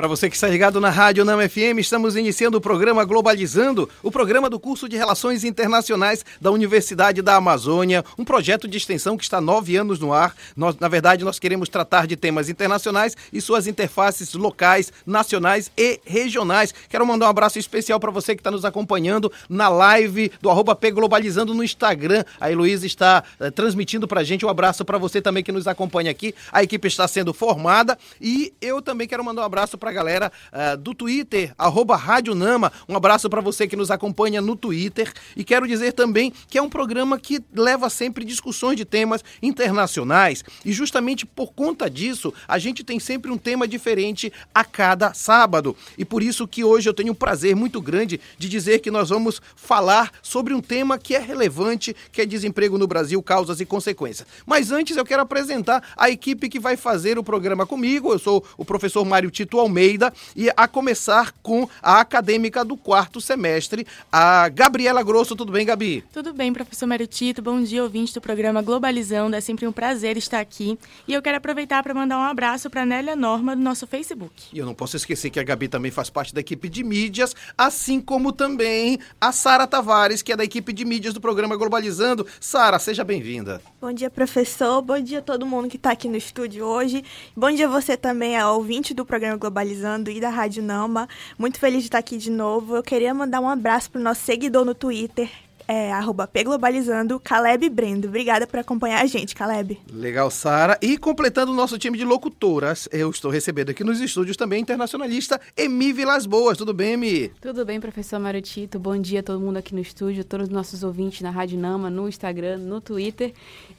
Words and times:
Para 0.00 0.08
você 0.08 0.30
que 0.30 0.34
está 0.34 0.48
ligado 0.48 0.80
na 0.80 0.88
Rádio 0.88 1.26
Nama 1.26 1.46
FM, 1.46 1.78
estamos 1.78 2.16
iniciando 2.16 2.56
o 2.56 2.60
programa 2.60 3.04
Globalizando, 3.04 3.86
o 4.02 4.10
programa 4.10 4.48
do 4.48 4.58
curso 4.58 4.88
de 4.88 4.96
Relações 4.96 5.44
Internacionais 5.44 6.24
da 6.40 6.50
Universidade 6.50 7.20
da 7.20 7.36
Amazônia, 7.36 8.02
um 8.16 8.24
projeto 8.24 8.66
de 8.66 8.78
extensão 8.78 9.14
que 9.14 9.24
está 9.24 9.42
nove 9.42 9.76
anos 9.76 10.00
no 10.00 10.14
ar. 10.14 10.34
Nós, 10.56 10.74
na 10.78 10.88
verdade, 10.88 11.22
nós 11.22 11.38
queremos 11.38 11.68
tratar 11.68 12.06
de 12.06 12.16
temas 12.16 12.48
internacionais 12.48 13.14
e 13.30 13.42
suas 13.42 13.66
interfaces 13.66 14.32
locais, 14.32 14.90
nacionais 15.04 15.70
e 15.76 16.00
regionais. 16.06 16.72
Quero 16.88 17.06
mandar 17.06 17.26
um 17.26 17.28
abraço 17.28 17.58
especial 17.58 18.00
para 18.00 18.10
você 18.10 18.34
que 18.34 18.40
está 18.40 18.50
nos 18.50 18.64
acompanhando 18.64 19.30
na 19.50 19.68
live 19.68 20.32
do 20.40 20.48
arroba 20.48 20.74
P 20.74 20.92
Globalizando 20.92 21.52
no 21.52 21.62
Instagram. 21.62 22.24
A 22.40 22.50
Heloísa 22.50 22.86
está 22.86 23.22
eh, 23.38 23.50
transmitindo 23.50 24.08
para 24.08 24.22
a 24.22 24.24
gente 24.24 24.46
um 24.46 24.48
abraço 24.48 24.82
para 24.82 24.96
você 24.96 25.20
também 25.20 25.44
que 25.44 25.52
nos 25.52 25.68
acompanha 25.68 26.10
aqui. 26.10 26.34
A 26.50 26.62
equipe 26.62 26.88
está 26.88 27.06
sendo 27.06 27.34
formada 27.34 27.98
e 28.18 28.54
eu 28.62 28.80
também 28.80 29.06
quero 29.06 29.22
mandar 29.22 29.42
um 29.42 29.44
abraço 29.44 29.76
para 29.76 29.89
a 29.90 29.92
galera 29.92 30.32
uh, 30.52 30.76
do 30.76 30.94
Twitter, 30.94 31.52
arroba 31.58 31.96
Rádio 31.96 32.34
Nama. 32.34 32.72
Um 32.88 32.96
abraço 32.96 33.28
para 33.28 33.40
você 33.40 33.66
que 33.66 33.76
nos 33.76 33.90
acompanha 33.90 34.40
no 34.40 34.56
Twitter. 34.56 35.12
E 35.36 35.44
quero 35.44 35.66
dizer 35.66 35.92
também 35.92 36.32
que 36.48 36.56
é 36.56 36.62
um 36.62 36.68
programa 36.68 37.18
que 37.18 37.42
leva 37.52 37.90
sempre 37.90 38.24
discussões 38.24 38.76
de 38.76 38.84
temas 38.84 39.22
internacionais. 39.42 40.44
E 40.64 40.72
justamente 40.72 41.26
por 41.26 41.52
conta 41.52 41.90
disso, 41.90 42.32
a 42.46 42.58
gente 42.58 42.84
tem 42.84 43.00
sempre 43.00 43.30
um 43.30 43.36
tema 43.36 43.66
diferente 43.66 44.32
a 44.54 44.64
cada 44.64 45.12
sábado. 45.12 45.76
E 45.98 46.04
por 46.04 46.22
isso 46.22 46.46
que 46.46 46.62
hoje 46.62 46.88
eu 46.88 46.94
tenho 46.94 47.12
um 47.12 47.16
prazer 47.16 47.56
muito 47.56 47.80
grande 47.80 48.20
de 48.38 48.48
dizer 48.48 48.78
que 48.78 48.90
nós 48.90 49.08
vamos 49.08 49.42
falar 49.56 50.12
sobre 50.22 50.54
um 50.54 50.60
tema 50.60 50.98
que 50.98 51.16
é 51.16 51.18
relevante, 51.18 51.94
que 52.12 52.22
é 52.22 52.26
desemprego 52.26 52.78
no 52.78 52.86
Brasil, 52.86 53.20
causas 53.22 53.60
e 53.60 53.66
consequências. 53.66 54.26
Mas 54.46 54.70
antes 54.70 54.96
eu 54.96 55.04
quero 55.04 55.22
apresentar 55.22 55.82
a 55.96 56.08
equipe 56.08 56.48
que 56.48 56.60
vai 56.60 56.76
fazer 56.76 57.18
o 57.18 57.24
programa 57.24 57.66
comigo. 57.66 58.12
Eu 58.12 58.18
sou 58.18 58.44
o 58.56 58.64
professor 58.64 59.04
Mário 59.04 59.30
Tito 59.30 59.58
Almeida 59.58 59.79
Almeida 59.80 60.12
e 60.36 60.50
a 60.54 60.68
começar 60.68 61.32
com 61.42 61.66
a 61.82 62.00
acadêmica 62.00 62.62
do 62.62 62.76
quarto 62.76 63.20
semestre, 63.20 63.86
a 64.12 64.48
Gabriela 64.50 65.02
Grosso. 65.02 65.34
Tudo 65.34 65.52
bem, 65.52 65.64
Gabi? 65.64 66.04
Tudo 66.12 66.34
bem, 66.34 66.52
professor 66.52 66.86
Mário 66.86 67.06
Tito. 67.06 67.40
Bom 67.40 67.62
dia, 67.62 67.82
ouvinte 67.82 68.12
do 68.12 68.20
programa 68.20 68.60
Globalizando. 68.60 69.34
É 69.34 69.40
sempre 69.40 69.66
um 69.66 69.72
prazer 69.72 70.18
estar 70.18 70.38
aqui. 70.38 70.78
E 71.08 71.14
eu 71.14 71.22
quero 71.22 71.38
aproveitar 71.38 71.82
para 71.82 71.94
mandar 71.94 72.18
um 72.18 72.22
abraço 72.22 72.68
para 72.68 72.82
a 72.82 72.86
Nélia 72.86 73.16
Norma 73.16 73.56
do 73.56 73.62
nosso 73.62 73.86
Facebook. 73.86 74.48
E 74.52 74.58
eu 74.58 74.66
não 74.66 74.74
posso 74.74 74.96
esquecer 74.96 75.30
que 75.30 75.40
a 75.40 75.42
Gabi 75.42 75.66
também 75.66 75.90
faz 75.90 76.10
parte 76.10 76.34
da 76.34 76.40
equipe 76.40 76.68
de 76.68 76.84
mídias, 76.84 77.34
assim 77.56 78.00
como 78.00 78.32
também 78.32 78.98
a 79.18 79.32
Sara 79.32 79.66
Tavares, 79.66 80.20
que 80.20 80.32
é 80.32 80.36
da 80.36 80.44
equipe 80.44 80.74
de 80.74 80.84
mídias 80.84 81.14
do 81.14 81.20
programa 81.20 81.56
Globalizando. 81.56 82.26
Sara, 82.38 82.78
seja 82.78 83.02
bem-vinda. 83.02 83.62
Bom 83.80 83.92
dia, 83.92 84.10
professor. 84.10 84.82
Bom 84.82 85.00
dia 85.00 85.20
a 85.20 85.22
todo 85.22 85.46
mundo 85.46 85.68
que 85.68 85.76
está 85.76 85.92
aqui 85.92 86.08
no 86.08 86.16
estúdio 86.16 86.66
hoje. 86.66 87.02
Bom 87.34 87.50
dia 87.50 87.68
você 87.68 87.96
também, 87.96 88.36
ao 88.36 88.56
ouvinte 88.56 88.92
do 88.92 89.06
programa 89.06 89.38
Globalizando 89.38 89.59
Globalizando 89.60 90.10
e 90.10 90.18
da 90.20 90.30
Rádio 90.30 90.62
Nama. 90.62 91.06
Muito 91.38 91.58
feliz 91.58 91.80
de 91.80 91.88
estar 91.88 91.98
aqui 91.98 92.16
de 92.16 92.30
novo. 92.30 92.76
Eu 92.76 92.82
queria 92.82 93.12
mandar 93.12 93.40
um 93.40 93.48
abraço 93.48 93.90
para 93.90 94.00
o 94.00 94.04
nosso 94.04 94.22
seguidor 94.22 94.64
no 94.64 94.74
Twitter, 94.74 95.30
é, 95.70 95.92
arroba 95.92 96.26
Pglobalizando, 96.26 97.20
Caleb 97.20 97.68
Brendo. 97.68 98.08
Obrigada 98.08 98.44
por 98.44 98.58
acompanhar 98.58 99.02
a 99.02 99.06
gente, 99.06 99.36
Caleb. 99.36 99.78
Legal, 99.92 100.28
Sara. 100.28 100.76
E 100.82 100.98
completando 100.98 101.52
o 101.52 101.54
nosso 101.54 101.78
time 101.78 101.96
de 101.96 102.04
locutoras, 102.04 102.88
eu 102.90 103.08
estou 103.08 103.30
recebendo 103.30 103.70
aqui 103.70 103.84
nos 103.84 104.00
estúdios 104.00 104.36
também 104.36 104.58
a 104.58 104.62
internacionalista 104.62 105.40
Emi 105.56 105.92
Vilas 105.92 106.26
Boas. 106.26 106.58
Tudo 106.58 106.74
bem, 106.74 106.94
Emi? 106.94 107.28
Tudo 107.40 107.64
bem, 107.64 107.80
professor 107.80 108.18
Mário 108.18 108.42
Tito. 108.42 108.80
Bom 108.80 108.98
dia 108.98 109.20
a 109.20 109.22
todo 109.22 109.38
mundo 109.38 109.58
aqui 109.58 109.72
no 109.72 109.80
estúdio, 109.80 110.24
todos 110.24 110.48
os 110.48 110.52
nossos 110.52 110.82
ouvintes 110.82 111.20
na 111.20 111.30
Rádio 111.30 111.56
Nama, 111.56 111.88
no 111.88 112.08
Instagram, 112.08 112.58
no 112.58 112.80
Twitter. 112.80 113.32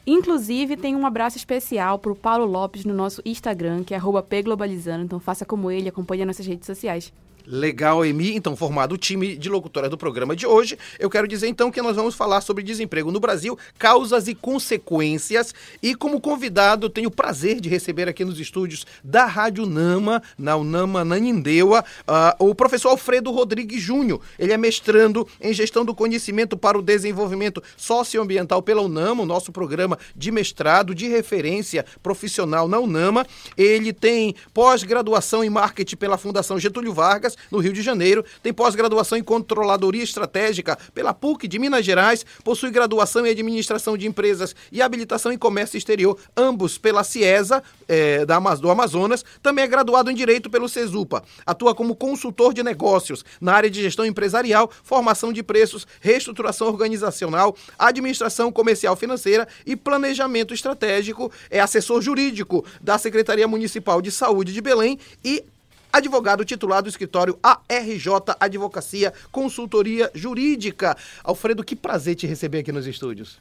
Inclusive, 0.07 0.77
tem 0.77 0.95
um 0.95 1.05
abraço 1.05 1.35
especial 1.35 1.99
para 1.99 2.13
o 2.13 2.15
Paulo 2.15 2.45
Lopes 2.45 2.85
no 2.85 2.93
nosso 2.93 3.21
Instagram, 3.25 3.83
que 3.83 3.93
é 3.93 3.97
arroba 3.97 4.23
Pglobalizando. 4.23 5.03
Então 5.03 5.19
faça 5.19 5.43
como 5.43 5.69
ele, 5.69 5.89
acompanhe 5.89 6.23
nossas 6.23 6.47
redes 6.47 6.65
sociais. 6.65 7.11
Legal, 7.45 8.05
Emi. 8.05 8.35
Então, 8.35 8.55
formado 8.55 8.93
o 8.93 8.97
time 8.97 9.35
de 9.35 9.49
locutora 9.49 9.89
do 9.89 9.97
programa 9.97 10.35
de 10.35 10.45
hoje, 10.45 10.77
eu 10.99 11.09
quero 11.09 11.27
dizer 11.27 11.47
então 11.47 11.71
que 11.71 11.81
nós 11.81 11.95
vamos 11.95 12.15
falar 12.15 12.41
sobre 12.41 12.63
desemprego 12.63 13.11
no 13.11 13.19
Brasil, 13.19 13.57
causas 13.77 14.27
e 14.27 14.35
consequências. 14.35 15.53
E 15.81 15.95
como 15.95 16.19
convidado, 16.19 16.89
tenho 16.89 17.09
o 17.09 17.11
prazer 17.11 17.59
de 17.59 17.69
receber 17.69 18.07
aqui 18.07 18.23
nos 18.23 18.39
estúdios 18.39 18.85
da 19.03 19.25
Rádio 19.25 19.65
Nama, 19.65 20.21
na 20.37 20.55
Unama 20.55 21.03
Nanindeua, 21.03 21.83
uh, 22.07 22.49
o 22.49 22.55
professor 22.55 22.89
Alfredo 22.89 23.31
Rodrigues 23.31 23.81
Júnior. 23.81 24.21
Ele 24.37 24.53
é 24.53 24.57
mestrando 24.57 25.27
em 25.39 25.53
gestão 25.53 25.83
do 25.83 25.95
conhecimento 25.95 26.57
para 26.57 26.77
o 26.77 26.81
desenvolvimento 26.81 27.61
socioambiental 27.77 28.61
pela 28.61 28.81
Unama, 28.81 29.23
o 29.23 29.25
nosso 29.25 29.51
programa 29.51 29.97
de 30.15 30.31
mestrado 30.31 30.93
de 30.93 31.07
referência 31.07 31.85
profissional 32.01 32.67
na 32.67 32.79
Unama. 32.79 33.25
Ele 33.57 33.93
tem 33.93 34.35
pós-graduação 34.53 35.43
em 35.43 35.49
marketing 35.49 35.95
pela 35.95 36.17
Fundação 36.17 36.59
Getúlio 36.59 36.93
Vargas 36.93 37.30
no 37.49 37.59
Rio 37.59 37.73
de 37.73 37.81
Janeiro, 37.81 38.23
tem 38.41 38.53
pós-graduação 38.53 39.17
em 39.17 39.23
Controladoria 39.23 40.03
Estratégica 40.03 40.77
pela 40.93 41.13
PUC 41.13 41.47
de 41.47 41.59
Minas 41.59 41.85
Gerais, 41.85 42.25
possui 42.43 42.71
graduação 42.71 43.25
em 43.25 43.31
Administração 43.31 43.97
de 43.97 44.07
Empresas 44.07 44.55
e 44.71 44.81
habilitação 44.81 45.31
em 45.31 45.37
Comércio 45.37 45.77
Exterior, 45.77 46.17
ambos 46.35 46.77
pela 46.77 47.03
CIESA 47.03 47.63
é, 47.87 48.25
da, 48.25 48.39
do 48.39 48.69
Amazonas, 48.69 49.23
também 49.41 49.63
é 49.63 49.67
graduado 49.67 50.09
em 50.09 50.15
Direito 50.15 50.49
pelo 50.49 50.69
CESUPA. 50.69 51.23
Atua 51.45 51.75
como 51.75 51.95
consultor 51.95 52.53
de 52.53 52.63
negócios 52.63 53.23
na 53.39 53.53
área 53.53 53.69
de 53.69 53.81
gestão 53.81 54.05
empresarial, 54.05 54.71
formação 54.83 55.33
de 55.33 55.43
preços, 55.43 55.87
reestruturação 55.99 56.67
organizacional, 56.67 57.55
administração 57.77 58.51
comercial 58.51 58.95
financeira 58.95 59.47
e 59.65 59.75
planejamento 59.75 60.53
estratégico. 60.53 61.31
É 61.49 61.59
assessor 61.59 62.01
jurídico 62.01 62.65
da 62.81 62.97
Secretaria 62.97 63.47
Municipal 63.47 64.01
de 64.01 64.11
Saúde 64.11 64.53
de 64.53 64.61
Belém 64.61 64.99
e 65.23 65.43
advogado 65.91 66.45
titulado 66.45 66.83
do 66.83 66.89
escritório 66.89 67.37
ARJ 67.41 68.35
Advocacia 68.39 69.13
Consultoria 69.31 70.09
Jurídica. 70.13 70.97
Alfredo, 71.23 71.63
que 71.63 71.75
prazer 71.75 72.15
te 72.15 72.27
receber 72.27 72.59
aqui 72.59 72.71
nos 72.71 72.87
estúdios. 72.87 73.39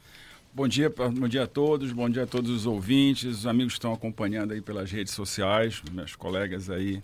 Bom 0.53 0.67
dia, 0.67 0.91
bom 0.91 1.29
dia 1.29 1.45
a 1.45 1.47
todos, 1.47 1.93
bom 1.93 2.11
dia 2.11 2.25
a 2.25 2.27
todos 2.27 2.51
os 2.51 2.67
ouvintes, 2.67 3.39
os 3.39 3.47
amigos 3.47 3.75
que 3.75 3.79
estão 3.79 3.93
acompanhando 3.93 4.53
aí 4.53 4.61
pelas 4.61 4.91
redes 4.91 5.15
sociais, 5.15 5.81
meus 5.93 6.17
colegas 6.17 6.69
aí 6.69 7.01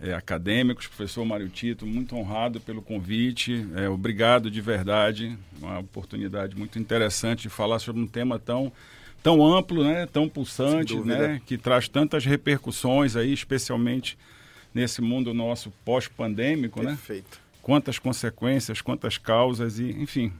é, 0.00 0.14
acadêmicos, 0.14 0.86
professor 0.86 1.24
Mário 1.24 1.48
Tito, 1.48 1.84
muito 1.84 2.14
honrado 2.14 2.60
pelo 2.60 2.80
convite, 2.80 3.66
é, 3.74 3.88
obrigado 3.88 4.48
de 4.48 4.60
verdade, 4.60 5.36
uma 5.60 5.80
oportunidade 5.80 6.56
muito 6.56 6.78
interessante 6.78 7.42
de 7.42 7.48
falar 7.48 7.80
sobre 7.80 8.00
um 8.00 8.06
tema 8.06 8.38
tão 8.38 8.72
tão 9.20 9.44
amplo, 9.44 9.82
né, 9.82 10.06
tão 10.06 10.28
pulsante, 10.28 10.94
né, 11.00 11.42
que 11.44 11.58
traz 11.58 11.88
tantas 11.88 12.24
repercussões 12.24 13.16
aí, 13.16 13.32
especialmente 13.32 14.16
nesse 14.78 15.02
mundo 15.02 15.34
nosso 15.34 15.72
pós-pandêmico, 15.84 16.80
né? 16.80 16.90
Perfeito. 16.90 17.40
Quantas 17.60 17.98
consequências, 17.98 18.80
quantas 18.80 19.18
causas 19.18 19.80
e, 19.80 19.90
enfim, 19.90 20.32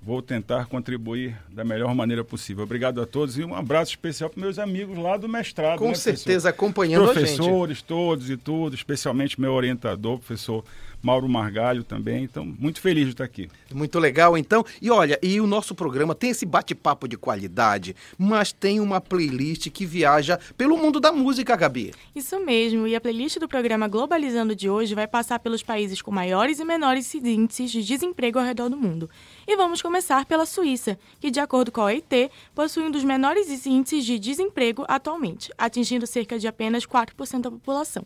vou 0.00 0.22
tentar 0.22 0.66
contribuir 0.66 1.36
da 1.48 1.64
melhor 1.64 1.92
maneira 1.92 2.24
possível. 2.24 2.62
Obrigado 2.62 3.02
a 3.02 3.06
todos 3.06 3.36
e 3.36 3.44
um 3.44 3.54
abraço 3.54 3.90
especial 3.90 4.30
para 4.30 4.40
meus 4.40 4.60
amigos 4.60 4.96
lá 4.96 5.16
do 5.16 5.28
mestrado. 5.28 5.78
Com 5.78 5.88
né, 5.88 5.94
certeza, 5.94 6.24
professor? 6.24 6.48
acompanhando 6.48 7.04
Professores, 7.04 7.28
a 7.28 7.32
gente. 7.32 7.38
Professores 7.38 7.82
todos 7.82 8.30
e 8.30 8.36
tudo, 8.36 8.74
especialmente 8.76 9.40
meu 9.40 9.52
orientador, 9.52 10.18
professor 10.18 10.64
Mauro 11.02 11.28
Margalho 11.28 11.82
também. 11.82 12.24
Então, 12.24 12.44
muito 12.44 12.80
feliz 12.80 13.06
de 13.06 13.12
estar 13.12 13.24
aqui. 13.24 13.48
Muito 13.72 13.98
legal, 13.98 14.36
então. 14.36 14.64
E 14.80 14.90
olha, 14.90 15.18
e 15.22 15.40
o 15.40 15.46
nosso 15.46 15.74
programa 15.74 16.14
tem 16.14 16.30
esse 16.30 16.44
bate-papo 16.44 17.08
de 17.08 17.16
qualidade, 17.16 17.94
mas 18.18 18.52
tem 18.52 18.80
uma 18.80 19.00
playlist 19.00 19.70
que 19.70 19.86
viaja 19.86 20.38
pelo 20.56 20.76
mundo 20.76 21.00
da 21.00 21.12
música, 21.12 21.56
Gabi. 21.56 21.92
Isso 22.14 22.38
mesmo. 22.44 22.86
E 22.86 22.94
a 22.94 23.00
playlist 23.00 23.38
do 23.38 23.48
programa 23.48 23.88
Globalizando 23.88 24.54
de 24.54 24.68
hoje 24.68 24.94
vai 24.94 25.06
passar 25.06 25.38
pelos 25.38 25.62
países 25.62 26.02
com 26.02 26.10
maiores 26.10 26.58
e 26.58 26.64
menores 26.64 27.14
índices 27.14 27.70
de 27.70 27.82
desemprego 27.82 28.38
ao 28.38 28.44
redor 28.44 28.68
do 28.68 28.76
mundo. 28.76 29.08
E 29.46 29.56
vamos 29.56 29.82
começar 29.82 30.24
pela 30.26 30.46
Suíça, 30.46 30.98
que, 31.18 31.30
de 31.30 31.40
acordo 31.40 31.72
com 31.72 31.80
a 31.80 31.84
OIT, 31.84 32.30
possui 32.54 32.84
um 32.84 32.90
dos 32.90 33.04
menores 33.04 33.66
índices 33.66 34.04
de 34.04 34.18
desemprego 34.18 34.84
atualmente, 34.88 35.50
atingindo 35.56 36.06
cerca 36.06 36.38
de 36.38 36.46
apenas 36.46 36.86
4% 36.86 37.40
da 37.40 37.50
população. 37.50 38.04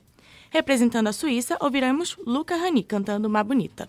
Representando 0.54 1.08
a 1.08 1.12
Suíça, 1.12 1.56
ouviremos 1.60 2.16
Luca 2.24 2.54
Rani 2.54 2.84
cantando 2.84 3.28
Má 3.28 3.42
Bonita. 3.42 3.88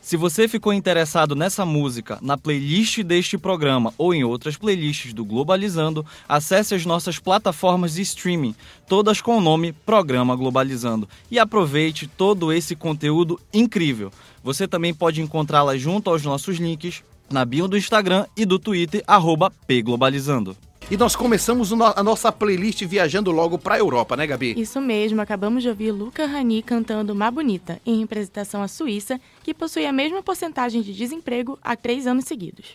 Se 0.00 0.16
você 0.16 0.46
ficou 0.46 0.72
interessado 0.72 1.34
nessa 1.34 1.66
música, 1.66 2.20
na 2.22 2.38
playlist 2.38 3.02
deste 3.02 3.36
programa 3.36 3.92
ou 3.98 4.14
em 4.14 4.22
outras 4.22 4.56
playlists 4.56 5.12
do 5.12 5.24
Globalizando, 5.24 6.06
acesse 6.28 6.72
as 6.72 6.86
nossas 6.86 7.18
plataformas 7.18 7.94
de 7.94 8.02
streaming, 8.02 8.54
todas 8.86 9.20
com 9.20 9.38
o 9.38 9.40
nome 9.40 9.72
Programa 9.72 10.36
Globalizando, 10.36 11.08
e 11.28 11.36
aproveite 11.36 12.06
todo 12.06 12.52
esse 12.52 12.76
conteúdo 12.76 13.40
incrível. 13.52 14.12
Você 14.44 14.68
também 14.68 14.94
pode 14.94 15.20
encontrá-las 15.20 15.80
junto 15.80 16.10
aos 16.10 16.22
nossos 16.22 16.58
links 16.58 17.02
na 17.28 17.44
bio 17.44 17.66
do 17.66 17.76
Instagram 17.76 18.24
e 18.36 18.46
do 18.46 18.56
Twitter, 18.60 19.02
arroba 19.04 19.50
pglobalizando. 19.66 20.56
E 20.90 20.96
nós 20.96 21.14
começamos 21.14 21.70
a 21.70 22.02
nossa 22.02 22.32
playlist 22.32 22.82
viajando 22.86 23.30
logo 23.30 23.58
para 23.58 23.74
a 23.74 23.78
Europa, 23.78 24.16
né, 24.16 24.26
Gabi? 24.26 24.58
Isso 24.58 24.80
mesmo, 24.80 25.20
acabamos 25.20 25.62
de 25.62 25.68
ouvir 25.68 25.92
Luca 25.92 26.24
Rani 26.24 26.62
cantando 26.62 27.14
Má 27.14 27.30
Bonita, 27.30 27.78
em 27.84 28.00
representação 28.00 28.62
à 28.62 28.68
Suíça, 28.68 29.20
que 29.42 29.52
possui 29.52 29.84
a 29.84 29.92
mesma 29.92 30.22
porcentagem 30.22 30.80
de 30.80 30.94
desemprego 30.94 31.58
há 31.62 31.76
três 31.76 32.06
anos 32.06 32.24
seguidos. 32.24 32.74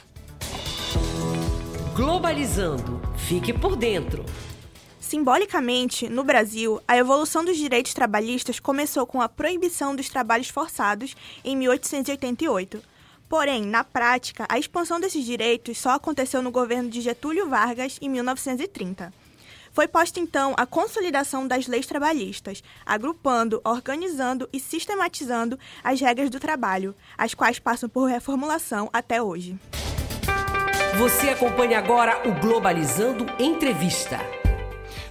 Globalizando. 1.96 3.02
Fique 3.18 3.52
por 3.52 3.76
dentro. 3.76 4.24
Simbolicamente, 5.00 6.08
no 6.08 6.24
Brasil, 6.24 6.80
a 6.88 6.96
evolução 6.96 7.44
dos 7.44 7.58
direitos 7.58 7.96
trabalhistas 7.96 8.60
começou 8.60 9.08
com 9.08 9.24
a 9.24 9.30
proibição 9.30 9.96
dos 9.96 10.08
trabalhos 10.08 10.50
forçados 10.50 11.16
em 11.44 11.56
1888. 11.58 12.93
Porém, 13.28 13.66
na 13.66 13.84
prática, 13.84 14.46
a 14.50 14.60
expansão 14.60 15.00
desses 15.00 15.26
direitos 15.26 15.78
só 15.78 15.92
aconteceu 15.92 16.42
no 16.42 16.52
governo 16.52 16.90
de 16.90 17.02
Getúlio 17.02 17.50
Vargas 17.50 17.98
em 18.02 18.10
1930. 18.10 19.12
Foi 19.74 19.88
posta 19.88 20.20
então 20.20 20.54
a 20.56 20.68
consolidação 20.68 21.48
das 21.48 21.66
leis 21.66 21.88
trabalhistas, 21.88 22.64
agrupando, 22.86 23.60
organizando 23.64 24.48
e 24.54 24.60
sistematizando 24.60 25.58
as 25.84 26.00
regras 26.00 26.30
do 26.30 26.40
trabalho, 26.40 26.96
as 27.18 27.34
quais 27.34 27.58
passam 27.58 27.90
por 27.90 28.06
reformulação 28.06 28.88
até 28.94 29.20
hoje. 29.22 29.58
Você 31.00 31.30
acompanha 31.30 31.80
agora 31.80 32.22
o 32.30 32.40
Globalizando 32.40 33.26
Entrevista. 33.40 34.43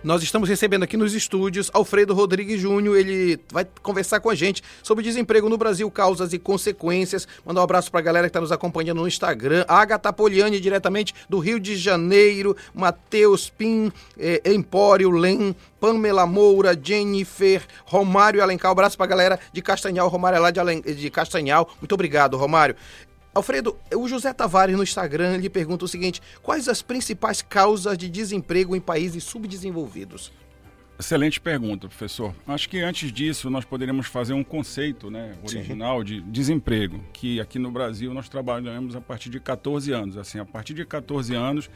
Nós 0.03 0.21
estamos 0.21 0.49
recebendo 0.49 0.83
aqui 0.83 0.97
nos 0.97 1.15
estúdios 1.15 1.71
Alfredo 1.73 2.13
Rodrigues 2.13 2.61
Júnior. 2.61 2.97
Ele 2.97 3.39
vai 3.53 3.65
conversar 3.83 4.19
com 4.19 4.29
a 4.29 4.35
gente 4.35 4.61
sobre 4.83 5.05
desemprego 5.05 5.49
no 5.49 5.57
Brasil, 5.57 5.89
causas 5.93 6.33
e 6.33 6.41
consequências. 6.41 7.29
Mandar 7.47 7.61
um 7.61 7.65
abraço 7.65 7.89
para 7.89 8.01
a 8.01 8.03
galera 8.03 8.27
que 8.27 8.31
está 8.31 8.41
nos 8.41 8.51
acompanhando 8.51 9.01
no 9.01 9.07
Instagram. 9.07 9.65
Agatha 9.69 10.13
Poliani, 10.13 10.59
diretamente 10.59 11.15
do 11.29 11.39
Rio 11.39 11.61
de 11.61 11.77
Janeiro. 11.77 12.57
Matheus 12.75 13.49
Pim, 13.49 13.93
eh, 14.19 14.43
Empório 14.45 15.09
Lem, 15.09 15.55
Pamela 15.79 16.27
Moura, 16.27 16.77
Jennifer, 16.81 17.63
Romário 17.85 18.43
Alencar. 18.43 18.73
Um 18.73 18.73
abraço 18.73 18.97
para 18.97 19.07
a 19.07 19.09
galera 19.09 19.41
de 19.53 19.63
Castanhal. 19.63 20.09
Romário 20.09 20.37
é 20.37 20.41
lá 20.41 20.51
de, 20.51 20.59
Alen... 20.59 20.81
de 20.81 21.11
Castanhal. 21.11 21.71
Muito 21.81 21.93
obrigado, 21.95 22.37
Romário. 22.37 22.75
Alfredo, 23.35 23.79
o 23.95 24.07
José 24.07 24.33
Tavares 24.33 24.77
no 24.77 24.83
Instagram 24.83 25.39
lhe 25.39 25.49
pergunta 25.49 25.85
o 25.85 25.89
seguinte: 25.89 26.21
quais 26.43 26.69
as 26.69 26.83
principais 26.83 27.41
causas 27.41 27.97
de 27.97 28.09
desemprego 28.09 28.77
em 28.77 28.81
países 28.81 29.25
subdesenvolvidos? 29.25 30.31
Excelente 30.99 31.41
pergunta, 31.41 31.89
professor. 31.89 32.35
Acho 32.47 32.69
que 32.69 32.79
antes 32.79 33.11
disso 33.11 33.51
nós 33.51 33.65
poderíamos 33.65 34.07
fazer 34.07 34.35
um 34.35 34.45
conceito 34.45 35.11
né, 35.11 35.35
original 35.43 35.99
Sim. 36.01 36.05
de 36.05 36.21
desemprego, 36.21 37.03
que 37.13 37.41
aqui 37.41 37.59
no 37.59 37.73
Brasil 37.73 38.13
nós 38.13 38.29
trabalhamos 38.29 38.95
a 38.95 39.01
partir 39.01 39.31
de 39.31 39.41
14 39.41 39.91
anos. 39.91 40.17
Assim, 40.17 40.39
a 40.39 40.45
partir 40.45 40.75
de 40.75 40.85
14 40.85 41.35
anos, 41.35 41.71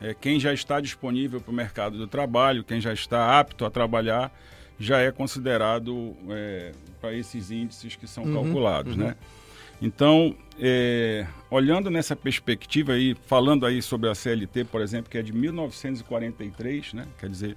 é, 0.00 0.14
quem 0.14 0.38
já 0.40 0.54
está 0.54 0.80
disponível 0.80 1.40
para 1.40 1.50
o 1.50 1.54
mercado 1.54 1.98
do 1.98 2.06
trabalho, 2.06 2.64
quem 2.64 2.80
já 2.80 2.92
está 2.92 3.38
apto 3.38 3.66
a 3.66 3.70
trabalhar, 3.70 4.32
já 4.78 5.00
é 5.00 5.10
considerado 5.10 6.16
é, 6.30 6.72
para 7.00 7.12
esses 7.12 7.50
índices 7.50 7.96
que 7.96 8.06
são 8.06 8.24
uhum, 8.24 8.34
calculados, 8.34 8.96
uhum. 8.96 9.04
né? 9.04 9.16
Então, 9.82 10.34
é, 10.60 11.26
olhando 11.50 11.90
nessa 11.90 12.14
perspectiva 12.14 12.92
aí, 12.92 13.16
falando 13.26 13.66
aí 13.66 13.82
sobre 13.82 14.08
a 14.08 14.14
CLT, 14.14 14.64
por 14.64 14.80
exemplo, 14.80 15.10
que 15.10 15.18
é 15.18 15.22
de 15.22 15.32
1943, 15.32 16.94
né? 16.94 17.06
Quer 17.18 17.28
dizer, 17.28 17.56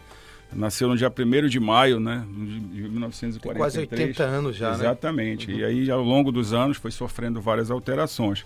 nasceu 0.51 0.88
no 0.88 0.98
dia 0.98 1.07
1 1.07 1.48
de 1.48 1.60
maio, 1.60 2.00
né? 2.00 2.25
De 2.27 2.81
1943. 2.81 3.42
Tem 3.44 3.56
quase 3.56 3.80
80 3.80 4.24
anos 4.24 4.56
já, 4.56 4.72
Exatamente. 4.72 4.81
né? 4.81 4.89
Exatamente. 4.89 5.51
Uhum. 5.51 5.60
E 5.60 5.63
aí, 5.63 5.92
ao 5.92 6.01
longo 6.01 6.31
dos 6.31 6.51
anos, 6.51 6.77
foi 6.77 6.89
sofrendo 6.89 7.39
várias 7.39 7.69
alterações. 7.69 8.44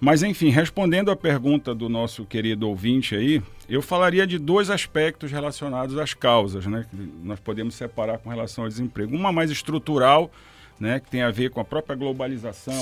Mas, 0.00 0.22
enfim, 0.22 0.50
respondendo 0.50 1.10
à 1.10 1.16
pergunta 1.16 1.74
do 1.74 1.88
nosso 1.88 2.24
querido 2.24 2.68
ouvinte 2.68 3.16
aí, 3.16 3.42
eu 3.68 3.82
falaria 3.82 4.26
de 4.26 4.38
dois 4.38 4.70
aspectos 4.70 5.30
relacionados 5.30 5.98
às 5.98 6.14
causas, 6.14 6.66
né? 6.66 6.86
Que 6.88 6.96
nós 7.24 7.40
podemos 7.40 7.74
separar 7.74 8.18
com 8.18 8.30
relação 8.30 8.64
ao 8.64 8.70
desemprego. 8.70 9.14
Uma 9.14 9.32
mais 9.32 9.50
estrutural, 9.50 10.30
né, 10.78 11.00
que 11.00 11.10
tem 11.10 11.22
a 11.22 11.30
ver 11.30 11.50
com 11.50 11.60
a 11.60 11.64
própria 11.64 11.94
globalização, 11.94 12.74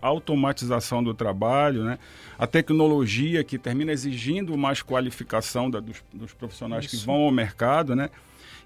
a 0.00 0.06
automatização 0.06 1.02
do 1.02 1.12
trabalho, 1.12 1.84
né, 1.84 1.98
a 2.38 2.46
tecnologia 2.46 3.44
que 3.44 3.58
termina 3.58 3.92
exigindo 3.92 4.56
mais 4.56 4.82
qualificação 4.82 5.70
da, 5.70 5.80
dos, 5.80 6.02
dos, 6.12 6.32
profissionais 6.32 6.84
Isso. 6.84 6.96
que 6.96 7.06
vão 7.06 7.16
ao 7.16 7.30
mercado, 7.30 7.94
né, 7.94 8.10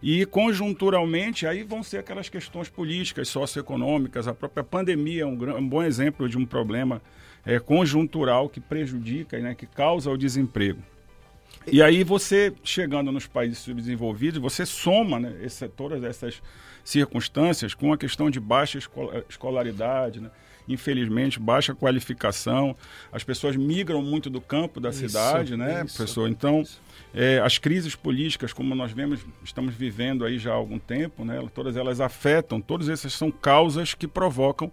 e 0.02 0.25
conjunturalmente 0.26 1.46
aí 1.46 1.62
vão 1.62 1.82
ser 1.82 1.99
aquelas 1.99 2.28
questões 2.28 2.69
políticas, 2.69 3.28
socioeconômicas, 3.28 4.28
a 4.28 4.34
própria 4.34 4.64
pandemia 4.64 5.22
é 5.22 5.26
um, 5.26 5.56
um 5.56 5.69
bom 5.69 5.82
exemplo 5.82 6.28
de 6.28 6.38
um 6.38 6.46
problema 6.46 7.00
é, 7.44 7.58
conjuntural 7.58 8.49
que 8.49 8.60
prejudica, 8.60 9.38
né, 9.38 9.54
que 9.54 9.66
causa 9.66 10.10
o 10.10 10.16
desemprego. 10.16 10.81
E 11.70 11.82
aí 11.82 12.03
você, 12.03 12.53
chegando 12.64 13.12
nos 13.12 13.26
países 13.26 13.59
subdesenvolvidos, 13.59 14.41
você 14.41 14.67
soma 14.67 15.20
né, 15.20 15.32
todas 15.76 16.03
essas 16.03 16.43
circunstâncias 16.85 17.75
com 17.75 17.93
a 17.93 17.99
questão 17.99 18.31
de 18.31 18.41
baixa 18.41 18.79
escolaridade, 19.29 20.20
né? 20.20 20.31
infelizmente, 20.69 21.38
baixa 21.38 21.75
qualificação. 21.75 22.76
As 23.12 23.25
pessoas 23.25 23.56
migram 23.56 24.03
muito 24.03 24.31
do 24.31 24.41
campo 24.41 24.81
da 24.81 24.91
isso, 24.91 25.00
cidade, 25.00 25.56
né, 25.56 25.82
isso, 25.85 25.97
professor? 25.97 26.29
Então, 26.29 26.64
é, 27.14 27.41
as 27.41 27.59
crises 27.59 27.94
políticas, 27.94 28.53
como 28.53 28.75
nós 28.75 28.93
vemos, 28.93 29.20
estamos 29.44 29.75
vivendo 29.75 30.25
aí 30.25 30.38
já 30.38 30.53
há 30.53 30.55
algum 30.55 30.79
tempo, 30.79 31.25
né, 31.25 31.43
todas 31.55 31.76
elas 31.76 32.00
afetam, 32.00 32.61
todas 32.61 32.88
essas 32.88 33.12
são 33.12 33.31
causas 33.31 33.94
que 33.94 34.06
provocam 34.06 34.70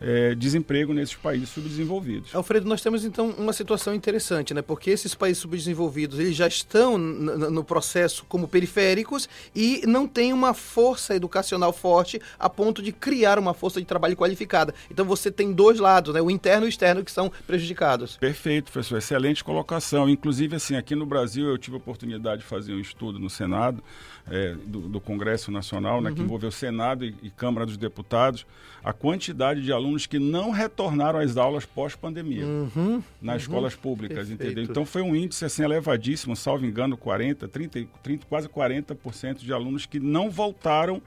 é, 0.00 0.34
desemprego 0.34 0.92
nesses 0.92 1.14
países 1.14 1.48
subdesenvolvidos. 1.48 2.34
Alfredo, 2.34 2.68
nós 2.68 2.80
temos 2.80 3.04
então 3.04 3.30
uma 3.38 3.52
situação 3.52 3.94
interessante, 3.94 4.54
né? 4.54 4.62
Porque 4.62 4.90
esses 4.90 5.14
países 5.14 5.38
subdesenvolvidos 5.38 6.18
eles 6.18 6.36
já 6.36 6.46
estão 6.46 6.96
no 6.96 7.64
processo 7.64 8.24
como 8.28 8.46
periféricos 8.46 9.28
e 9.54 9.82
não 9.86 10.06
têm 10.06 10.32
uma 10.32 10.54
força 10.54 11.14
educacional 11.14 11.72
forte 11.72 12.20
a 12.38 12.48
ponto 12.48 12.82
de 12.82 12.92
criar 12.92 13.38
uma 13.38 13.54
força 13.54 13.80
de 13.80 13.86
trabalho 13.86 14.16
qualificada. 14.16 14.74
Então 14.90 15.04
você 15.04 15.30
tem 15.30 15.52
dois 15.52 15.78
lados, 15.78 16.14
né? 16.14 16.20
O 16.20 16.30
interno 16.30 16.66
e 16.66 16.68
o 16.68 16.70
externo 16.70 17.04
que 17.04 17.12
são 17.12 17.30
prejudicados. 17.46 18.16
Perfeito, 18.16 18.70
professor. 18.70 18.98
Excelente 18.98 19.42
colocação. 19.42 20.08
Inclusive, 20.08 20.56
assim, 20.56 20.76
aqui 20.76 20.94
no 20.94 21.06
Brasil 21.06 21.46
eu 21.46 21.58
tive 21.58 21.76
a 21.76 21.78
oportunidade 21.78 22.42
de 22.42 22.46
fazer 22.46 22.72
um 22.72 22.80
estudo 22.80 23.18
no 23.18 23.30
Senado 23.30 23.82
é, 24.30 24.54
do, 24.66 24.80
do, 24.88 25.00
Congresso 25.00 25.50
Nacional, 25.50 26.00
né, 26.00 26.10
uhum. 26.10 26.16
que 26.16 26.22
envolveu 26.22 26.50
Senado 26.50 27.04
e, 27.04 27.14
e, 27.22 27.30
Câmara 27.30 27.66
dos 27.66 27.76
Deputados, 27.76 28.46
a 28.82 28.92
quantidade 28.92 29.62
de 29.62 29.72
alunos 29.72 30.06
que 30.06 30.18
não 30.18 30.50
retornaram 30.50 31.18
às 31.18 31.36
aulas 31.36 31.64
pós-pandemia 31.64 32.44
uhum. 32.44 33.02
nas 33.20 33.34
uhum. 33.34 33.40
escolas 33.40 33.74
públicas, 33.74 34.28
Perfeito. 34.28 34.42
entendeu? 34.42 34.64
Então 34.64 34.84
foi 34.84 35.02
um 35.02 35.14
índice 35.14 35.44
assim 35.44 35.62
elevadíssimo, 35.62 36.36
salvo 36.36 36.64
engano, 36.64 36.96
40, 36.96 37.48
30, 37.48 37.86
30 38.02 38.26
quase 38.26 38.48
40% 38.48 39.38
de 39.38 39.52
alunos 39.52 39.86
que 39.86 39.98
não 39.98 40.30
voltaram 40.30 41.02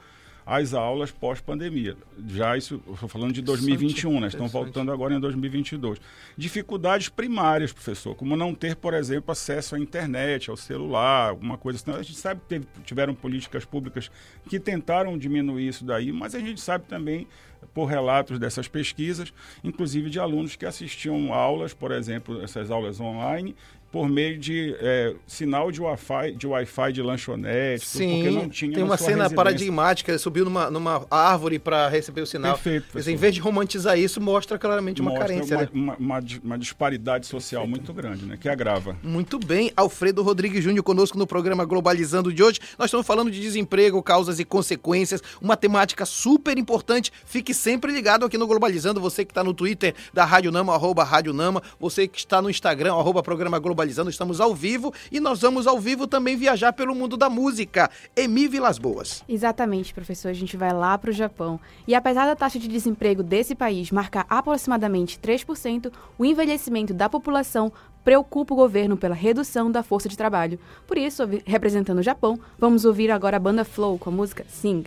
as 0.46 0.74
aulas 0.74 1.12
pós-pandemia. 1.12 1.96
Já 2.28 2.58
isso, 2.58 2.82
estou 2.92 3.08
falando 3.08 3.34
de 3.34 3.42
2021, 3.42 4.20
né? 4.20 4.28
Estão 4.28 4.48
voltando 4.48 4.92
agora 4.92 5.14
em 5.14 5.20
2022. 5.20 6.00
Dificuldades 6.38 7.10
primárias, 7.10 7.72
professor, 7.72 8.16
como 8.16 8.36
não 8.36 8.54
ter, 8.54 8.76
por 8.76 8.94
exemplo, 8.94 9.32
acesso 9.32 9.76
à 9.76 9.80
internet, 9.80 10.50
ao 10.50 10.58
celular, 10.58 11.30
alguma 11.30 11.58
coisa 11.58 11.80
assim. 11.80 11.92
A 12.00 12.04
gente 12.04 12.18
sabe 12.18 12.42
que 12.42 12.48
teve, 12.48 12.68
tiveram 12.84 13.14
políticas 13.14 13.66
públicas 13.66 14.12
que 14.48 14.60
tentaram 14.60 15.18
diminuir 15.18 15.68
isso 15.68 15.86
daí, 15.86 16.12
mas 16.12 16.36
a 16.36 16.40
gente 16.40 16.60
sabe 16.60 16.86
também 16.86 17.28
por 17.74 17.86
relatos 17.86 18.40
dessas 18.40 18.68
pesquisas, 18.68 19.34
inclusive 19.64 20.10
de 20.10 20.20
alunos 20.20 20.56
que 20.56 20.66
assistiam 20.66 21.34
aulas, 21.34 21.74
por 21.74 21.92
exemplo, 21.92 22.42
essas 22.42 22.70
aulas 22.70 23.00
online, 23.00 23.56
por 23.92 24.08
meio 24.08 24.38
de 24.38 24.74
é, 24.80 25.14
sinal 25.28 25.70
de 25.70 25.82
Wi-Fi 25.82 26.32
de, 26.32 26.48
wi 26.48 26.66
de 26.94 27.02
lanchonete, 27.02 27.86
Sim, 27.86 28.24
porque 28.24 28.30
não 28.30 28.50
tinha 28.50 28.74
tem 28.74 28.84
uma 28.84 28.96
cena 28.96 29.10
residência. 29.10 29.36
paradigmática, 29.36 30.18
subiu 30.18 30.46
numa, 30.46 30.72
numa 30.72 31.06
árvore 31.12 31.60
para 31.60 31.90
receber 31.90 32.22
o 32.22 32.26
sinal. 32.26 32.54
Perfeito. 32.54 32.88
Mas, 32.94 33.08
em 33.08 33.18
vez 33.18 33.36
de 33.36 33.42
romantizar 33.42 34.00
isso, 34.00 34.22
mostra 34.22 34.58
claramente 34.58 35.02
uma 35.02 35.12
mostra 35.12 35.28
carência. 35.28 35.58
Uma, 35.58 35.64
né? 35.64 35.70
uma, 35.74 35.96
uma, 35.98 36.24
uma, 36.42 36.58
disparidade 36.58 37.28
social 37.28 37.64
Perfeito. 37.64 37.92
muito 37.92 37.94
grande, 37.94 38.26
né? 38.26 38.38
que 38.40 38.48
agrava. 38.48 38.96
Muito 39.04 39.38
bem. 39.38 39.74
Alfredo 39.76 40.24
Rodrigues 40.24 40.64
Júnior 40.64 40.84
conosco 40.84 41.18
no 41.18 41.28
programa 41.28 41.66
Globalizando 41.66 42.32
de 42.32 42.42
hoje. 42.42 42.60
Nós 42.80 42.88
estamos 42.88 43.06
falando 43.06 43.30
de 43.30 43.42
desemprego, 43.42 44.02
causas 44.02 44.40
e 44.40 44.46
consequências, 44.46 45.22
uma 45.42 45.58
temática 45.58 46.06
super 46.06 46.58
importante. 46.58 47.12
Fique 47.26 47.51
sempre 47.54 47.92
ligado 47.92 48.26
aqui 48.26 48.38
no 48.38 48.48
Globalizando, 48.48 49.00
você 49.00 49.24
que 49.26 49.32
está 49.32 49.44
no 49.44 49.54
Twitter 49.54 49.94
da 50.14 50.26
Rádio 50.26 50.52
Nama, 50.52 50.74
arroba 50.74 51.04
Rádio 51.04 51.34
Nama, 51.34 51.62
você 51.80 52.08
que 52.08 52.20
está 52.20 52.42
no 52.42 52.50
Instagram, 52.50 52.94
arroba 52.94 53.24
programa 53.24 53.60
Globalizando, 53.60 54.10
estamos 54.10 54.42
ao 54.42 54.54
vivo 54.54 54.94
e 55.12 55.20
nós 55.20 55.42
vamos 55.42 55.68
ao 55.68 55.80
vivo 55.80 56.08
também 56.08 56.36
viajar 56.36 56.74
pelo 56.74 56.96
mundo 56.96 57.18
da 57.18 57.30
música. 57.30 57.90
Emi 58.16 58.48
Vilas 58.48 58.78
Boas. 58.78 59.24
Exatamente, 59.28 59.94
professor. 59.94 60.30
A 60.30 60.34
gente 60.34 60.58
vai 60.58 60.74
lá 60.74 60.98
para 60.98 61.10
o 61.10 61.14
Japão. 61.14 61.60
E 61.88 61.96
apesar 61.96 62.26
da 62.26 62.36
taxa 62.36 62.60
de 62.60 62.68
desemprego 62.68 63.24
desse 63.24 63.56
país 63.56 63.92
marcar 63.92 64.26
aproximadamente 64.30 65.20
3%, 65.20 65.92
o 66.18 66.26
envelhecimento 66.26 66.94
da 66.94 67.10
população 67.10 67.72
preocupa 68.04 68.54
o 68.54 68.58
governo 68.58 68.98
pela 68.98 69.16
redução 69.16 69.72
da 69.72 69.84
força 69.84 70.10
de 70.10 70.18
trabalho. 70.18 70.60
Por 70.88 70.98
isso, 70.98 71.24
representando 71.46 72.00
o 72.00 72.04
Japão, 72.04 72.40
vamos 72.58 72.86
ouvir 72.86 73.12
agora 73.12 73.38
a 73.38 73.40
banda 73.40 73.64
Flow 73.64 73.98
com 73.98 74.10
a 74.10 74.14
música 74.14 74.46
Sing. 74.50 74.84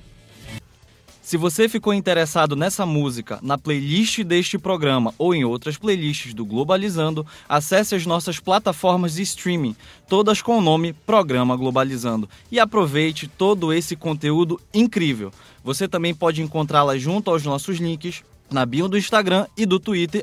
Se 1.24 1.38
você 1.38 1.70
ficou 1.70 1.94
interessado 1.94 2.54
nessa 2.54 2.84
música, 2.84 3.38
na 3.40 3.56
playlist 3.56 4.22
deste 4.22 4.58
programa 4.58 5.14
ou 5.16 5.34
em 5.34 5.42
outras 5.42 5.78
playlists 5.78 6.34
do 6.34 6.44
Globalizando, 6.44 7.26
acesse 7.48 7.94
as 7.94 8.04
nossas 8.04 8.38
plataformas 8.38 9.14
de 9.14 9.22
streaming, 9.22 9.74
todas 10.06 10.42
com 10.42 10.58
o 10.58 10.60
nome 10.60 10.92
Programa 10.92 11.56
Globalizando, 11.56 12.28
e 12.52 12.60
aproveite 12.60 13.26
todo 13.26 13.72
esse 13.72 13.96
conteúdo 13.96 14.60
incrível. 14.72 15.32
Você 15.64 15.88
também 15.88 16.14
pode 16.14 16.42
encontrá-la 16.42 16.98
junto 16.98 17.30
aos 17.30 17.42
nossos 17.42 17.78
links 17.78 18.22
na 18.50 18.66
bio 18.66 18.86
do 18.86 18.98
Instagram 18.98 19.46
e 19.56 19.64
do 19.64 19.80
Twitter, 19.80 20.22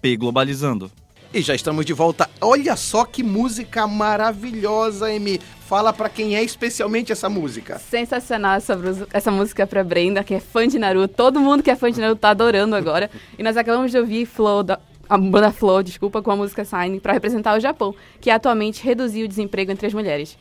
pglobalizando. 0.00 0.88
E 1.32 1.42
já 1.42 1.54
estamos 1.54 1.84
de 1.84 1.92
volta. 1.92 2.28
Olha 2.40 2.74
só 2.74 3.04
que 3.04 3.22
música 3.22 3.86
maravilhosa, 3.86 5.08
Amy. 5.08 5.38
Fala 5.66 5.92
para 5.92 6.08
quem 6.08 6.34
é 6.34 6.42
especialmente 6.42 7.12
essa 7.12 7.28
música. 7.28 7.78
Sensacional 7.78 8.56
essa, 8.56 8.78
essa 9.12 9.30
música 9.30 9.66
para 9.66 9.84
Brenda, 9.84 10.24
que 10.24 10.34
é 10.34 10.40
fã 10.40 10.66
de 10.66 10.78
Naruto. 10.78 11.12
Todo 11.14 11.38
mundo 11.38 11.62
que 11.62 11.70
é 11.70 11.76
fã 11.76 11.90
de 11.90 12.00
Naruto 12.00 12.22
tá 12.22 12.30
adorando 12.30 12.74
agora. 12.74 13.10
e 13.38 13.42
nós 13.42 13.58
acabamos 13.58 13.90
de 13.90 13.98
ouvir 13.98 14.24
Flow 14.24 14.62
da, 14.62 14.80
a 15.06 15.18
banda 15.18 15.52
Flow, 15.52 15.82
desculpa, 15.82 16.22
com 16.22 16.30
a 16.30 16.36
música 16.36 16.64
Sign 16.64 16.98
para 17.00 17.12
representar 17.12 17.56
o 17.56 17.60
Japão, 17.60 17.94
que 18.18 18.30
atualmente 18.30 18.82
reduziu 18.82 19.26
o 19.26 19.28
desemprego 19.28 19.70
entre 19.70 19.86
as 19.86 19.92
mulheres. 19.92 20.38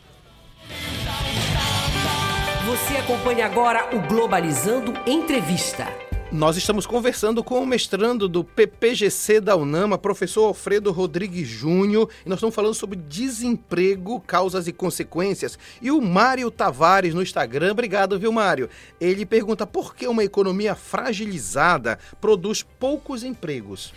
Você 2.65 2.95
acompanha 2.95 3.45
agora 3.45 3.89
o 3.93 3.99
Globalizando 4.07 4.93
Entrevista. 5.05 6.06
Nós 6.29 6.57
estamos 6.57 6.85
conversando 6.85 7.41
com 7.41 7.63
o 7.63 7.65
mestrando 7.65 8.27
do 8.27 8.43
PPGC 8.43 9.39
da 9.39 9.55
UNAMA, 9.55 9.97
professor 9.97 10.43
Alfredo 10.43 10.91
Rodrigues 10.91 11.47
Júnior, 11.47 12.09
e 12.25 12.27
nós 12.27 12.39
estamos 12.39 12.53
falando 12.53 12.73
sobre 12.73 12.97
desemprego, 12.97 14.19
causas 14.19 14.67
e 14.67 14.73
consequências. 14.73 15.57
E 15.81 15.89
o 15.89 16.01
Mário 16.01 16.51
Tavares 16.51 17.13
no 17.13 17.21
Instagram, 17.21 17.71
obrigado, 17.71 18.19
viu, 18.19 18.33
Mário? 18.33 18.69
Ele 18.99 19.25
pergunta 19.25 19.65
por 19.65 19.95
que 19.95 20.05
uma 20.05 20.21
economia 20.21 20.75
fragilizada 20.75 21.97
produz 22.19 22.61
poucos 22.61 23.23
empregos. 23.23 23.93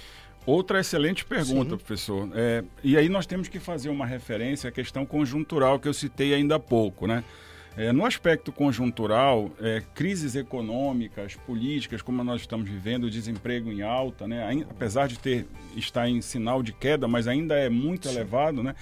Outra 0.47 0.79
excelente 0.79 1.25
pergunta, 1.25 1.71
Sim. 1.71 1.77
professor. 1.79 2.29
É, 2.35 2.63
e 2.85 2.97
aí 2.97 3.09
nós 3.09 3.27
temos 3.27 3.49
que 3.49 3.59
fazer 3.59 3.89
uma 3.89 4.07
referência 4.07 4.69
à 4.69 4.73
questão 4.73 5.05
conjuntural 5.05 5.81
que 5.81 5.89
eu 5.89 5.93
citei 5.93 6.33
ainda 6.33 6.55
há 6.55 6.61
pouco, 6.61 7.09
né? 7.09 7.25
É, 7.81 7.93
no 7.93 8.05
aspecto 8.05 8.53
conjuntural, 8.53 9.51
é, 9.59 9.83
crises 9.95 10.37
econômicas, 10.37 11.35
políticas, 11.47 12.03
como 12.03 12.23
nós 12.23 12.43
estamos 12.43 12.69
vivendo, 12.69 13.05
o 13.05 13.11
desemprego 13.11 13.73
em 13.73 13.81
alta, 13.81 14.29
né? 14.29 14.67
apesar 14.69 15.09
de 15.09 15.19
ter 15.19 15.47
estar 15.75 16.07
em 16.07 16.21
sinal 16.21 16.63
de 16.63 16.75
queda, 16.75 17.09
mas 17.09 17.27
ainda 17.27 17.55
é 17.55 17.71
muito 17.71 18.07
Sim. 18.07 18.17
elevado, 18.17 18.63
né? 18.63 18.75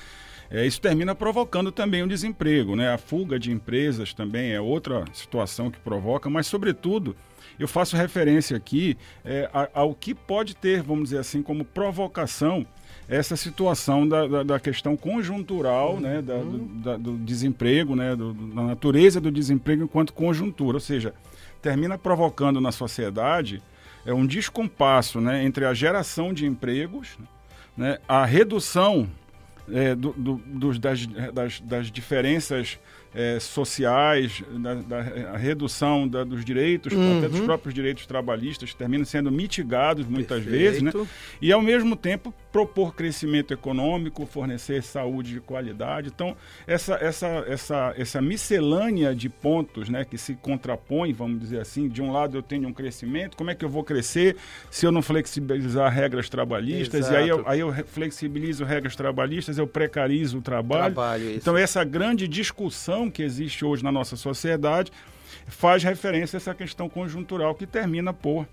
É, 0.50 0.66
isso 0.66 0.80
termina 0.80 1.14
provocando 1.14 1.70
também 1.70 2.02
o 2.02 2.08
desemprego, 2.08 2.74
né? 2.74 2.92
A 2.92 2.98
fuga 2.98 3.38
de 3.38 3.52
empresas 3.52 4.12
também 4.12 4.50
é 4.50 4.60
outra 4.60 5.04
situação 5.12 5.70
que 5.70 5.78
provoca, 5.78 6.28
mas 6.28 6.48
sobretudo 6.48 7.14
eu 7.56 7.68
faço 7.68 7.96
referência 7.96 8.56
aqui 8.56 8.96
é, 9.24 9.48
ao 9.74 9.94
que 9.94 10.12
pode 10.12 10.56
ter, 10.56 10.82
vamos 10.82 11.10
dizer 11.10 11.18
assim, 11.18 11.40
como 11.40 11.64
provocação 11.64 12.66
essa 13.08 13.36
situação 13.36 14.06
da, 14.06 14.26
da, 14.26 14.42
da 14.42 14.60
questão 14.60 14.96
conjuntural, 14.96 15.94
uhum. 15.94 16.00
né, 16.00 16.22
da, 16.22 16.36
do, 16.36 16.58
da, 16.58 16.96
do, 16.96 17.16
desemprego, 17.16 17.96
né, 17.96 18.14
do, 18.14 18.34
da 18.34 18.62
natureza 18.62 19.20
do 19.20 19.32
desemprego 19.32 19.84
enquanto 19.84 20.12
conjuntura, 20.12 20.76
ou 20.76 20.80
seja, 20.80 21.14
termina 21.62 21.96
provocando 21.96 22.60
na 22.60 22.70
sociedade 22.70 23.62
é 24.04 24.12
um 24.12 24.26
descompasso, 24.26 25.20
né, 25.20 25.44
entre 25.44 25.64
a 25.64 25.74
geração 25.74 26.32
de 26.32 26.46
empregos, 26.46 27.18
né, 27.76 27.98
a 28.06 28.24
redução 28.24 29.08
é, 29.72 29.94
do, 29.94 30.12
do, 30.12 30.36
dos, 30.46 30.78
das, 30.78 31.06
das, 31.06 31.60
das 31.60 31.90
diferenças 31.90 32.78
é, 33.14 33.38
sociais, 33.40 34.42
da, 34.50 34.74
da 34.74 35.36
redução 35.36 36.06
da, 36.06 36.24
dos 36.24 36.44
direitos, 36.44 36.92
uhum. 36.92 37.18
até 37.18 37.28
dos 37.28 37.40
próprios 37.40 37.74
direitos 37.74 38.06
trabalhistas, 38.06 38.74
terminam 38.74 39.04
sendo 39.04 39.30
mitigados 39.30 40.06
muitas 40.06 40.42
Perfeito. 40.42 40.58
vezes, 40.58 40.82
né? 40.82 40.92
e 41.40 41.52
ao 41.52 41.62
mesmo 41.62 41.96
tempo 41.96 42.32
propor 42.52 42.94
crescimento 42.94 43.52
econômico, 43.52 44.26
fornecer 44.26 44.82
saúde 44.82 45.34
de 45.34 45.40
qualidade. 45.40 46.08
Então, 46.14 46.36
essa, 46.66 46.94
essa, 46.94 47.44
essa, 47.46 47.94
essa 47.96 48.20
miscelânea 48.20 49.14
de 49.14 49.28
pontos 49.28 49.88
né, 49.88 50.04
que 50.04 50.16
se 50.18 50.34
contrapõem, 50.34 51.12
vamos 51.12 51.40
dizer 51.40 51.60
assim, 51.60 51.88
de 51.88 52.02
um 52.02 52.10
lado 52.10 52.36
eu 52.36 52.42
tenho 52.42 52.68
um 52.68 52.72
crescimento, 52.72 53.36
como 53.36 53.50
é 53.50 53.54
que 53.54 53.64
eu 53.64 53.68
vou 53.68 53.84
crescer 53.84 54.36
se 54.70 54.86
eu 54.86 54.92
não 54.92 55.02
flexibilizar 55.02 55.92
regras 55.92 56.28
trabalhistas? 56.28 57.00
Exato. 57.00 57.14
E 57.14 57.16
aí 57.16 57.28
eu, 57.28 57.42
aí 57.46 57.60
eu 57.60 57.72
flexibilizo 57.86 58.64
regras 58.64 58.96
trabalhistas, 58.96 59.58
eu 59.58 59.66
precarizo 59.66 60.38
o 60.38 60.42
trabalho. 60.42 60.94
trabalho 60.94 61.30
então, 61.30 61.56
essa 61.56 61.84
grande 61.84 62.26
discussão 62.26 62.97
que 63.06 63.22
existe 63.22 63.64
hoje 63.64 63.84
na 63.84 63.92
nossa 63.92 64.16
sociedade 64.16 64.90
faz 65.46 65.82
referência 65.82 66.36
a 66.36 66.38
essa 66.38 66.54
questão 66.54 66.88
conjuntural 66.88 67.54
que 67.54 67.66
termina 67.66 68.12
por 68.12 68.46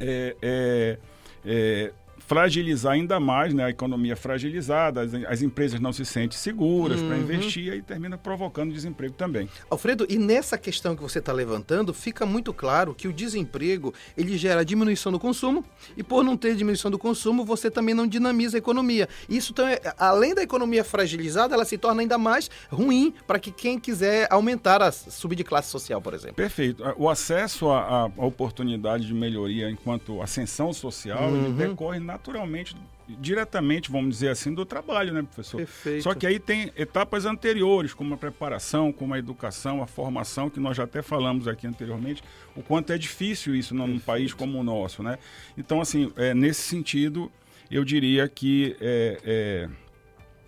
é, 0.00 0.36
é, 0.42 0.98
é, 1.44 1.92
fragilizar 2.26 2.92
ainda 2.92 3.20
mais 3.20 3.52
né, 3.52 3.64
a 3.64 3.70
economia 3.70 4.16
fragilizada, 4.16 5.02
as, 5.02 5.14
as 5.14 5.42
empresas 5.42 5.80
não 5.80 5.92
se 5.92 6.04
sentem 6.04 6.38
seguras 6.38 7.00
uhum. 7.00 7.08
para 7.08 7.18
investir 7.18 7.72
e 7.74 7.82
termina 7.82 8.16
provocando 8.16 8.72
desemprego 8.72 9.14
também. 9.14 9.48
Alfredo, 9.68 10.06
e 10.08 10.18
nessa 10.18 10.56
questão 10.56 10.96
que 10.96 11.02
você 11.02 11.18
está 11.18 11.32
levantando, 11.32 11.92
fica 11.92 12.24
muito 12.24 12.52
claro 12.52 12.94
que 12.94 13.08
o 13.08 13.12
desemprego 13.12 13.92
ele 14.16 14.36
gera 14.36 14.64
diminuição 14.64 15.12
do 15.12 15.18
consumo 15.18 15.64
e 15.96 16.02
por 16.02 16.24
não 16.24 16.36
ter 16.36 16.54
diminuição 16.54 16.90
do 16.90 16.98
consumo, 16.98 17.44
você 17.44 17.70
também 17.70 17.94
não 17.94 18.06
dinamiza 18.06 18.56
a 18.56 18.58
economia. 18.58 19.08
Isso, 19.28 19.52
então, 19.52 19.66
é, 19.66 19.80
além 19.98 20.34
da 20.34 20.42
economia 20.42 20.84
fragilizada, 20.84 21.54
ela 21.54 21.64
se 21.64 21.76
torna 21.76 22.02
ainda 22.02 22.18
mais 22.18 22.50
ruim 22.70 23.12
para 23.26 23.38
que 23.38 23.50
quem 23.50 23.78
quiser 23.78 24.26
aumentar 24.30 24.82
a 24.82 24.90
subir 24.92 25.36
de 25.36 25.44
classe 25.44 25.70
social, 25.70 26.00
por 26.00 26.14
exemplo. 26.14 26.36
Perfeito. 26.36 26.82
O 26.96 27.08
acesso 27.08 27.70
à, 27.70 28.10
oportunidade 28.16 29.06
de 29.06 29.14
melhoria 29.14 29.70
enquanto 29.70 30.22
ascensão 30.22 30.72
social, 30.72 31.30
uhum. 31.30 31.44
ele 31.44 31.52
decorre 31.52 31.98
naturalmente 31.98 32.11
naturalmente, 32.12 32.76
diretamente, 33.08 33.90
vamos 33.90 34.10
dizer 34.10 34.28
assim, 34.28 34.52
do 34.52 34.66
trabalho, 34.66 35.14
né, 35.14 35.22
professor? 35.22 35.56
Perfeito. 35.56 36.02
Só 36.02 36.14
que 36.14 36.26
aí 36.26 36.38
tem 36.38 36.70
etapas 36.76 37.24
anteriores, 37.24 37.94
como 37.94 38.12
a 38.12 38.18
preparação, 38.18 38.92
como 38.92 39.14
a 39.14 39.18
educação, 39.18 39.82
a 39.82 39.86
formação, 39.86 40.50
que 40.50 40.60
nós 40.60 40.76
já 40.76 40.84
até 40.84 41.00
falamos 41.00 41.48
aqui 41.48 41.66
anteriormente, 41.66 42.22
o 42.54 42.62
quanto 42.62 42.92
é 42.92 42.98
difícil 42.98 43.54
isso 43.54 43.74
num 43.74 43.84
Perfeito. 43.84 44.04
país 44.04 44.34
como 44.34 44.60
o 44.60 44.62
nosso, 44.62 45.02
né? 45.02 45.18
Então, 45.56 45.80
assim, 45.80 46.12
é, 46.16 46.34
nesse 46.34 46.60
sentido, 46.60 47.32
eu 47.70 47.82
diria 47.82 48.28
que 48.28 48.76
é, 48.78 49.18
é 49.24 49.68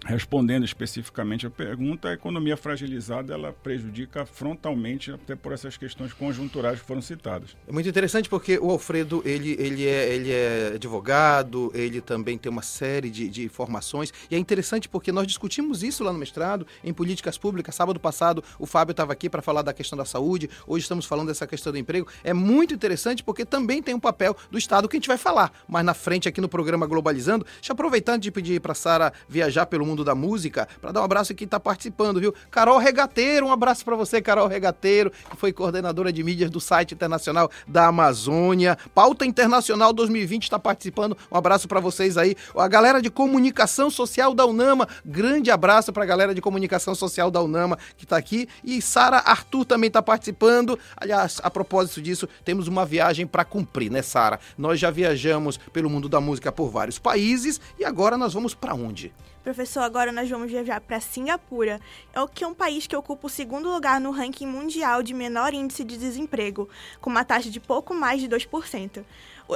Respondendo 0.04 0.64
especificamente 0.64 1.46
a 1.46 1.50
pergunta, 1.50 2.08
a 2.08 2.12
economia 2.12 2.56
fragilizada 2.58 3.32
ela 3.32 3.52
prejudica 3.52 4.26
frontalmente 4.26 5.10
até 5.10 5.34
por 5.34 5.52
essas 5.52 5.78
questões 5.78 6.12
conjunturais 6.12 6.78
que 6.78 6.86
foram 6.86 7.00
citadas. 7.00 7.56
É 7.66 7.72
muito 7.72 7.88
interessante 7.88 8.28
porque 8.28 8.58
o 8.58 8.70
Alfredo 8.70 9.22
ele, 9.24 9.56
ele, 9.58 9.86
é, 9.86 10.14
ele 10.14 10.30
é 10.30 10.72
advogado, 10.74 11.72
ele 11.74 12.02
também 12.02 12.36
tem 12.36 12.52
uma 12.52 12.60
série 12.60 13.10
de, 13.10 13.30
de 13.30 13.48
formações 13.48 14.12
e 14.30 14.34
é 14.34 14.38
interessante 14.38 14.90
porque 14.90 15.10
nós 15.10 15.26
discutimos 15.26 15.82
isso 15.82 16.04
lá 16.04 16.12
no 16.12 16.18
mestrado 16.18 16.66
em 16.82 16.92
políticas 16.92 17.38
públicas. 17.38 17.74
Sábado 17.74 17.98
passado 17.98 18.44
o 18.58 18.66
Fábio 18.66 18.92
estava 18.92 19.12
aqui 19.12 19.30
para 19.30 19.40
falar 19.40 19.62
da 19.62 19.72
questão 19.72 19.96
da 19.96 20.04
saúde, 20.04 20.50
hoje 20.66 20.82
estamos 20.82 21.06
falando 21.06 21.28
dessa 21.28 21.46
questão 21.46 21.72
do 21.72 21.78
emprego. 21.78 22.06
É 22.22 22.34
muito 22.34 22.74
interessante 22.74 23.24
porque 23.24 23.44
também 23.44 23.82
tem 23.82 23.94
um 23.94 24.00
papel 24.00 24.36
do 24.50 24.58
Estado 24.58 24.86
que 24.86 24.96
a 24.96 24.98
gente 24.98 25.08
vai 25.08 25.18
falar 25.18 25.50
mais 25.66 25.84
na 25.86 25.94
frente 25.94 26.28
aqui 26.28 26.42
no 26.42 26.48
programa 26.48 26.86
Globalizando. 26.86 27.46
Deixa 27.54 27.72
aproveitando 27.72 28.20
de 28.20 28.30
pedir 28.30 28.60
para 28.60 28.74
Sara 28.74 29.12
viajar 29.28 29.64
pelo 29.64 29.86
mundo 29.86 29.93
mundo 29.94 30.04
da 30.04 30.14
música, 30.14 30.68
para 30.80 30.90
dar 30.90 31.00
um 31.00 31.04
abraço 31.04 31.32
a 31.32 31.34
quem 31.36 31.44
está 31.44 31.60
participando, 31.60 32.20
viu? 32.20 32.34
Carol 32.50 32.78
Regateiro, 32.78 33.46
um 33.46 33.52
abraço 33.52 33.84
para 33.84 33.94
você, 33.94 34.20
Carol 34.20 34.48
Regateiro, 34.48 35.12
que 35.30 35.36
foi 35.36 35.52
coordenadora 35.52 36.12
de 36.12 36.22
mídias 36.24 36.50
do 36.50 36.60
site 36.60 36.94
internacional 36.94 37.48
da 37.66 37.86
Amazônia. 37.86 38.76
Pauta 38.92 39.24
Internacional 39.24 39.92
2020 39.92 40.42
está 40.42 40.58
participando. 40.58 41.16
Um 41.30 41.36
abraço 41.36 41.68
para 41.68 41.78
vocês 41.78 42.18
aí. 42.18 42.34
A 42.56 42.66
galera 42.66 43.00
de 43.00 43.08
comunicação 43.08 43.88
social 43.88 44.34
da 44.34 44.44
Unama, 44.44 44.88
grande 45.04 45.50
abraço 45.50 45.92
para 45.92 46.02
a 46.02 46.06
galera 46.06 46.34
de 46.34 46.40
comunicação 46.40 46.94
social 46.94 47.30
da 47.30 47.40
Unama 47.40 47.78
que 47.96 48.04
está 48.04 48.16
aqui. 48.16 48.48
E 48.64 48.82
Sara 48.82 49.18
Arthur 49.18 49.64
também 49.64 49.88
está 49.88 50.02
participando. 50.02 50.76
Aliás, 50.96 51.40
a 51.42 51.50
propósito 51.50 52.02
disso, 52.02 52.28
temos 52.44 52.66
uma 52.66 52.84
viagem 52.84 53.26
para 53.26 53.44
cumprir, 53.44 53.90
né, 53.90 54.02
Sara? 54.02 54.40
Nós 54.58 54.80
já 54.80 54.90
viajamos 54.90 55.56
pelo 55.72 55.88
mundo 55.88 56.08
da 56.08 56.20
música 56.20 56.50
por 56.50 56.68
vários 56.68 56.98
países 56.98 57.60
e 57.78 57.84
agora 57.84 58.18
nós 58.18 58.34
vamos 58.34 58.54
para 58.54 58.74
onde? 58.74 59.12
Professor, 59.44 59.80
agora 59.80 60.10
nós 60.10 60.28
vamos 60.30 60.50
viajar 60.50 60.80
para 60.80 60.98
Singapura, 61.00 61.78
é 62.14 62.26
que 62.34 62.42
é 62.42 62.46
um 62.46 62.54
país 62.54 62.86
que 62.86 62.96
ocupa 62.96 63.26
o 63.26 63.30
segundo 63.30 63.70
lugar 63.70 64.00
no 64.00 64.10
ranking 64.10 64.46
mundial 64.46 65.02
de 65.02 65.12
menor 65.12 65.52
índice 65.52 65.84
de 65.84 65.98
desemprego, 65.98 66.66
com 66.98 67.10
uma 67.10 67.26
taxa 67.26 67.50
de 67.50 67.60
pouco 67.60 67.92
mais 67.92 68.22
de 68.22 68.26
2%. 68.26 69.04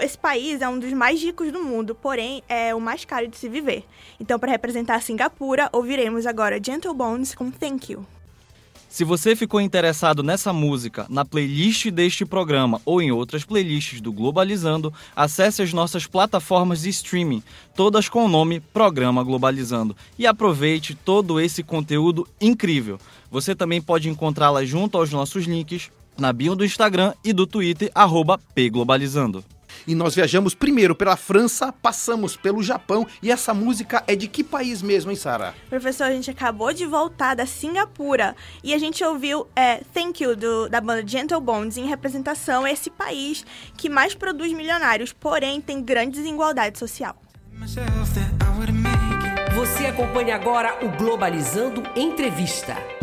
Esse 0.02 0.18
país 0.18 0.60
é 0.60 0.68
um 0.68 0.78
dos 0.78 0.92
mais 0.92 1.22
ricos 1.22 1.50
do 1.50 1.64
mundo, 1.64 1.94
porém 1.94 2.42
é 2.46 2.74
o 2.74 2.80
mais 2.80 3.06
caro 3.06 3.28
de 3.28 3.38
se 3.38 3.48
viver. 3.48 3.82
Então, 4.20 4.38
para 4.38 4.52
representar 4.52 5.00
Singapura, 5.00 5.70
ouviremos 5.72 6.26
agora 6.26 6.62
Gentle 6.62 6.92
Bones 6.92 7.34
com 7.34 7.50
Thank 7.50 7.90
You. 7.90 8.17
Se 8.88 9.04
você 9.04 9.36
ficou 9.36 9.60
interessado 9.60 10.22
nessa 10.22 10.50
música, 10.50 11.06
na 11.10 11.22
playlist 11.22 11.90
deste 11.90 12.24
programa 12.24 12.80
ou 12.86 13.02
em 13.02 13.12
outras 13.12 13.44
playlists 13.44 14.00
do 14.00 14.10
Globalizando, 14.10 14.92
acesse 15.14 15.60
as 15.60 15.74
nossas 15.74 16.06
plataformas 16.06 16.80
de 16.80 16.88
streaming, 16.88 17.42
todas 17.76 18.08
com 18.08 18.24
o 18.24 18.28
nome 18.28 18.60
Programa 18.60 19.22
Globalizando, 19.22 19.94
e 20.18 20.26
aproveite 20.26 20.94
todo 20.94 21.38
esse 21.38 21.62
conteúdo 21.62 22.26
incrível. 22.40 22.98
Você 23.30 23.54
também 23.54 23.80
pode 23.80 24.08
encontrá-la 24.08 24.64
junto 24.64 24.96
aos 24.96 25.12
nossos 25.12 25.44
links 25.44 25.90
na 26.16 26.32
bio 26.32 26.56
do 26.56 26.64
Instagram 26.64 27.12
e 27.22 27.34
do 27.34 27.46
Twitter, 27.46 27.92
pglobalizando. 28.54 29.44
E 29.88 29.94
nós 29.94 30.14
viajamos 30.14 30.54
primeiro 30.54 30.94
pela 30.94 31.16
França, 31.16 31.72
passamos 31.72 32.36
pelo 32.36 32.62
Japão. 32.62 33.06
E 33.22 33.32
essa 33.32 33.54
música 33.54 34.04
é 34.06 34.14
de 34.14 34.28
que 34.28 34.44
país 34.44 34.82
mesmo, 34.82 35.10
hein, 35.10 35.16
Sara? 35.16 35.54
Professor, 35.70 36.04
a 36.04 36.10
gente 36.10 36.30
acabou 36.30 36.74
de 36.74 36.84
voltar 36.84 37.34
da 37.34 37.46
Singapura 37.46 38.36
e 38.62 38.74
a 38.74 38.78
gente 38.78 39.02
ouviu 39.02 39.46
é, 39.56 39.78
Thank 39.94 40.22
You 40.22 40.36
do, 40.36 40.68
da 40.68 40.78
banda 40.78 41.02
Gentle 41.06 41.40
Bones 41.40 41.78
em 41.78 41.86
representação 41.86 42.66
a 42.66 42.70
esse 42.70 42.90
país 42.90 43.46
que 43.78 43.88
mais 43.88 44.14
produz 44.14 44.52
milionários, 44.52 45.14
porém 45.14 45.58
tem 45.58 45.82
grande 45.82 46.18
desigualdade 46.18 46.78
social. 46.78 47.16
I 49.80 49.86
acompanhe 49.86 50.32
agora 50.32 50.84
o 50.84 50.88
Globalizando 50.98 51.82
Entrevista. 51.96 52.97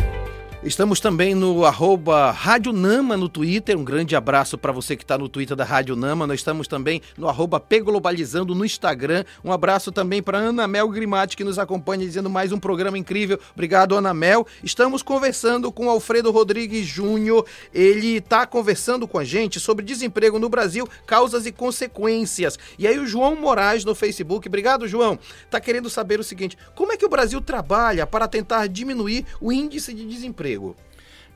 Estamos 0.66 0.98
também 0.98 1.32
no 1.32 1.64
arroba 1.64 2.32
Rádio 2.32 2.72
Nama 2.72 3.16
no 3.16 3.28
Twitter. 3.28 3.78
Um 3.78 3.84
grande 3.84 4.16
abraço 4.16 4.58
para 4.58 4.72
você 4.72 4.96
que 4.96 5.04
está 5.04 5.16
no 5.16 5.28
Twitter 5.28 5.56
da 5.56 5.62
Rádio 5.62 5.94
Nama. 5.94 6.26
Nós 6.26 6.40
estamos 6.40 6.66
também 6.66 7.00
no 7.16 7.28
arroba 7.28 7.62
Globalizando 7.84 8.52
no 8.52 8.64
Instagram. 8.64 9.24
Um 9.44 9.52
abraço 9.52 9.92
também 9.92 10.20
para 10.20 10.38
Ana 10.38 10.66
Mel 10.66 10.88
Grimati, 10.88 11.36
que 11.36 11.44
nos 11.44 11.56
acompanha, 11.56 12.04
dizendo 12.04 12.28
mais 12.28 12.50
um 12.50 12.58
programa 12.58 12.98
incrível. 12.98 13.38
Obrigado, 13.54 13.94
Ana 13.94 14.12
Mel. 14.12 14.44
Estamos 14.60 15.04
conversando 15.04 15.70
com 15.70 15.88
Alfredo 15.88 16.32
Rodrigues 16.32 16.84
Júnior. 16.84 17.46
Ele 17.72 18.16
está 18.16 18.44
conversando 18.44 19.06
com 19.06 19.20
a 19.20 19.24
gente 19.24 19.60
sobre 19.60 19.84
desemprego 19.84 20.36
no 20.36 20.48
Brasil, 20.48 20.88
causas 21.06 21.46
e 21.46 21.52
consequências. 21.52 22.58
E 22.76 22.88
aí 22.88 22.98
o 22.98 23.06
João 23.06 23.36
Moraes 23.36 23.84
no 23.84 23.94
Facebook. 23.94 24.48
Obrigado, 24.48 24.88
João. 24.88 25.16
Está 25.44 25.60
querendo 25.60 25.88
saber 25.88 26.18
o 26.18 26.24
seguinte: 26.24 26.58
como 26.74 26.92
é 26.92 26.96
que 26.96 27.06
o 27.06 27.08
Brasil 27.08 27.40
trabalha 27.40 28.04
para 28.04 28.26
tentar 28.26 28.66
diminuir 28.66 29.24
o 29.40 29.52
índice 29.52 29.94
de 29.94 30.04
desemprego? 30.04 30.55
Emprego? 30.56 30.76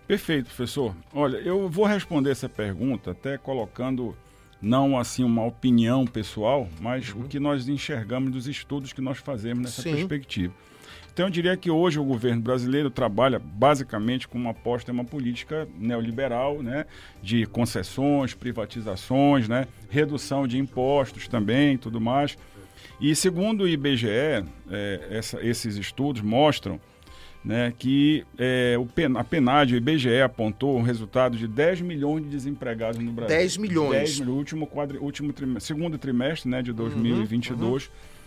Perfeito, 0.06 0.46
professor. 0.46 0.94
Olha, 1.14 1.36
eu 1.36 1.68
vou 1.68 1.86
responder 1.86 2.30
essa 2.30 2.48
pergunta 2.48 3.12
até 3.12 3.38
colocando 3.38 4.16
não 4.60 4.98
assim 4.98 5.24
uma 5.24 5.44
opinião 5.44 6.04
pessoal, 6.04 6.68
mas 6.80 7.12
uhum. 7.12 7.22
o 7.22 7.28
que 7.28 7.38
nós 7.38 7.68
enxergamos 7.68 8.32
dos 8.32 8.46
estudos 8.46 8.92
que 8.92 9.00
nós 9.00 9.18
fazemos 9.18 9.62
nessa 9.62 9.82
Sim. 9.82 9.94
perspectiva. 9.94 10.52
Então 11.12 11.26
eu 11.26 11.30
diria 11.30 11.56
que 11.56 11.70
hoje 11.70 11.98
o 11.98 12.04
governo 12.04 12.40
brasileiro 12.40 12.90
trabalha 12.90 13.38
basicamente 13.38 14.28
com 14.28 14.38
uma 14.38 14.50
aposta 14.50 14.90
em 14.90 14.94
uma 14.94 15.04
política 15.04 15.68
neoliberal, 15.78 16.62
né, 16.62 16.86
de 17.22 17.46
concessões, 17.46 18.34
privatizações, 18.34 19.48
né, 19.48 19.66
redução 19.88 20.46
de 20.46 20.58
impostos 20.58 21.26
também, 21.26 21.76
tudo 21.76 22.00
mais. 22.00 22.36
E 23.00 23.14
segundo 23.14 23.62
o 23.62 23.68
IBGE, 23.68 24.08
é, 24.08 25.08
essa, 25.10 25.44
esses 25.44 25.76
estudos 25.76 26.22
mostram 26.22 26.80
né, 27.44 27.72
que 27.78 28.24
é, 28.38 28.76
o 28.78 28.84
pen, 28.84 29.16
a 29.16 29.24
PNAD, 29.24 29.74
o 29.74 29.76
IBGE, 29.76 30.20
apontou 30.20 30.76
um 30.76 30.82
resultado 30.82 31.36
de 31.36 31.48
10 31.48 31.80
milhões 31.80 32.24
de 32.24 32.30
desempregados 32.30 32.98
no 33.00 33.10
Brasil. 33.12 33.36
10 33.36 33.56
milhões. 33.56 34.18
10 34.18 34.20
no 34.20 34.34
último, 34.34 34.66
quadri, 34.66 34.98
último 34.98 35.32
trimestre, 35.32 35.74
segundo 35.74 35.96
trimestre 35.96 36.50
né, 36.50 36.62
de 36.62 36.72
2022. 36.72 37.60
Uhum, 37.60 37.74
uhum. 37.74 38.19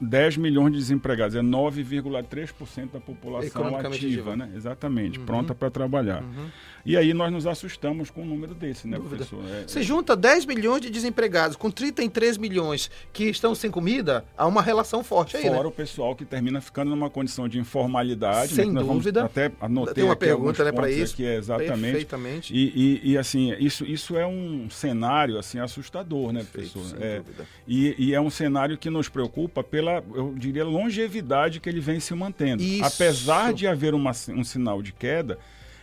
10 0.00 0.36
milhões 0.36 0.72
de 0.72 0.78
desempregados, 0.78 1.34
é 1.34 1.40
9,3% 1.40 2.92
da 2.92 3.00
população 3.00 3.76
ativa, 3.76 4.36
né? 4.36 4.50
Exatamente, 4.54 5.18
uhum. 5.18 5.26
pronta 5.26 5.54
para 5.54 5.70
trabalhar. 5.70 6.22
Uhum. 6.22 6.48
E 6.86 6.96
aí 6.96 7.12
nós 7.12 7.32
nos 7.32 7.48
assustamos 7.48 8.10
com 8.10 8.22
um 8.22 8.26
número 8.26 8.54
desse, 8.54 8.86
né, 8.86 8.96
Dúvida. 8.96 9.24
professor? 9.26 9.44
É, 9.50 9.66
Você 9.66 9.82
junta 9.82 10.14
10 10.14 10.46
milhões 10.46 10.80
de 10.80 10.88
desempregados 10.88 11.56
com 11.56 11.68
33 11.68 12.38
milhões 12.38 12.88
que 13.12 13.24
estão 13.24 13.56
sem 13.56 13.72
comida, 13.72 14.24
há 14.38 14.46
uma 14.46 14.62
relação 14.62 15.02
forte 15.02 15.36
aí, 15.36 15.42
Fora 15.42 15.62
né? 15.62 15.66
o 15.66 15.72
pessoal 15.72 16.14
que 16.14 16.24
termina 16.24 16.60
ficando 16.60 16.90
numa 16.90 17.10
condição 17.10 17.48
de 17.48 17.58
informalidade. 17.58 18.54
Sem 18.54 18.70
né, 18.70 18.80
dúvida. 18.80 19.24
Até 19.24 19.50
anotei 19.60 19.94
Tem 19.94 20.04
uma 20.04 20.14
pergunta 20.14 20.62
né, 20.62 20.70
para 20.70 20.88
isso. 20.88 21.14
Aqui, 21.14 21.24
é, 21.24 21.36
exatamente. 21.36 21.80
Perfeitamente. 21.80 22.54
E, 22.54 23.00
e, 23.04 23.12
e, 23.12 23.18
assim, 23.18 23.52
isso, 23.58 23.84
isso 23.84 24.16
é 24.16 24.26
um 24.26 24.70
cenário 24.70 25.38
assim, 25.38 25.58
assustador, 25.58 26.32
né, 26.32 26.44
Perfeito, 26.44 26.72
professor? 26.72 27.02
É, 27.02 27.22
e, 27.66 27.96
e 27.98 28.14
é 28.14 28.20
um 28.20 28.30
cenário 28.30 28.78
que 28.78 28.88
nos 28.88 29.08
preocupa 29.08 29.55
pela, 29.62 30.02
eu 30.14 30.34
diria, 30.36 30.64
longevidade 30.64 31.60
que 31.60 31.68
ele 31.68 31.80
vem 31.80 32.00
se 32.00 32.14
mantendo. 32.14 32.62
Isso. 32.62 32.84
Apesar 32.84 33.52
de 33.52 33.66
haver 33.66 33.94
uma, 33.94 34.12
um 34.30 34.44
sinal 34.44 34.82
de 34.82 34.92
queda, 34.92 35.38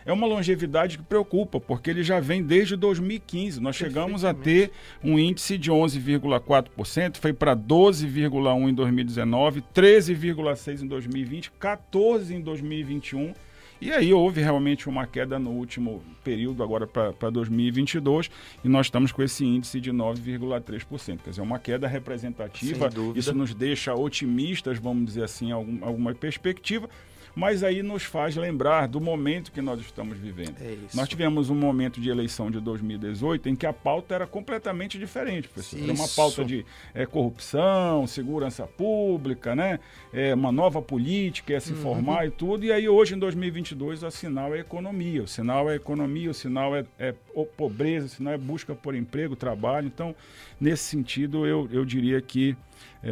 é 0.06 0.12
uma 0.12 0.26
longevidade 0.26 0.98
que 0.98 1.04
preocupa, 1.04 1.58
porque 1.58 1.90
ele 1.90 2.02
já 2.02 2.20
vem 2.20 2.42
desde 2.42 2.76
2015. 2.76 3.60
Nós 3.60 3.74
chegamos 3.74 4.24
a 4.24 4.34
ter 4.34 4.70
um 5.02 5.18
índice 5.18 5.56
de 5.56 5.70
11,4%, 5.70 7.16
foi 7.16 7.32
para 7.32 7.56
12,1% 7.56 8.68
em 8.68 8.74
2019, 8.74 9.64
13,6% 9.74 10.82
em 10.82 10.86
2020, 10.86 11.52
14% 11.58 12.30
em 12.30 12.40
2021. 12.40 13.34
E 13.84 13.92
aí 13.92 14.14
houve 14.14 14.40
realmente 14.40 14.88
uma 14.88 15.06
queda 15.06 15.38
no 15.38 15.50
último 15.50 16.02
período, 16.24 16.62
agora 16.62 16.86
para 16.86 17.28
2022, 17.28 18.30
e 18.64 18.68
nós 18.68 18.86
estamos 18.86 19.12
com 19.12 19.22
esse 19.22 19.44
índice 19.44 19.78
de 19.78 19.92
9,3%. 19.92 21.18
Quer 21.22 21.28
dizer, 21.28 21.42
uma 21.42 21.58
queda 21.58 21.86
representativa. 21.86 22.88
Isso 23.14 23.34
nos 23.34 23.52
deixa 23.52 23.94
otimistas, 23.94 24.78
vamos 24.78 25.04
dizer 25.04 25.24
assim, 25.24 25.52
algum, 25.52 25.84
alguma 25.84 26.14
perspectiva 26.14 26.88
mas 27.34 27.64
aí 27.64 27.82
nos 27.82 28.04
faz 28.04 28.36
lembrar 28.36 28.86
do 28.86 29.00
momento 29.00 29.50
que 29.50 29.60
nós 29.60 29.80
estamos 29.80 30.16
vivendo. 30.16 30.54
É 30.60 30.76
nós 30.94 31.08
tivemos 31.08 31.50
um 31.50 31.54
momento 31.54 32.00
de 32.00 32.08
eleição 32.08 32.50
de 32.50 32.60
2018 32.60 33.48
em 33.48 33.56
que 33.56 33.66
a 33.66 33.72
pauta 33.72 34.14
era 34.14 34.26
completamente 34.26 34.98
diferente, 34.98 35.48
professor. 35.48 35.76
Isso. 35.76 35.90
Era 35.90 35.98
uma 35.98 36.08
pauta 36.08 36.44
de 36.44 36.64
é, 36.94 37.04
corrupção, 37.06 38.06
segurança 38.06 38.66
pública, 38.66 39.56
né? 39.56 39.80
É, 40.12 40.34
uma 40.34 40.52
nova 40.52 40.80
política, 40.80 41.54
é 41.54 41.60
se 41.60 41.72
uhum. 41.72 41.78
formar 41.78 42.26
e 42.26 42.30
tudo. 42.30 42.64
E 42.64 42.72
aí 42.72 42.88
hoje, 42.88 43.14
em 43.14 43.18
2022, 43.18 44.02
o 44.02 44.10
sinal 44.10 44.54
é 44.54 44.60
economia. 44.60 45.22
O 45.22 45.28
sinal 45.28 45.70
é 45.70 45.74
economia, 45.74 46.30
o 46.30 46.34
sinal 46.34 46.76
é, 46.76 46.84
é 46.98 47.14
pobreza, 47.56 48.06
o 48.06 48.08
sinal 48.08 48.34
é 48.34 48.38
busca 48.38 48.74
por 48.74 48.94
emprego, 48.94 49.34
trabalho. 49.34 49.86
Então, 49.86 50.14
nesse 50.60 50.84
sentido, 50.84 51.46
eu, 51.46 51.68
eu 51.72 51.84
diria 51.84 52.20
que 52.20 52.56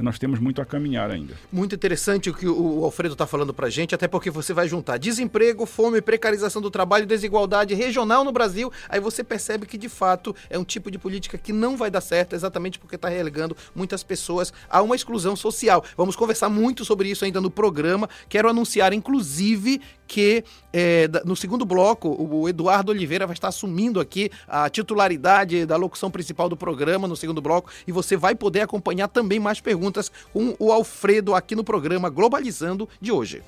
nós 0.03 0.18
temos 0.18 0.40
muito 0.40 0.61
a 0.62 0.64
caminhar 0.64 1.11
ainda. 1.11 1.35
Muito 1.53 1.75
interessante 1.75 2.31
o 2.31 2.35
que 2.35 2.46
o 2.46 2.85
Alfredo 2.85 3.12
está 3.12 3.27
falando 3.27 3.53
para 3.53 3.68
gente, 3.68 3.94
até 3.94 4.09
porque 4.09 4.31
você 4.31 4.55
vai 4.55 4.66
juntar 4.66 4.96
desemprego, 4.96 5.66
fome, 5.66 6.01
precarização 6.01 6.62
do 6.62 6.70
trabalho, 6.70 7.07
desigualdade 7.07 7.75
regional 7.75 8.25
no 8.25 8.33
Brasil, 8.33 8.72
aí 8.88 9.01
você 9.01 9.22
percebe 9.22 9.66
que 9.66 9.77
de 9.77 9.88
fato 9.88 10.35
é 10.48 10.59
um 10.59 10.64
tipo 10.64 10.90
de 10.90 10.98
política 10.98 11.37
que 11.37 11.53
não 11.53 11.77
vai 11.77 11.90
dar 11.90 12.01
certo, 12.01 12.35
exatamente 12.35 12.79
porque 12.79 12.96
está 12.96 13.09
relegando 13.09 13.57
muitas 13.75 14.03
pessoas 14.03 14.53
a 14.70 14.81
uma 14.81 14.96
exclusão 14.96 15.37
social. 15.37 15.85
Vamos 15.96 16.16
conversar 16.16 16.48
muito 16.48 16.85
sobre 16.85 17.11
isso 17.11 17.25
ainda 17.25 17.40
no 17.40 17.51
programa. 17.51 18.09
Quero 18.29 18.48
anunciar, 18.48 18.92
inclusive, 18.92 19.81
que 20.12 20.44
é, 20.75 21.09
no 21.25 21.35
segundo 21.35 21.64
bloco 21.64 22.07
o 22.07 22.46
Eduardo 22.46 22.92
Oliveira 22.92 23.27
vai 23.27 23.33
estar 23.33 23.48
assumindo 23.48 23.98
aqui 23.98 24.31
a 24.46 24.68
titularidade 24.68 25.64
da 25.64 25.75
locução 25.75 26.11
principal 26.11 26.51
do 26.51 26.57
programa 26.57 27.09
no 27.09 27.16
segundo 27.16 27.40
bloco 27.40 27.70
e 27.87 27.92
você 27.92 28.14
vai 28.14 28.35
poder 28.35 28.61
acompanhar 28.61 29.09
também 29.09 29.40
mais 29.40 29.59
perguntas 29.59 30.12
com 30.31 30.55
o 30.59 30.70
Alfredo 30.70 31.35
aqui 31.35 31.57
no 31.57 31.64
programa 31.64 32.11
Globalizando 32.11 32.87
de 33.01 33.11
hoje. 33.11 33.42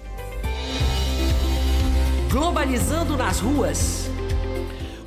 Globalizando 2.31 3.14
nas 3.14 3.40
ruas. 3.40 4.13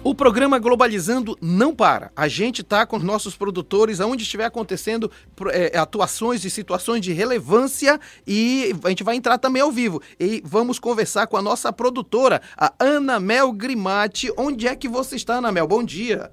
O 0.07 0.15
programa 0.15 0.57
Globalizando 0.57 1.37
não 1.41 1.75
para. 1.75 2.13
A 2.15 2.29
gente 2.29 2.61
está 2.61 2.85
com 2.85 2.95
os 2.95 3.03
nossos 3.03 3.35
produtores, 3.35 3.99
aonde 3.99 4.23
estiver 4.23 4.45
acontecendo 4.45 5.11
é, 5.51 5.77
atuações 5.77 6.45
e 6.45 6.49
situações 6.49 7.01
de 7.01 7.11
relevância, 7.11 7.99
e 8.25 8.73
a 8.85 8.87
gente 8.87 9.03
vai 9.03 9.17
entrar 9.17 9.37
também 9.37 9.61
ao 9.61 9.69
vivo. 9.69 10.01
E 10.17 10.41
vamos 10.45 10.79
conversar 10.79 11.27
com 11.27 11.35
a 11.35 11.41
nossa 11.41 11.73
produtora, 11.73 12.41
a 12.55 12.73
Ana 12.79 13.19
Mel 13.19 13.51
Grimati. 13.51 14.31
Onde 14.37 14.65
é 14.65 14.77
que 14.77 14.87
você 14.87 15.17
está, 15.17 15.39
Ana 15.39 15.51
Mel? 15.51 15.67
Bom 15.67 15.83
dia. 15.83 16.31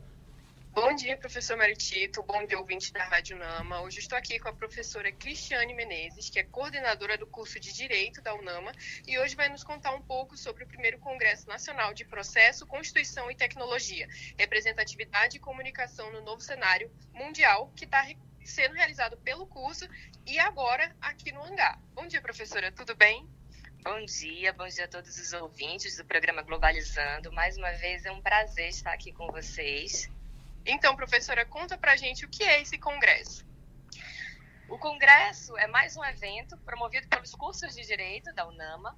Bom 0.75 0.93
dia, 0.93 1.17
professor 1.17 1.57
Maritito. 1.57 2.21
Bom 2.25 2.45
dia, 2.45 2.59
ouvinte 2.59 2.93
da 2.93 3.05
Rádio 3.05 3.37
Nama. 3.37 3.81
Hoje 3.83 4.01
estou 4.01 4.19
aqui 4.19 4.41
com 4.41 4.49
a 4.49 4.53
professora 4.53 5.13
Cristiane 5.13 5.73
Menezes, 5.73 6.29
que 6.29 6.41
é 6.41 6.43
coordenadora 6.43 7.17
do 7.17 7.29
curso 7.29 7.61
de 7.61 7.73
Direito 7.73 8.21
da 8.21 8.35
UNAMA, 8.35 8.73
e 9.07 9.17
hoje 9.17 9.37
vai 9.37 9.49
nos 9.49 9.63
contar 9.63 9.95
um 9.95 10.03
pouco 10.03 10.37
sobre 10.37 10.65
o 10.65 10.67
primeiro 10.67 10.99
Congresso 10.99 11.47
Nacional 11.47 11.95
de 11.95 12.05
Processo, 12.05 12.67
Constituição 12.67 13.31
e 13.31 13.37
Tecnologia, 13.37 14.09
Representatividade 14.37 15.37
e 15.37 15.41
Comunicação 15.41 16.11
no 16.11 16.23
Novo 16.23 16.41
Cenário 16.41 16.91
Mundial, 17.13 17.73
que 17.77 17.85
está 17.85 18.05
sendo 18.45 18.75
realizado 18.75 19.17
pelo 19.19 19.47
curso 19.47 19.89
e 20.27 20.41
agora 20.41 20.93
aqui 21.01 21.31
no 21.31 21.45
Hangar. 21.45 21.81
Bom 21.95 22.09
dia, 22.09 22.21
professora. 22.21 22.73
Tudo 22.73 22.97
bem? 22.97 23.25
Bom 23.85 24.05
dia, 24.07 24.53
bom 24.53 24.67
dia 24.67 24.87
a 24.87 24.89
todos 24.89 25.17
os 25.21 25.33
ouvintes 25.35 25.97
do 25.99 26.05
programa 26.05 26.43
Globalizando. 26.43 27.31
Mais 27.31 27.57
uma 27.57 27.71
vez 27.75 28.05
é 28.05 28.11
um 28.11 28.21
prazer 28.21 28.71
estar 28.71 28.93
aqui 28.93 29.13
com 29.13 29.29
vocês. 29.29 30.11
Então, 30.67 30.97
professora, 30.97 31.45
conta 31.45 31.77
pra 31.77 31.95
gente 31.95 32.25
o 32.25 32.29
que 32.29 32.43
é 32.43 32.63
esse 32.63 32.79
congresso. 32.79 33.45
O 34.67 34.79
congresso 34.79 35.57
é 35.59 35.67
mais 35.67 35.95
um 35.95 36.05
evento 36.05 36.57
promovido 36.59 37.07
pelos 37.07 37.35
cursos 37.35 37.75
de 37.75 37.83
direito 37.83 38.33
da 38.33 38.49
UNAMA. 38.49 38.97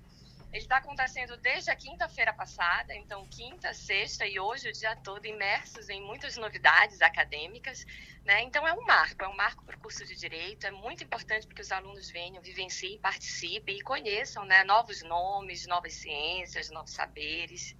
Ele 0.53 0.63
está 0.63 0.77
acontecendo 0.77 1.37
desde 1.37 1.71
a 1.71 1.77
quinta-feira 1.77 2.33
passada, 2.33 2.95
então 2.95 3.27
quinta, 3.27 3.75
sexta 3.75 4.25
e 4.25 4.39
hoje 4.39 4.69
o 4.69 4.73
dia 4.73 4.95
todo 4.95 5.27
imersos 5.27 5.89
em 5.89 6.01
muitas 6.01 6.37
novidades 6.37 7.03
acadêmicas. 7.03 7.85
Né? 8.25 8.43
Então 8.43 8.67
é 8.67 8.73
um 8.73 8.85
marco, 8.87 9.25
é 9.25 9.29
um 9.29 9.37
marco 9.37 9.65
para 9.65 9.77
o 9.77 9.81
curso 9.81 10.07
de 10.07 10.15
direito. 10.15 10.69
É 10.69 10.71
muito 10.71 11.03
importante 11.03 11.49
que 11.49 11.61
os 11.61 11.73
alunos 11.73 12.09
venham, 12.13 12.41
vivenciem, 12.41 12.99
participem 13.01 13.77
e 13.77 13.83
conheçam 13.83 14.45
né, 14.45 14.63
novos 14.63 15.03
nomes, 15.03 15.67
novas 15.67 15.95
ciências, 15.95 16.71
novos 16.71 16.93
saberes. 16.93 17.77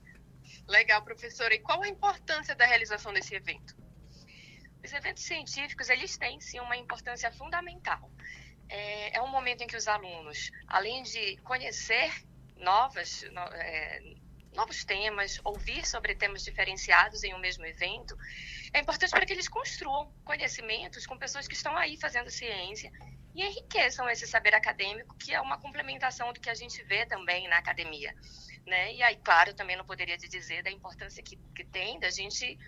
Legal, 0.69 1.03
professora. 1.03 1.55
E 1.55 1.61
qual 1.61 1.83
a 1.83 1.89
importância 1.89 2.55
da 2.55 2.67
realização 2.67 3.13
desse 3.13 3.35
evento? 3.35 3.77
Os 4.85 4.93
eventos 4.93 5.23
científicos, 5.23 5.89
eles 5.89 6.17
têm, 6.17 6.41
sim, 6.41 6.61
uma 6.61 6.77
importância 6.77 7.31
fundamental. 7.33 8.11
É, 8.69 9.17
é 9.17 9.23
um 9.23 9.29
momento 9.29 9.63
em 9.63 9.67
que 9.67 9.77
os 9.77 9.87
alunos, 9.87 10.51
além 10.67 11.03
de 11.03 11.37
conhecer 11.39 12.13
novas, 12.57 13.25
no, 13.33 13.41
é, 13.41 14.01
novos 14.55 14.85
temas, 14.85 15.39
ouvir 15.45 15.87
sobre 15.87 16.15
temas 16.15 16.43
diferenciados 16.43 17.23
em 17.23 17.35
um 17.35 17.39
mesmo 17.39 17.65
evento, 17.65 18.17
é 18.73 18.81
importante 18.81 19.11
para 19.11 19.25
que 19.25 19.33
eles 19.33 19.49
construam 19.49 20.13
conhecimentos 20.25 21.07
com 21.07 21.17
pessoas 21.17 21.47
que 21.47 21.55
estão 21.55 21.77
aí 21.77 21.97
fazendo 22.01 22.31
ciência 22.31 22.91
e 23.35 23.45
enriqueçam 23.45 24.09
esse 24.09 24.27
saber 24.27 24.55
acadêmico, 24.55 25.17
que 25.19 25.35
é 25.35 25.41
uma 25.41 25.59
complementação 25.59 26.33
do 26.33 26.41
que 26.41 26.51
a 26.51 26.55
gente 26.55 26.83
vê 26.85 27.05
também 27.07 27.47
na 27.49 27.59
academia. 27.59 28.15
Né? 28.67 28.95
E 28.95 29.03
aí, 29.03 29.17
claro, 29.17 29.55
também 29.55 29.77
não 29.77 29.85
poderia 29.85 30.19
dizer 30.19 30.63
da 30.63 30.71
importância 30.71 31.23
que, 31.23 31.37
que 31.55 31.65
tem 31.65 32.01
da 32.01 32.11
gente 32.11 32.59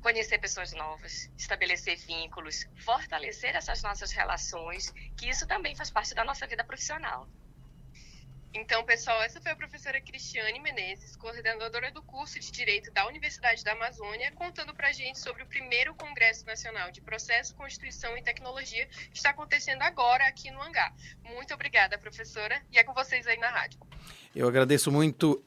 conhecer 0.00 0.38
pessoas 0.38 0.72
novas, 0.72 1.30
estabelecer 1.36 1.96
vínculos, 1.98 2.66
fortalecer 2.84 3.54
essas 3.56 3.82
nossas 3.82 4.12
relações, 4.12 4.90
que 5.16 5.28
isso 5.28 5.46
também 5.46 5.74
faz 5.74 5.90
parte 5.90 6.14
da 6.14 6.24
nossa 6.24 6.46
vida 6.46 6.64
profissional. 6.64 7.28
Então, 8.52 8.84
pessoal, 8.84 9.22
essa 9.22 9.40
foi 9.40 9.52
a 9.52 9.56
professora 9.56 10.00
Cristiane 10.00 10.58
Menezes, 10.58 11.14
coordenadora 11.14 11.92
do 11.92 12.02
curso 12.02 12.40
de 12.40 12.50
Direito 12.50 12.90
da 12.90 13.06
Universidade 13.06 13.62
da 13.62 13.72
Amazônia, 13.72 14.32
contando 14.32 14.74
para 14.74 14.88
a 14.88 14.92
gente 14.92 15.20
sobre 15.20 15.44
o 15.44 15.46
primeiro 15.46 15.94
Congresso 15.94 16.44
Nacional 16.44 16.90
de 16.90 17.00
Processo, 17.00 17.54
Constituição 17.54 18.16
e 18.18 18.22
Tecnologia 18.22 18.86
que 18.86 19.16
está 19.16 19.30
acontecendo 19.30 19.82
agora 19.82 20.26
aqui 20.26 20.50
no 20.50 20.60
Hangar. 20.60 20.92
Muito 21.22 21.54
obrigada, 21.54 21.96
professora, 21.96 22.60
e 22.72 22.78
é 22.78 22.82
com 22.82 22.92
vocês 22.92 23.24
aí 23.28 23.36
na 23.36 23.50
rádio. 23.50 23.78
Eu 24.34 24.46
agradeço 24.46 24.92
muito 24.92 25.42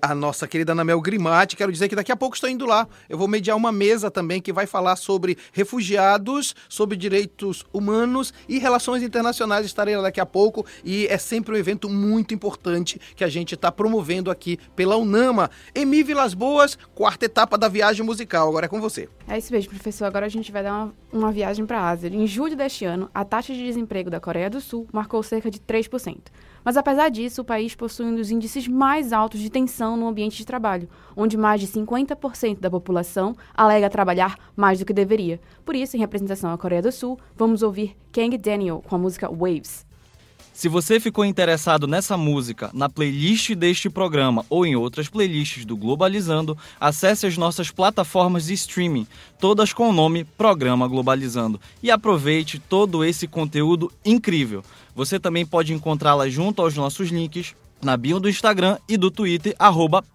a 0.00 0.14
nossa 0.14 0.48
querida 0.48 0.72
Anamel 0.72 0.98
Grimati. 0.98 1.56
Quero 1.56 1.70
dizer 1.70 1.90
que 1.90 1.94
daqui 1.94 2.10
a 2.10 2.16
pouco 2.16 2.34
estou 2.34 2.48
indo 2.48 2.64
lá. 2.64 2.88
Eu 3.06 3.18
vou 3.18 3.28
mediar 3.28 3.54
uma 3.54 3.70
mesa 3.70 4.10
também 4.10 4.40
que 4.40 4.50
vai 4.50 4.66
falar 4.66 4.96
sobre 4.96 5.36
refugiados, 5.52 6.56
sobre 6.66 6.96
direitos 6.96 7.66
humanos 7.70 8.32
e 8.48 8.58
relações 8.58 9.02
internacionais. 9.02 9.66
Estarei 9.66 9.94
lá 9.94 10.04
daqui 10.04 10.22
a 10.22 10.26
pouco 10.26 10.64
e 10.82 11.06
é 11.08 11.18
sempre 11.18 11.54
um 11.54 11.58
evento 11.58 11.86
muito 11.86 12.32
importante 12.32 12.98
que 13.14 13.24
a 13.24 13.28
gente 13.28 13.56
está 13.56 13.70
promovendo 13.70 14.30
aqui 14.30 14.58
pela 14.74 14.96
UNAMA. 14.96 15.50
Emi 15.74 16.02
Vilas 16.02 16.32
Boas, 16.32 16.78
quarta 16.94 17.26
etapa 17.26 17.58
da 17.58 17.68
viagem 17.68 18.06
musical. 18.06 18.48
Agora 18.48 18.64
é 18.64 18.68
com 18.70 18.80
você. 18.80 19.06
É 19.28 19.36
isso 19.36 19.52
mesmo, 19.52 19.68
professor. 19.68 20.06
Agora 20.06 20.24
a 20.24 20.30
gente 20.30 20.50
vai 20.50 20.62
dar 20.62 20.72
uma, 20.72 20.94
uma 21.12 21.30
viagem 21.30 21.66
para 21.66 21.78
a 21.78 21.90
Ásia. 21.90 22.08
Em 22.08 22.26
julho 22.26 22.56
deste 22.56 22.86
ano, 22.86 23.10
a 23.12 23.22
taxa 23.22 23.52
de 23.52 23.62
desemprego 23.62 24.08
da 24.08 24.18
Coreia 24.18 24.48
do 24.48 24.62
Sul 24.62 24.88
marcou 24.90 25.22
cerca 25.22 25.50
de 25.50 25.58
3%. 25.58 26.16
Mas 26.64 26.76
apesar 26.76 27.10
disso, 27.10 27.42
o 27.42 27.44
país 27.44 27.74
possui 27.74 28.06
um 28.06 28.14
dos 28.14 28.30
índices 28.30 28.66
mais 28.66 29.12
altos 29.12 29.40
de 29.40 29.50
tensão 29.50 29.96
no 29.96 30.08
ambiente 30.08 30.38
de 30.38 30.46
trabalho, 30.46 30.88
onde 31.14 31.36
mais 31.36 31.60
de 31.60 31.68
50% 31.68 32.58
da 32.58 32.70
população 32.70 33.36
alega 33.54 33.90
trabalhar 33.90 34.38
mais 34.56 34.78
do 34.78 34.86
que 34.86 34.92
deveria. 34.92 35.40
Por 35.64 35.76
isso, 35.76 35.96
em 35.96 36.00
representação 36.00 36.52
à 36.52 36.56
Coreia 36.56 36.80
do 36.80 36.90
Sul, 36.90 37.18
vamos 37.36 37.62
ouvir 37.62 37.96
Kang 38.10 38.36
Daniel 38.38 38.82
com 38.88 38.96
a 38.96 38.98
música 38.98 39.28
Waves. 39.28 39.86
Se 40.54 40.68
você 40.68 41.00
ficou 41.00 41.24
interessado 41.24 41.88
nessa 41.88 42.16
música, 42.16 42.70
na 42.72 42.88
playlist 42.88 43.50
deste 43.56 43.90
programa 43.90 44.46
ou 44.48 44.64
em 44.64 44.76
outras 44.76 45.08
playlists 45.08 45.64
do 45.64 45.76
Globalizando, 45.76 46.56
acesse 46.80 47.26
as 47.26 47.36
nossas 47.36 47.72
plataformas 47.72 48.46
de 48.46 48.54
streaming, 48.54 49.04
todas 49.40 49.72
com 49.72 49.90
o 49.90 49.92
nome 49.92 50.22
Programa 50.22 50.86
Globalizando, 50.86 51.60
e 51.82 51.90
aproveite 51.90 52.60
todo 52.60 53.04
esse 53.04 53.26
conteúdo 53.26 53.90
incrível. 54.04 54.62
Você 54.94 55.18
também 55.18 55.44
pode 55.44 55.74
encontrá-la 55.74 56.28
junto 56.28 56.62
aos 56.62 56.76
nossos 56.76 57.08
links 57.08 57.56
na 57.82 57.96
bio 57.96 58.20
do 58.20 58.30
Instagram 58.30 58.78
e 58.88 58.96
do 58.96 59.10
Twitter, 59.10 59.56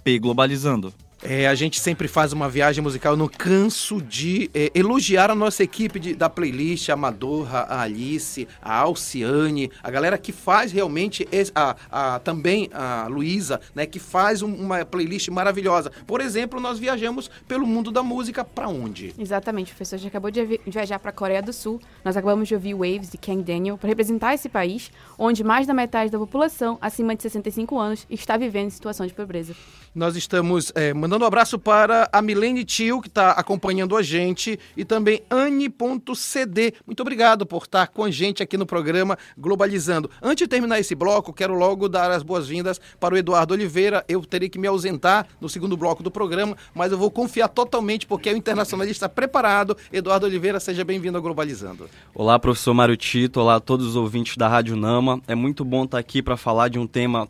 pglobalizando. 0.06 0.94
É, 1.22 1.48
a 1.48 1.56
gente 1.56 1.80
sempre 1.82 2.08
faz 2.08 2.32
uma 2.32 2.48
viagem 2.48 2.82
musical, 2.82 3.14
eu 3.14 3.18
não 3.18 3.28
canso 3.28 4.02
de 4.02 4.50
é, 4.54 4.72
elogiar 4.74 5.30
a 5.30 5.36
nossa 5.36 5.62
equipe 5.64 6.00
de, 6.00 6.16
da 6.16 6.30
playlist, 6.30 6.90
a 6.90 6.96
Madorra, 6.96 7.60
a 7.70 7.82
Alice, 7.82 8.48
a 8.62 8.78
Alciane, 8.80 9.70
a 9.84 9.92
galera 9.92 10.18
que 10.18 10.32
faz 10.32 10.72
realmente, 10.72 11.28
a, 11.54 11.76
a 11.92 12.20
também 12.20 12.70
a 12.74 13.08
Luísa, 13.08 13.60
né, 13.76 13.86
que 13.86 14.00
faz 14.00 14.42
um, 14.42 14.54
uma 14.54 14.86
playlist 14.86 15.28
maravilhosa. 15.28 15.92
Por 16.08 16.22
exemplo, 16.22 16.60
nós 16.60 16.80
viajamos 16.80 17.30
pelo 17.48 17.68
mundo 17.68 17.92
da 17.92 18.02
música 18.02 18.46
para 18.46 18.70
onde? 18.70 19.14
Exatamente, 19.20 19.74
o 19.74 19.76
professor 19.76 20.00
já 20.00 20.08
acabou 20.08 20.32
de 20.32 20.62
viajar 20.66 21.00
para 21.00 21.10
a 21.10 21.14
Coreia 21.14 21.42
do 21.42 21.52
Sul, 21.52 21.82
nós 22.04 22.16
acabamos 22.16 22.48
de 22.48 22.56
ouvir 22.56 22.74
Waves 22.76 23.10
de 23.10 23.18
Kang 23.18 23.44
Daniel 23.44 23.78
para 23.78 23.90
representar 23.90 24.34
esse 24.34 24.48
país, 24.48 24.90
onde 25.18 25.44
mais 25.44 25.68
da 25.68 25.74
metade 25.74 26.12
da 26.12 26.18
população 26.18 26.78
acima 26.80 27.14
de 27.14 27.24
65 27.24 27.78
anos 27.78 28.08
está 28.10 28.38
vivendo 28.38 28.68
em 28.68 28.70
situação 28.70 29.06
de 29.06 29.14
pobreza. 29.14 29.54
Nós 30.00 30.16
estamos 30.16 30.72
é, 30.76 30.94
mandando 30.94 31.26
um 31.26 31.28
abraço 31.28 31.60
para 31.60 32.08
a 32.14 32.22
Milene 32.22 32.64
Tio, 32.64 33.02
que 33.02 33.10
está 33.10 33.32
acompanhando 33.32 33.98
a 33.98 34.02
gente, 34.02 34.58
e 34.78 34.86
também 34.86 35.22
Anne.cd. 35.30 36.74
Muito 36.88 37.02
obrigado 37.02 37.46
por 37.46 37.64
estar 37.64 37.88
com 37.88 38.06
a 38.06 38.10
gente 38.10 38.42
aqui 38.42 38.56
no 38.56 38.66
programa 38.66 39.18
Globalizando. 39.38 40.10
Antes 40.24 40.46
de 40.46 40.48
terminar 40.48 40.80
esse 40.80 40.96
bloco, 40.96 41.34
quero 41.34 41.54
logo 41.54 41.90
dar 41.90 42.12
as 42.12 42.24
boas-vindas 42.24 42.80
para 42.98 43.14
o 43.14 43.18
Eduardo 43.18 43.54
Oliveira. 43.54 44.06
Eu 44.08 44.24
terei 44.24 44.48
que 44.48 44.58
me 44.58 44.68
ausentar 44.68 45.28
no 45.42 45.50
segundo 45.50 45.76
bloco 45.76 46.02
do 46.02 46.10
programa, 46.10 46.56
mas 46.74 46.94
eu 46.94 46.98
vou 46.98 47.12
confiar 47.12 47.50
totalmente 47.50 48.08
porque 48.08 48.30
é 48.30 48.34
o 48.34 48.38
internacionalista 48.38 49.10
preparado. 49.10 49.76
Eduardo 49.92 50.26
Oliveira, 50.26 50.62
seja 50.62 50.86
bem-vindo 50.86 51.18
ao 51.18 51.22
Globalizando. 51.22 51.90
Olá, 52.16 52.40
professor 52.40 52.74
Mário 52.74 52.96
Tito. 52.96 53.42
Olá 53.42 53.56
a 53.56 53.60
todos 53.60 53.86
os 53.86 53.96
ouvintes 53.98 54.38
da 54.38 54.48
Rádio 54.48 54.78
Nama. 54.78 55.22
É 55.28 55.36
muito 55.36 55.66
bom 55.66 55.84
estar 55.84 55.98
aqui 55.98 56.22
para 56.22 56.38
falar 56.38 56.70
de 56.70 56.80
um 56.80 56.88
tema 56.88 57.28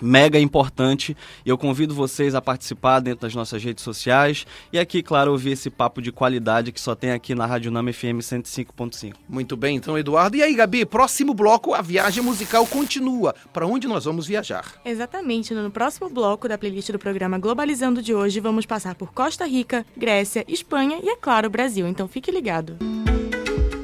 mega 0.00 0.38
importante 0.38 1.16
e 1.44 1.48
eu 1.48 1.58
convido 1.58 1.94
vocês 1.94 2.34
a 2.34 2.40
participar 2.40 3.00
dentro 3.00 3.22
das 3.22 3.34
nossas 3.34 3.62
redes 3.62 3.84
sociais 3.84 4.46
e 4.72 4.78
aqui, 4.78 5.02
claro, 5.02 5.32
ouvir 5.32 5.52
esse 5.52 5.70
papo 5.70 6.00
de 6.00 6.12
qualidade 6.12 6.72
que 6.72 6.80
só 6.80 6.94
tem 6.94 7.12
aqui 7.12 7.34
na 7.34 7.46
Rádio 7.46 7.70
Nama 7.70 7.92
FM 7.92 8.20
105.5. 8.20 9.14
Muito 9.28 9.56
bem, 9.56 9.76
então, 9.76 9.98
Eduardo. 9.98 10.36
E 10.36 10.42
aí, 10.42 10.54
Gabi, 10.54 10.84
próximo 10.84 11.34
bloco, 11.34 11.74
a 11.74 11.82
viagem 11.82 12.22
musical 12.22 12.66
continua. 12.66 13.34
Para 13.52 13.66
onde 13.66 13.86
nós 13.86 14.04
vamos 14.04 14.26
viajar? 14.26 14.64
Exatamente, 14.84 15.54
no 15.54 15.70
próximo 15.70 16.08
bloco 16.08 16.48
da 16.48 16.58
playlist 16.58 16.90
do 16.90 16.98
programa 16.98 17.38
Globalizando 17.38 18.02
de 18.02 18.14
hoje, 18.14 18.40
vamos 18.40 18.66
passar 18.66 18.94
por 18.94 19.12
Costa 19.12 19.46
Rica, 19.46 19.84
Grécia, 19.96 20.44
Espanha 20.48 21.00
e, 21.02 21.08
é 21.08 21.16
claro, 21.16 21.50
Brasil. 21.50 21.86
Então 21.86 22.08
fique 22.08 22.30
ligado. 22.30 22.76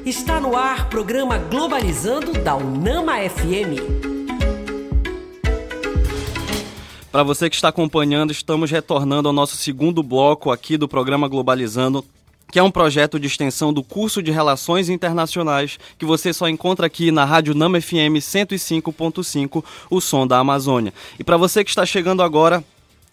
Está 0.05 0.39
no 0.39 0.55
ar 0.55 0.89
programa 0.89 1.37
Globalizando 1.37 2.31
da 2.41 2.55
Unama 2.55 3.17
FM. 3.29 4.16
Para 7.11 7.23
você 7.23 7.49
que 7.49 7.55
está 7.55 7.69
acompanhando, 7.69 8.31
estamos 8.31 8.69
retornando 8.69 9.29
ao 9.29 9.33
nosso 9.33 9.55
segundo 9.55 10.03
bloco 10.03 10.51
aqui 10.51 10.75
do 10.75 10.89
programa 10.89 11.27
Globalizando, 11.27 12.03
que 12.51 12.59
é 12.59 12.63
um 12.63 12.69
projeto 12.69 13.17
de 13.17 13.27
extensão 13.27 13.71
do 13.71 13.81
curso 13.81 14.21
de 14.21 14.29
Relações 14.29 14.89
Internacionais 14.89 15.79
que 15.97 16.05
você 16.05 16.33
só 16.33 16.49
encontra 16.49 16.85
aqui 16.85 17.09
na 17.09 17.23
Rádio 17.23 17.55
Nama 17.55 17.79
FM 17.79 18.19
105.5, 18.19 19.63
o 19.89 20.01
som 20.01 20.27
da 20.27 20.37
Amazônia. 20.37 20.93
E 21.17 21.23
para 21.23 21.37
você 21.37 21.63
que 21.63 21.69
está 21.69 21.85
chegando 21.85 22.21
agora, 22.21 22.61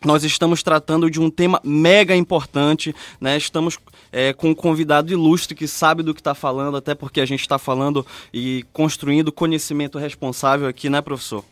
nós 0.05 0.25
estamos 0.25 0.63
tratando 0.63 1.09
de 1.09 1.21
um 1.21 1.31
tema 1.31 1.61
mega 1.65 2.17
importante, 2.17 2.95
né? 3.21 3.37
Estamos 3.37 3.79
é, 4.13 4.33
com 4.33 4.51
um 4.51 4.55
convidado 4.55 5.13
ilustre 5.13 5.55
que 5.55 5.69
sabe 5.69 6.03
do 6.03 6.13
que 6.13 6.21
está 6.21 6.35
falando, 6.35 6.77
até 6.77 6.97
porque 6.97 7.21
a 7.21 7.27
gente 7.27 7.41
está 7.41 7.59
falando 7.59 8.05
e 8.33 8.65
construindo 8.73 9.33
conhecimento 9.33 9.99
responsável 9.99 10.67
aqui, 10.67 10.91
né, 10.91 11.01
professor? 11.01 11.45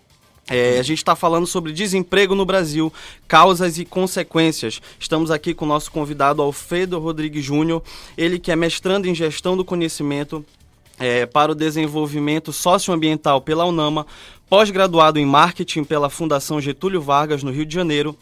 É, 0.51 0.79
a 0.79 0.83
gente 0.83 0.99
está 0.99 1.15
falando 1.15 1.47
sobre 1.47 1.73
desemprego 1.73 2.35
no 2.35 2.45
Brasil, 2.45 2.93
causas 3.29 3.79
e 3.79 3.85
consequências. 3.85 4.83
Estamos 4.99 5.31
aqui 5.31 5.55
com 5.55 5.65
o 5.65 5.69
nosso 5.69 5.91
convidado 5.91 6.43
Alfredo 6.43 6.99
Rodrigues 6.99 7.45
Júnior, 7.45 7.83
ele 8.19 8.39
que 8.39 8.51
é 8.51 8.57
mestrando 8.57 9.07
em 9.07 9.15
gestão 9.15 9.57
do 9.57 9.65
conhecimento 9.65 10.45
é, 10.99 11.27
para 11.27 11.53
o 11.53 11.55
desenvolvimento 11.55 12.53
socioambiental 12.53 13.41
pela 13.41 13.65
UNAMA, 13.65 14.05
pós-graduado 14.49 15.19
em 15.19 15.25
marketing 15.25 15.85
pela 15.85 16.11
Fundação 16.11 16.61
Getúlio 16.61 17.01
Vargas, 17.01 17.43
no 17.43 17.53
Rio 17.53 17.65
de 17.65 17.75
Janeiro, 17.75 18.17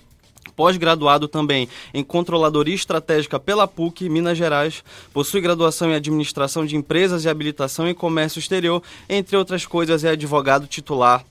pós-graduado 0.55 1.27
também 1.27 1.69
em 1.93 2.05
Controladoria 2.05 2.75
Estratégica 2.75 3.41
pela 3.41 3.67
PUC, 3.67 4.11
Minas 4.11 4.37
Gerais, 4.37 4.85
possui 5.13 5.41
graduação 5.41 5.91
em 5.91 5.95
Administração 5.95 6.67
de 6.67 6.77
Empresas 6.77 7.25
e 7.25 7.31
Habilitação 7.31 7.89
em 7.89 7.95
Comércio 7.95 8.39
Exterior, 8.39 8.83
entre 9.09 9.37
outras 9.37 9.65
coisas, 9.65 10.05
é 10.05 10.11
advogado 10.11 10.67
titular 10.67 11.25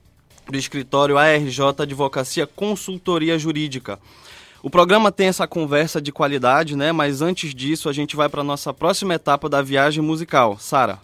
do 0.50 0.58
escritório 0.58 1.18
ARJ 1.18 1.60
Advocacia 1.80 2.48
Consultoria 2.48 3.38
Jurídica. 3.38 4.00
O 4.62 4.70
programa 4.70 5.12
tem 5.12 5.28
essa 5.28 5.48
conversa 5.48 6.02
de 6.02 6.12
qualidade, 6.12 6.76
né? 6.76 6.92
Mas 6.92 7.22
antes 7.22 7.56
disso, 7.56 7.88
a 7.88 7.94
gente 7.94 8.16
vai 8.16 8.28
para 8.28 8.42
a 8.42 8.44
nossa 8.44 8.74
próxima 8.74 9.14
etapa 9.14 9.48
da 9.48 9.62
viagem 9.62 10.04
musical. 10.04 10.58
Sara. 10.60 11.00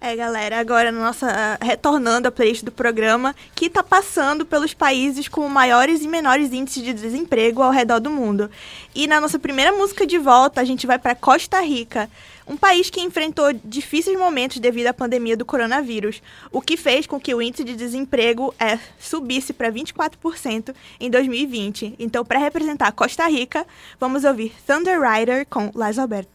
É, 0.00 0.14
galera, 0.14 0.60
agora 0.60 0.92
nossa 0.92 1.58
retornando 1.62 2.28
a 2.28 2.30
playlist 2.30 2.62
do 2.62 2.70
programa, 2.70 3.34
que 3.54 3.66
está 3.66 3.82
passando 3.82 4.44
pelos 4.44 4.74
países 4.74 5.28
com 5.28 5.48
maiores 5.48 6.02
e 6.02 6.08
menores 6.08 6.52
índices 6.52 6.82
de 6.82 6.92
desemprego 6.92 7.62
ao 7.62 7.70
redor 7.70 8.00
do 8.00 8.10
mundo. 8.10 8.50
E 8.94 9.06
na 9.06 9.18
nossa 9.18 9.38
primeira 9.38 9.72
música 9.72 10.06
de 10.06 10.18
volta, 10.18 10.60
a 10.60 10.64
gente 10.64 10.86
vai 10.86 10.98
para 10.98 11.14
Costa 11.14 11.58
Rica 11.62 12.10
um 12.46 12.56
país 12.56 12.90
que 12.90 13.00
enfrentou 13.00 13.52
difíceis 13.64 14.18
momentos 14.18 14.58
devido 14.58 14.88
à 14.88 14.94
pandemia 14.94 15.36
do 15.36 15.44
coronavírus, 15.44 16.22
o 16.52 16.60
que 16.60 16.76
fez 16.76 17.06
com 17.06 17.20
que 17.20 17.34
o 17.34 17.40
índice 17.40 17.64
de 17.64 17.74
desemprego 17.74 18.54
é, 18.58 18.78
subisse 18.98 19.52
para 19.52 19.72
24% 19.72 20.74
em 21.00 21.10
2020. 21.10 21.94
Então, 21.98 22.24
para 22.24 22.38
representar 22.38 22.92
Costa 22.92 23.26
Rica, 23.28 23.66
vamos 23.98 24.24
ouvir 24.24 24.52
Thunder 24.66 25.00
Rider 25.00 25.46
com 25.46 25.70
Las 25.74 25.98
Alberto. 25.98 26.33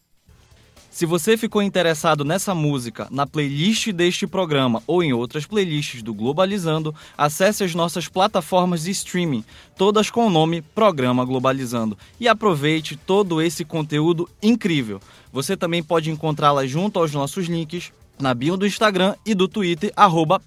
Se 0.90 1.06
você 1.06 1.36
ficou 1.36 1.62
interessado 1.62 2.24
nessa 2.24 2.52
música, 2.52 3.06
na 3.12 3.24
playlist 3.24 3.92
deste 3.92 4.26
programa 4.26 4.82
ou 4.88 5.04
em 5.04 5.12
outras 5.12 5.46
playlists 5.46 6.02
do 6.02 6.12
Globalizando, 6.12 6.92
acesse 7.16 7.62
as 7.62 7.76
nossas 7.76 8.08
plataformas 8.08 8.82
de 8.82 8.90
streaming, 8.90 9.44
todas 9.76 10.10
com 10.10 10.26
o 10.26 10.30
nome 10.30 10.60
Programa 10.60 11.24
Globalizando, 11.24 11.96
e 12.18 12.26
aproveite 12.26 12.96
todo 12.96 13.40
esse 13.40 13.64
conteúdo 13.64 14.28
incrível. 14.42 15.00
Você 15.32 15.56
também 15.56 15.80
pode 15.80 16.10
encontrá-la 16.10 16.66
junto 16.66 16.98
aos 16.98 17.12
nossos 17.12 17.46
links 17.46 17.92
na 18.18 18.34
bio 18.34 18.56
do 18.56 18.66
Instagram 18.66 19.14
e 19.24 19.32
do 19.32 19.46
Twitter, 19.46 19.92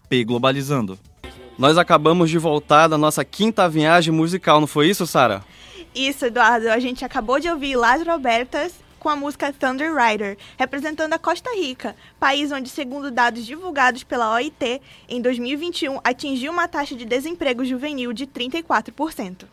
pglobalizando. 0.09 0.99
Nós 1.57 1.77
acabamos 1.77 2.29
de 2.29 2.37
voltar 2.37 2.89
da 2.89 2.97
nossa 2.97 3.23
quinta 3.23 3.69
viagem 3.69 4.13
musical, 4.13 4.59
não 4.59 4.67
foi 4.67 4.89
isso, 4.89 5.07
Sara? 5.07 5.41
Isso, 5.95 6.25
Eduardo. 6.25 6.67
A 6.69 6.79
gente 6.79 7.05
acabou 7.05 7.39
de 7.39 7.49
ouvir 7.49 7.75
Las 7.75 8.05
Robertas 8.05 8.82
com 9.03 9.09
a 9.09 9.15
música 9.17 9.51
Thunder 9.51 9.93
Rider, 9.93 10.37
representando 10.57 11.11
a 11.11 11.19
Costa 11.19 11.49
Rica, 11.53 11.93
país 12.17 12.53
onde, 12.53 12.69
segundo 12.69 13.11
dados 13.11 13.45
divulgados 13.45 14.03
pela 14.03 14.33
OIT, 14.33 14.81
em 15.09 15.21
2021 15.21 15.99
atingiu 16.01 16.53
uma 16.53 16.69
taxa 16.69 16.95
de 16.95 17.03
desemprego 17.03 17.65
juvenil 17.65 18.13
de 18.13 18.25
34%. 18.25 19.45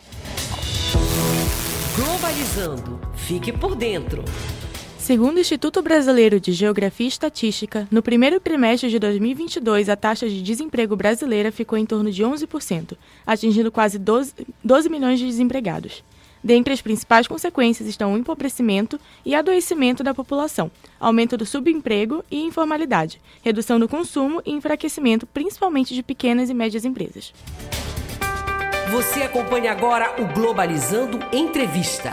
Globalizando. 1.97 3.01
Fique 3.17 3.53
por 3.53 3.75
dentro. 3.75 4.25
Segundo 4.97 5.39
o 5.39 5.41
Instituto 5.41 5.83
Brasileiro 5.83 6.39
de 6.39 6.53
Geografia 6.53 7.07
e 7.07 7.09
Estatística, 7.09 7.89
no 7.91 8.03
primeiro 8.03 8.39
trimestre 8.39 8.89
de 8.89 8.99
2022, 9.01 9.89
a 9.89 9.97
taxa 9.97 10.29
de 10.29 10.41
desemprego 10.41 10.95
brasileira 10.95 11.51
ficou 11.51 11.77
em 11.77 11.85
torno 11.85 12.13
de 12.13 12.23
11%, 12.23 12.97
atingindo 13.27 13.73
quase 13.73 13.99
12, 13.99 14.35
12 14.63 14.89
milhões 14.89 15.19
de 15.19 15.27
desempregados. 15.27 16.05
Dentre 16.43 16.73
as 16.73 16.81
principais 16.81 17.27
consequências 17.27 17.89
estão 17.89 18.15
o 18.15 18.19
empobrecimento 18.19 18.99
e 19.25 19.35
adoecimento 19.35 20.03
da 20.03 20.15
população, 20.15 20.71
aumento 20.99 21.37
do 21.37 21.45
subemprego 21.45 22.25
e 22.31 22.41
informalidade, 22.43 23.21
redução 23.43 23.79
do 23.79 23.89
consumo 23.89 24.41
e 24.45 24.53
enfraquecimento 24.53 25.27
principalmente 25.27 25.95
de 25.95 26.03
pequenas 26.03 26.49
e 26.49 26.55
médias 26.55 26.85
empresas. 26.85 27.33
Você 28.91 29.23
acompanha 29.23 29.71
agora 29.71 30.21
o 30.21 30.27
Globalizando 30.35 31.21
Entrevista. 31.33 32.13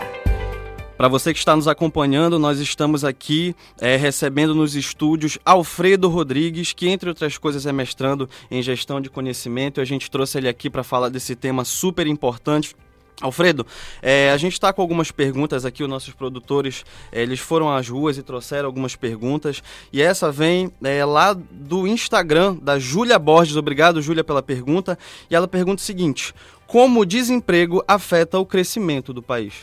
Para 0.98 1.08
você 1.08 1.32
que 1.32 1.38
está 1.38 1.54
nos 1.54 1.68
acompanhando, 1.68 2.40
nós 2.40 2.58
estamos 2.58 3.04
aqui 3.04 3.54
é, 3.80 3.94
recebendo 3.96 4.52
nos 4.52 4.74
estúdios 4.74 5.38
Alfredo 5.44 6.08
Rodrigues, 6.08 6.72
que 6.72 6.88
entre 6.88 7.08
outras 7.08 7.38
coisas 7.38 7.66
é 7.66 7.72
mestrando 7.72 8.28
em 8.50 8.60
gestão 8.60 9.00
de 9.00 9.08
conhecimento. 9.08 9.78
E 9.78 9.82
a 9.82 9.84
gente 9.84 10.10
trouxe 10.10 10.38
ele 10.38 10.48
aqui 10.48 10.68
para 10.68 10.82
falar 10.82 11.08
desse 11.08 11.36
tema 11.36 11.64
super 11.64 12.06
importante. 12.08 12.74
Alfredo, 13.20 13.66
é, 14.00 14.30
a 14.30 14.36
gente 14.36 14.52
está 14.52 14.72
com 14.72 14.80
algumas 14.80 15.10
perguntas 15.10 15.64
aqui, 15.64 15.82
os 15.82 15.88
nossos 15.88 16.14
produtores, 16.14 16.84
é, 17.10 17.20
eles 17.20 17.40
foram 17.40 17.68
às 17.68 17.88
ruas 17.88 18.16
e 18.16 18.22
trouxeram 18.22 18.66
algumas 18.66 18.94
perguntas, 18.94 19.62
e 19.92 20.00
essa 20.00 20.30
vem 20.30 20.70
é, 20.84 21.04
lá 21.04 21.32
do 21.34 21.86
Instagram 21.86 22.56
da 22.62 22.78
Júlia 22.78 23.18
Borges, 23.18 23.56
obrigado 23.56 24.00
Júlia 24.00 24.22
pela 24.22 24.42
pergunta, 24.42 24.96
e 25.28 25.34
ela 25.34 25.48
pergunta 25.48 25.82
o 25.82 25.84
seguinte, 25.84 26.32
como 26.66 27.00
o 27.00 27.04
desemprego 27.04 27.82
afeta 27.88 28.38
o 28.38 28.46
crescimento 28.46 29.12
do 29.12 29.22
país? 29.22 29.54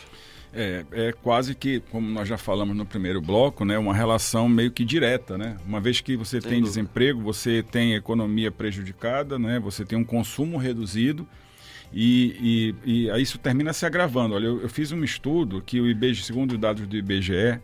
É, 0.53 0.85
é 0.91 1.11
quase 1.11 1.53
que, 1.53 1.81
como 1.91 2.09
nós 2.09 2.27
já 2.27 2.37
falamos 2.37 2.75
no 2.75 2.85
primeiro 2.85 3.21
bloco, 3.21 3.63
né, 3.63 3.77
uma 3.77 3.93
relação 3.93 4.47
meio 4.47 4.71
que 4.71 4.85
direta, 4.85 5.37
né? 5.37 5.57
Uma 5.67 5.81
vez 5.81 5.99
que 5.99 6.15
você 6.15 6.39
tem 6.39 6.61
dúvida. 6.61 6.67
desemprego, 6.67 7.21
você 7.21 7.61
tem 7.61 7.93
economia 7.93 8.49
prejudicada, 8.49 9.37
né? 9.37 9.59
Você 9.59 9.83
tem 9.83 9.97
um 9.97 10.03
consumo 10.03 10.57
reduzido 10.57 11.27
e, 11.95 12.75
e, 12.83 13.07
e 13.07 13.21
isso 13.21 13.37
termina 13.37 13.71
se 13.71 13.85
agravando. 13.85 14.35
Olha, 14.35 14.47
eu, 14.47 14.61
eu 14.61 14.69
fiz 14.69 14.91
um 14.91 15.01
estudo 15.01 15.61
que 15.61 15.79
o 15.79 15.87
IBGE, 15.87 16.23
segundo 16.23 16.51
os 16.51 16.57
dados 16.57 16.85
do 16.85 16.97
IBGE, 16.97 17.57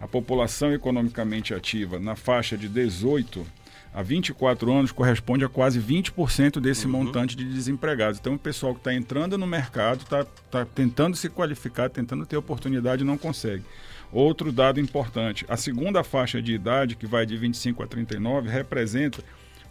a 0.00 0.06
população 0.06 0.72
economicamente 0.72 1.52
ativa 1.52 1.98
na 1.98 2.14
faixa 2.14 2.56
de 2.56 2.68
18 2.68 3.44
a 3.92 4.02
24 4.02 4.72
anos 4.72 4.92
corresponde 4.92 5.44
a 5.44 5.48
quase 5.48 5.80
20% 5.80 6.60
desse 6.60 6.84
uhum. 6.84 6.92
montante 6.92 7.34
de 7.34 7.44
desempregados. 7.44 8.20
Então, 8.20 8.34
o 8.34 8.38
pessoal 8.38 8.72
que 8.72 8.80
está 8.80 8.94
entrando 8.94 9.36
no 9.36 9.46
mercado 9.46 10.02
está 10.02 10.24
tá 10.50 10.64
tentando 10.64 11.16
se 11.16 11.28
qualificar, 11.28 11.88
tentando 11.88 12.24
ter 12.24 12.36
oportunidade 12.36 13.02
e 13.02 13.06
não 13.06 13.18
consegue. 13.18 13.64
Outro 14.12 14.52
dado 14.52 14.78
importante: 14.78 15.44
a 15.48 15.56
segunda 15.56 16.04
faixa 16.04 16.40
de 16.40 16.52
idade, 16.52 16.94
que 16.94 17.06
vai 17.06 17.26
de 17.26 17.36
25 17.36 17.82
a 17.82 17.86
39, 17.86 18.48
representa 18.48 19.24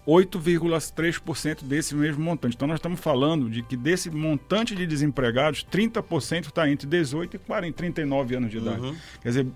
8,3% 0.08 1.64
desse 1.64 1.96
mesmo 1.96 2.24
montante. 2.24 2.56
Então, 2.56 2.68
nós 2.68 2.78
estamos 2.78 3.00
falando 3.00 3.50
de 3.50 3.64
que 3.64 3.76
desse 3.76 4.10
montante 4.12 4.76
de 4.76 4.86
desempregados, 4.86 5.66
30% 5.72 6.48
está 6.48 6.70
entre 6.70 6.88
18 6.88 7.36
e 7.36 7.40
40, 7.40 7.76
39 7.76 8.36
anos 8.36 8.52
de 8.52 8.58
idade. 8.58 8.82
Uhum. 8.82 8.96
Quer 9.22 9.30
dizer, 9.30 9.48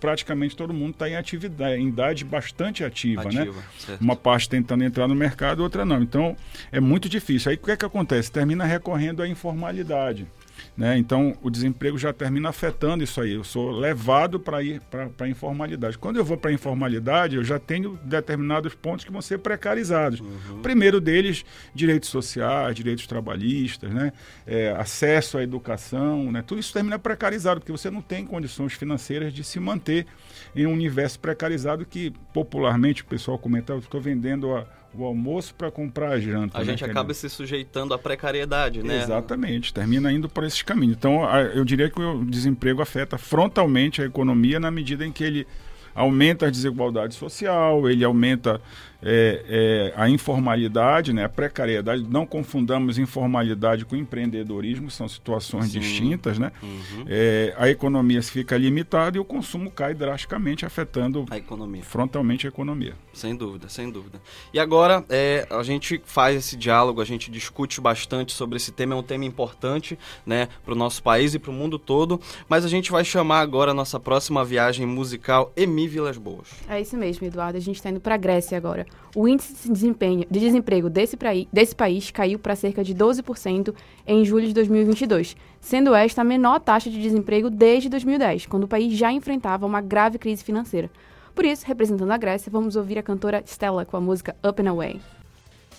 praticamente 0.00 0.56
todo 0.56 0.74
mundo 0.74 0.92
está 0.92 1.08
em 1.08 1.16
atividade, 1.16 1.80
em 1.80 1.88
idade 1.88 2.24
bastante 2.24 2.84
ativa, 2.84 3.24
né? 3.24 3.42
ativa 3.42 3.56
né? 3.56 3.66
Certo. 3.78 4.00
Uma 4.00 4.16
parte 4.16 4.48
tentando 4.48 4.84
entrar 4.84 5.08
no 5.08 5.14
mercado, 5.14 5.62
outra 5.62 5.84
não. 5.84 6.02
Então, 6.02 6.36
é 6.70 6.80
muito 6.80 7.08
difícil. 7.08 7.50
Aí 7.50 7.56
o 7.56 7.58
que 7.58 7.70
é 7.70 7.76
que 7.76 7.84
acontece? 7.84 8.30
Termina 8.30 8.64
recorrendo 8.64 9.22
à 9.22 9.28
informalidade. 9.28 10.26
Né? 10.76 10.98
Então, 10.98 11.36
o 11.42 11.50
desemprego 11.50 11.98
já 11.98 12.12
termina 12.12 12.48
afetando 12.48 13.02
isso 13.02 13.20
aí. 13.20 13.32
Eu 13.32 13.44
sou 13.44 13.70
levado 13.70 14.38
para 14.38 14.62
ir 14.62 14.80
para 14.80 15.10
a 15.20 15.28
informalidade. 15.28 15.98
Quando 15.98 16.16
eu 16.16 16.24
vou 16.24 16.36
para 16.36 16.50
a 16.50 16.54
informalidade, 16.54 17.36
eu 17.36 17.44
já 17.44 17.58
tenho 17.58 17.98
determinados 18.04 18.74
pontos 18.74 19.04
que 19.04 19.10
vão 19.10 19.22
ser 19.22 19.38
precarizados. 19.38 20.20
Uhum. 20.20 20.62
primeiro 20.62 21.00
deles, 21.00 21.44
direitos 21.74 22.08
sociais, 22.08 22.74
direitos 22.74 23.06
trabalhistas, 23.06 23.90
né? 23.90 24.12
É, 24.46 24.70
acesso 24.72 25.38
à 25.38 25.42
educação. 25.42 26.30
Né? 26.30 26.42
Tudo 26.42 26.60
isso 26.60 26.72
termina 26.72 26.98
precarizado, 26.98 27.60
porque 27.60 27.72
você 27.72 27.90
não 27.90 28.02
tem 28.02 28.24
condições 28.24 28.72
financeiras 28.72 29.32
de 29.32 29.42
se 29.42 29.58
manter 29.58 30.06
em 30.54 30.66
um 30.66 30.72
universo 30.72 31.18
precarizado 31.18 31.84
que, 31.84 32.12
popularmente, 32.32 33.02
o 33.02 33.06
pessoal 33.06 33.38
comenta, 33.38 33.74
estou 33.74 34.00
vendendo 34.00 34.54
a 34.54 34.66
o 34.94 35.04
almoço 35.04 35.54
para 35.54 35.70
comprar 35.70 36.10
a 36.10 36.20
janta. 36.20 36.56
A 36.56 36.60
né, 36.60 36.66
gente 36.66 36.84
acaba 36.84 37.12
se 37.14 37.28
sujeitando 37.28 37.94
à 37.94 37.98
precariedade, 37.98 38.82
né? 38.82 39.02
Exatamente, 39.02 39.72
termina 39.72 40.10
indo 40.12 40.28
por 40.28 40.44
esse 40.44 40.64
caminho. 40.64 40.92
Então, 40.92 41.22
eu 41.54 41.64
diria 41.64 41.90
que 41.90 42.00
o 42.00 42.24
desemprego 42.24 42.80
afeta 42.80 43.18
frontalmente 43.18 44.02
a 44.02 44.04
economia 44.04 44.58
na 44.58 44.70
medida 44.70 45.04
em 45.06 45.12
que 45.12 45.24
ele 45.24 45.46
aumenta 45.94 46.46
a 46.46 46.50
desigualdade 46.50 47.14
social, 47.14 47.88
ele 47.90 48.04
aumenta 48.04 48.60
é, 49.02 49.44
é, 49.48 49.92
a 49.96 50.08
informalidade, 50.08 51.12
né, 51.12 51.24
a 51.24 51.28
precariedade. 51.28 52.04
Não 52.08 52.26
confundamos 52.26 52.98
informalidade 52.98 53.84
com 53.84 53.96
empreendedorismo, 53.96 54.90
são 54.90 55.08
situações 55.08 55.70
Sim. 55.70 55.80
distintas. 55.80 56.38
Né? 56.38 56.52
Uhum. 56.62 57.04
É, 57.06 57.54
a 57.56 57.68
economia 57.68 58.22
fica 58.22 58.56
limitada 58.56 59.16
e 59.16 59.20
o 59.20 59.24
consumo 59.24 59.70
cai 59.70 59.94
drasticamente, 59.94 60.66
afetando 60.66 61.24
a 61.30 61.36
economia. 61.36 61.82
frontalmente 61.82 62.46
a 62.46 62.48
economia. 62.48 62.94
Sem 63.12 63.36
dúvida, 63.36 63.68
sem 63.68 63.90
dúvida. 63.90 64.20
E 64.52 64.58
agora 64.58 65.04
é, 65.08 65.46
a 65.50 65.62
gente 65.62 66.00
faz 66.04 66.36
esse 66.36 66.56
diálogo, 66.56 67.00
a 67.00 67.04
gente 67.04 67.30
discute 67.30 67.80
bastante 67.80 68.32
sobre 68.32 68.56
esse 68.56 68.72
tema, 68.72 68.94
é 68.94 68.96
um 68.96 69.02
tema 69.02 69.24
importante 69.24 69.98
né, 70.26 70.48
para 70.64 70.72
o 70.72 70.76
nosso 70.76 71.02
país 71.02 71.34
e 71.34 71.38
para 71.38 71.50
o 71.50 71.54
mundo 71.54 71.78
todo, 71.78 72.20
mas 72.48 72.64
a 72.64 72.68
gente 72.68 72.90
vai 72.90 73.04
chamar 73.04 73.40
agora 73.40 73.70
a 73.70 73.74
nossa 73.74 73.98
próxima 73.98 74.44
viagem 74.44 74.86
musical 74.86 75.52
Emi 75.56 75.88
Vilas 75.88 76.18
Boas. 76.18 76.48
É 76.68 76.80
isso 76.80 76.96
mesmo, 76.96 77.26
Eduardo. 77.26 77.56
A 77.56 77.60
gente 77.60 77.76
está 77.76 77.90
indo 77.90 78.00
para 78.00 78.14
a 78.14 78.18
Grécia 78.18 78.56
agora 78.56 78.87
o 79.14 79.26
índice 79.26 79.70
de, 79.70 79.94
de 80.30 80.40
desemprego 80.40 80.90
desse, 80.90 81.16
desse 81.52 81.74
país 81.74 82.10
caiu 82.10 82.38
para 82.38 82.54
cerca 82.54 82.84
de 82.84 82.94
12% 82.94 83.74
em 84.06 84.24
julho 84.24 84.46
de 84.46 84.54
2022, 84.54 85.36
sendo 85.60 85.94
esta 85.94 86.22
a 86.22 86.24
menor 86.24 86.60
taxa 86.60 86.90
de 86.90 87.00
desemprego 87.00 87.50
desde 87.50 87.88
2010, 87.88 88.46
quando 88.46 88.64
o 88.64 88.68
país 88.68 88.92
já 88.96 89.12
enfrentava 89.12 89.66
uma 89.66 89.80
grave 89.80 90.18
crise 90.18 90.44
financeira. 90.44 90.90
Por 91.34 91.44
isso, 91.44 91.64
representando 91.66 92.10
a 92.10 92.16
Grécia, 92.16 92.50
vamos 92.50 92.74
ouvir 92.76 92.98
a 92.98 93.02
cantora 93.02 93.42
Stella 93.46 93.84
com 93.84 93.96
a 93.96 94.00
música 94.00 94.34
Up 94.44 94.60
and 94.60 94.70
Away. 94.70 95.17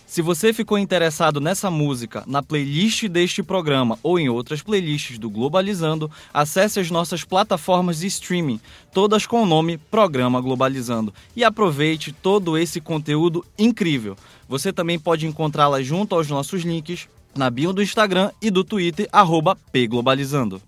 Se 0.09 0.23
você 0.23 0.51
ficou 0.51 0.79
interessado 0.79 1.39
nessa 1.39 1.69
música, 1.69 2.23
na 2.25 2.41
playlist 2.41 3.07
deste 3.07 3.43
programa 3.43 3.99
ou 4.01 4.17
em 4.17 4.27
outras 4.27 4.59
playlists 4.59 5.19
do 5.19 5.29
Globalizando, 5.29 6.09
acesse 6.33 6.79
as 6.79 6.89
nossas 6.89 7.23
plataformas 7.23 7.99
de 7.99 8.07
streaming, 8.07 8.59
todas 8.91 9.27
com 9.27 9.43
o 9.43 9.45
nome 9.45 9.77
Programa 9.77 10.41
Globalizando, 10.41 11.13
e 11.35 11.43
aproveite 11.43 12.11
todo 12.11 12.57
esse 12.57 12.81
conteúdo 12.81 13.45
incrível. 13.55 14.17
Você 14.47 14.73
também 14.73 14.97
pode 14.97 15.27
encontrá-la 15.27 15.79
junto 15.83 16.15
aos 16.15 16.27
nossos 16.27 16.63
links 16.63 17.07
na 17.35 17.47
bio 17.51 17.71
do 17.71 17.83
Instagram 17.83 18.31
e 18.41 18.49
do 18.49 18.63
Twitter, 18.63 19.07
pglobalizando. 19.71 20.59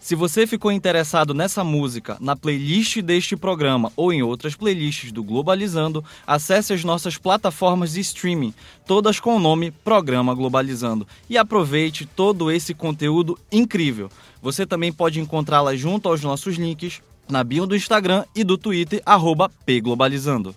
Se 0.00 0.14
você 0.14 0.46
ficou 0.46 0.72
interessado 0.72 1.34
nessa 1.34 1.62
música, 1.62 2.16
na 2.20 2.34
playlist 2.34 3.02
deste 3.02 3.36
programa 3.36 3.92
ou 3.94 4.10
em 4.10 4.22
outras 4.22 4.56
playlists 4.56 5.12
do 5.12 5.22
Globalizando, 5.22 6.02
acesse 6.26 6.72
as 6.72 6.82
nossas 6.82 7.18
plataformas 7.18 7.92
de 7.92 8.00
streaming, 8.00 8.54
todas 8.86 9.20
com 9.20 9.36
o 9.36 9.38
nome 9.38 9.70
Programa 9.70 10.34
Globalizando, 10.34 11.06
e 11.28 11.36
aproveite 11.36 12.06
todo 12.06 12.50
esse 12.50 12.72
conteúdo 12.72 13.38
incrível. 13.52 14.08
Você 14.40 14.64
também 14.64 14.90
pode 14.90 15.20
encontrá-la 15.20 15.76
junto 15.76 16.08
aos 16.08 16.22
nossos 16.22 16.56
links 16.56 17.02
na 17.28 17.44
bio 17.44 17.66
do 17.66 17.76
Instagram 17.76 18.24
e 18.34 18.42
do 18.42 18.56
Twitter, 18.56 19.02
pglobalizando. 19.66 20.56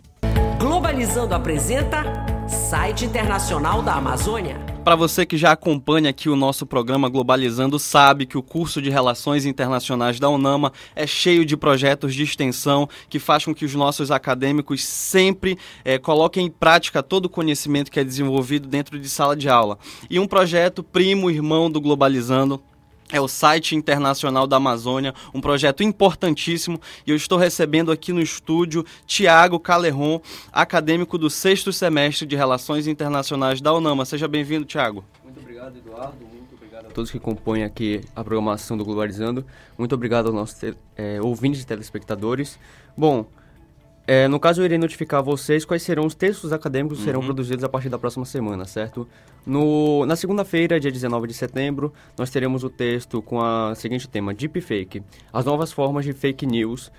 Globalizando 0.57 1.35
apresenta 1.35 2.03
Site 2.47 3.03
Internacional 3.03 3.81
da 3.81 3.95
Amazônia. 3.95 4.72
Para 4.83 4.97
você 4.97 5.25
que 5.25 5.37
já 5.37 5.53
acompanha 5.53 6.09
aqui 6.09 6.27
o 6.27 6.35
nosso 6.35 6.65
programa 6.65 7.07
Globalizando, 7.07 7.79
sabe 7.79 8.25
que 8.25 8.37
o 8.37 8.43
curso 8.43 8.81
de 8.81 8.89
Relações 8.89 9.45
Internacionais 9.45 10.19
da 10.19 10.27
UNAMA 10.27 10.73
é 10.93 11.07
cheio 11.07 11.45
de 11.45 11.55
projetos 11.55 12.13
de 12.13 12.21
extensão 12.21 12.89
que 13.07 13.17
faz 13.17 13.45
com 13.45 13.55
que 13.55 13.63
os 13.63 13.73
nossos 13.73 14.11
acadêmicos 14.11 14.83
sempre 14.83 15.57
é, 15.85 15.97
coloquem 15.97 16.47
em 16.47 16.51
prática 16.51 17.01
todo 17.01 17.27
o 17.27 17.29
conhecimento 17.29 17.89
que 17.89 17.99
é 17.99 18.03
desenvolvido 18.03 18.67
dentro 18.67 18.99
de 18.99 19.07
sala 19.07 19.37
de 19.37 19.47
aula. 19.47 19.79
E 20.09 20.19
um 20.19 20.27
projeto 20.27 20.83
primo 20.83 21.31
irmão 21.31 21.71
do 21.71 21.79
Globalizando 21.79 22.61
é 23.13 23.21
o 23.21 23.27
site 23.27 23.75
internacional 23.75 24.47
da 24.47 24.57
Amazônia, 24.57 25.13
um 25.33 25.39
projeto 25.39 25.83
importantíssimo. 25.83 26.81
E 27.05 27.11
eu 27.11 27.15
estou 27.15 27.37
recebendo 27.37 27.91
aqui 27.91 28.11
no 28.11 28.19
estúdio 28.19 28.83
Tiago 29.05 29.59
Calerron, 29.59 30.19
acadêmico 30.51 31.15
do 31.15 31.29
sexto 31.29 31.71
semestre 31.71 32.25
de 32.25 32.35
Relações 32.35 32.87
Internacionais 32.87 33.61
da 33.61 33.71
UNAMA. 33.71 34.03
Seja 34.03 34.27
bem-vindo, 34.27 34.65
Tiago. 34.65 35.05
Muito 35.23 35.39
obrigado, 35.39 35.77
Eduardo. 35.77 36.25
Muito 36.25 36.55
obrigado 36.55 36.87
a 36.87 36.89
todos 36.89 37.11
que 37.11 37.19
compõem 37.19 37.63
aqui 37.63 38.01
a 38.15 38.23
programação 38.23 38.75
do 38.75 38.83
Globalizando. 38.83 39.45
Muito 39.77 39.93
obrigado 39.93 40.25
aos 40.25 40.35
nossos 40.35 40.75
é, 40.97 41.21
ouvintes 41.21 41.61
e 41.61 41.67
telespectadores. 41.67 42.57
Bom, 42.97 43.27
é, 44.05 44.27
no 44.27 44.37
caso, 44.39 44.61
eu 44.61 44.65
irei 44.65 44.77
notificar 44.77 45.23
vocês 45.23 45.63
quais 45.63 45.81
serão 45.81 46.05
os 46.05 46.13
textos 46.13 46.51
acadêmicos 46.51 46.97
que 46.97 47.05
serão 47.05 47.21
uhum. 47.21 47.25
produzidos 47.25 47.63
a 47.63 47.69
partir 47.69 47.87
da 47.87 47.97
próxima 47.97 48.25
semana, 48.25 48.65
certo? 48.65 49.07
No, 49.45 50.05
na 50.05 50.17
segunda-feira, 50.17 50.77
dia 50.77 50.91
19 50.91 51.27
de 51.27 51.33
setembro, 51.33 51.93
nós 52.17 52.29
teremos 52.29 52.65
o 52.65 52.69
texto 52.69 53.21
com 53.21 53.37
o 53.37 53.75
seguinte 53.75 54.07
tema: 54.09 54.33
Deepfake 54.33 55.01
as 55.31 55.45
novas 55.45 55.71
formas 55.71 56.03
de 56.03 56.11
fake 56.11 56.45
news 56.45 56.91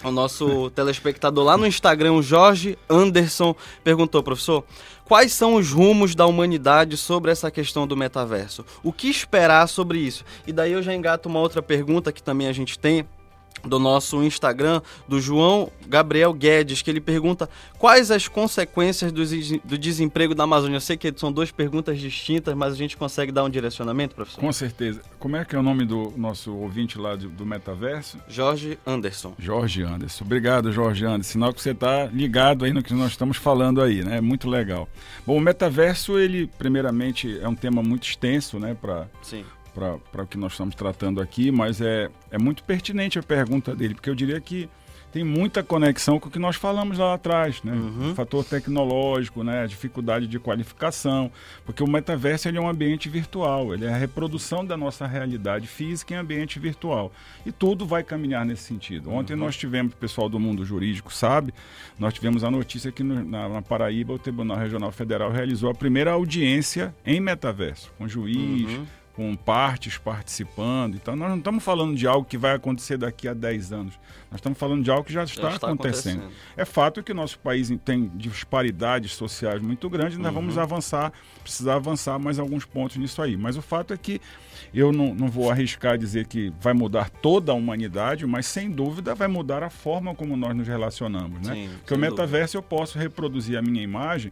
O 0.03 0.09
nosso 0.09 0.71
telespectador 0.71 1.45
lá 1.45 1.55
no 1.55 1.67
Instagram, 1.67 2.23
Jorge 2.23 2.75
Anderson, 2.89 3.55
perguntou, 3.83 4.23
professor, 4.23 4.63
quais 5.05 5.33
são 5.33 5.55
os 5.55 5.71
rumos 5.71 6.15
da 6.15 6.25
humanidade 6.25 6.97
sobre 6.97 7.31
essa 7.31 7.51
questão 7.51 7.87
do 7.87 7.97
metaverso? 7.97 8.65
O 8.83 8.91
que 8.91 9.09
esperar 9.09 9.67
sobre 9.67 9.99
isso? 9.99 10.23
E 10.45 10.51
daí 10.51 10.71
eu 10.71 10.81
já 10.81 10.93
engato 10.93 11.29
uma 11.29 11.39
outra 11.39 11.61
pergunta 11.61 12.11
que 12.11 12.23
também 12.23 12.47
a 12.47 12.53
gente 12.53 12.77
tem 12.77 13.05
do 13.63 13.79
nosso 13.79 14.23
Instagram, 14.23 14.81
do 15.07 15.19
João 15.19 15.71
Gabriel 15.87 16.33
Guedes, 16.33 16.81
que 16.81 16.89
ele 16.89 17.01
pergunta 17.01 17.49
quais 17.77 18.11
as 18.11 18.27
consequências 18.27 19.11
do, 19.11 19.23
do, 19.63 19.77
desemprego 19.77 20.33
da 20.33 20.43
Amazônia. 20.43 20.77
Eu 20.77 20.81
sei 20.81 20.97
que 20.97 21.13
são 21.15 21.31
duas 21.31 21.51
perguntas 21.51 21.99
distintas, 21.99 22.55
mas 22.55 22.73
a 22.73 22.75
gente 22.75 22.97
consegue 22.97 23.31
dar 23.31 23.43
um 23.43 23.49
direcionamento, 23.49 24.15
professor? 24.15 24.39
Com 24.39 24.51
certeza. 24.51 25.01
Como 25.19 25.35
é 25.35 25.45
que 25.45 25.55
é 25.55 25.59
o 25.59 25.63
nome 25.63 25.85
do 25.85 26.13
nosso 26.17 26.55
ouvinte 26.55 26.97
lá 26.97 27.15
do, 27.15 27.29
do 27.29 27.45
Metaverso? 27.45 28.17
Jorge 28.27 28.79
Anderson. 28.85 29.33
Jorge 29.37 29.83
Anderson. 29.83 30.23
Obrigado, 30.23 30.71
Jorge 30.71 31.05
Anderson. 31.05 31.31
Sinal 31.31 31.53
que 31.53 31.61
você 31.61 31.71
está 31.71 32.05
ligado 32.05 32.65
aí 32.65 32.73
no 32.73 32.81
que 32.81 32.93
nós 32.93 33.11
estamos 33.11 33.37
falando 33.37 33.81
aí, 33.81 34.03
né? 34.03 34.19
Muito 34.21 34.49
legal. 34.49 34.87
Bom, 35.25 35.37
o 35.37 35.41
metaverso, 35.41 36.17
ele, 36.17 36.47
primeiramente, 36.57 37.39
é 37.39 37.47
um 37.47 37.55
tema 37.55 37.81
muito 37.83 38.03
extenso, 38.03 38.59
né? 38.59 38.75
Para 38.79 39.07
para 39.73 40.23
o 40.23 40.27
que 40.27 40.37
nós 40.37 40.53
estamos 40.53 40.75
tratando 40.75 41.21
aqui, 41.21 41.51
mas 41.51 41.81
é, 41.81 42.09
é 42.29 42.37
muito 42.37 42.63
pertinente 42.63 43.17
a 43.17 43.23
pergunta 43.23 43.75
dele, 43.75 43.93
porque 43.93 44.09
eu 44.09 44.15
diria 44.15 44.39
que 44.39 44.69
tem 45.11 45.23
muita 45.23 45.61
conexão 45.61 46.19
com 46.19 46.29
o 46.29 46.31
que 46.31 46.39
nós 46.39 46.55
falamos 46.55 46.97
lá 46.97 47.13
atrás, 47.13 47.61
né? 47.63 47.73
Uhum. 47.73 48.11
O 48.11 48.15
fator 48.15 48.45
tecnológico, 48.45 49.43
né? 49.43 49.63
A 49.63 49.65
dificuldade 49.65 50.25
de 50.25 50.39
qualificação, 50.39 51.29
porque 51.65 51.83
o 51.83 51.87
metaverso 51.87 52.47
ele 52.47 52.57
é 52.57 52.61
um 52.61 52.67
ambiente 52.67 53.09
virtual, 53.09 53.73
ele 53.73 53.85
é 53.85 53.89
a 53.93 53.97
reprodução 53.97 54.65
da 54.65 54.77
nossa 54.77 55.05
realidade 55.05 55.67
física 55.67 56.13
em 56.13 56.17
ambiente 56.17 56.59
virtual. 56.59 57.11
E 57.45 57.51
tudo 57.51 57.85
vai 57.85 58.03
caminhar 58.03 58.45
nesse 58.45 58.63
sentido. 58.63 59.11
Ontem 59.11 59.33
uhum. 59.33 59.39
nós 59.39 59.57
tivemos, 59.57 59.93
o 59.93 59.97
pessoal 59.97 60.29
do 60.29 60.39
mundo 60.39 60.63
jurídico 60.63 61.13
sabe, 61.13 61.53
nós 61.99 62.13
tivemos 62.13 62.43
a 62.43 62.49
notícia 62.49 62.91
que 62.91 63.03
no, 63.03 63.23
na, 63.23 63.49
na, 63.49 63.61
Paraíba 63.61 64.13
o 64.13 64.19
Tribunal 64.19 64.57
Regional 64.57 64.91
Federal 64.91 65.29
realizou 65.29 65.69
a 65.69 65.73
primeira 65.73 66.11
audiência 66.11 66.95
em 67.05 67.19
metaverso, 67.19 67.91
com 67.97 68.07
juiz, 68.07 68.69
uhum 68.69 68.85
com 69.15 69.35
partes 69.35 69.97
participando. 69.97 70.95
Então, 70.95 71.15
nós 71.15 71.29
não 71.29 71.37
estamos 71.37 71.63
falando 71.63 71.95
de 71.95 72.07
algo 72.07 72.25
que 72.25 72.37
vai 72.37 72.55
acontecer 72.55 72.97
daqui 72.97 73.27
a 73.27 73.33
10 73.33 73.73
anos. 73.73 73.99
Nós 74.29 74.39
estamos 74.39 74.57
falando 74.57 74.83
de 74.83 74.89
algo 74.89 75.03
que 75.03 75.11
já 75.11 75.23
está, 75.23 75.49
já 75.49 75.55
está 75.55 75.67
acontecendo. 75.67 76.19
acontecendo. 76.19 76.55
É 76.55 76.63
fato 76.63 77.03
que 77.03 77.11
o 77.11 77.15
nosso 77.15 77.37
país 77.39 77.71
tem 77.83 78.09
disparidades 78.15 79.13
sociais 79.13 79.61
muito 79.61 79.89
grandes, 79.89 80.17
nós 80.17 80.27
uhum. 80.27 80.33
vamos 80.33 80.57
avançar, 80.57 81.11
precisar 81.43 81.75
avançar 81.75 82.17
mais 82.17 82.39
alguns 82.39 82.63
pontos 82.63 82.97
nisso 82.97 83.21
aí. 83.21 83.35
Mas 83.35 83.57
o 83.57 83.61
fato 83.61 83.93
é 83.93 83.97
que 83.97 84.21
eu 84.73 84.91
não, 84.91 85.13
não 85.13 85.27
vou 85.27 85.51
arriscar 85.51 85.97
dizer 85.97 86.27
que 86.27 86.53
vai 86.61 86.73
mudar 86.73 87.09
toda 87.09 87.51
a 87.51 87.55
humanidade, 87.55 88.25
mas 88.25 88.45
sem 88.45 88.71
dúvida 88.71 89.13
vai 89.13 89.27
mudar 89.27 89.63
a 89.63 89.69
forma 89.69 90.15
como 90.15 90.37
nós 90.37 90.55
nos 90.55 90.67
relacionamos. 90.67 91.45
Né? 91.45 91.53
Sim, 91.53 91.69
Porque 91.79 91.93
o 91.93 91.97
metaverso 91.97 92.57
dúvida. 92.57 92.75
eu 92.75 92.79
posso 92.79 92.97
reproduzir 92.97 93.57
a 93.57 93.61
minha 93.61 93.83
imagem 93.83 94.31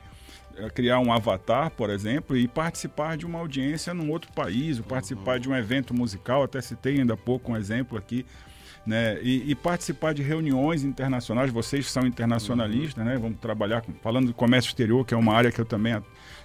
criar 0.74 1.00
um 1.00 1.12
avatar, 1.12 1.70
por 1.72 1.90
exemplo, 1.90 2.36
e 2.36 2.48
participar 2.48 3.18
de 3.18 3.26
uma 3.26 3.40
audiência 3.40 3.94
num 3.94 4.10
outro 4.12 4.32
país, 4.34 4.78
ou 4.78 4.84
participar 4.84 5.36
uhum. 5.36 5.40
de 5.40 5.50
um 5.50 5.56
evento 5.56 5.94
musical, 5.94 6.44
até 6.44 6.60
citei 6.62 7.00
ainda 7.00 7.14
há 7.14 7.18
pouco 7.18 7.52
um 7.52 7.58
exemplo 7.58 7.98
aqui, 7.98 8.26
né? 8.90 9.20
E, 9.22 9.52
e, 9.52 9.56
participar 9.56 10.16
de 10.16 10.24
reuniões 10.24 10.84
internacionais, 10.84 11.52
vocês 11.52 11.90
são 11.90 12.08
internacionalistas, 12.08 12.98
uhum. 12.98 13.12
né? 13.12 13.18
Vamos 13.20 13.38
trabalhar, 13.40 13.82
com, 13.82 13.94
falando 14.02 14.26
do 14.26 14.34
comércio 14.34 14.70
exterior, 14.70 15.06
que 15.06 15.14
é 15.14 15.18
uma 15.18 15.36
área 15.36 15.52
que 15.52 15.62
eu 15.62 15.66
também 15.66 16.02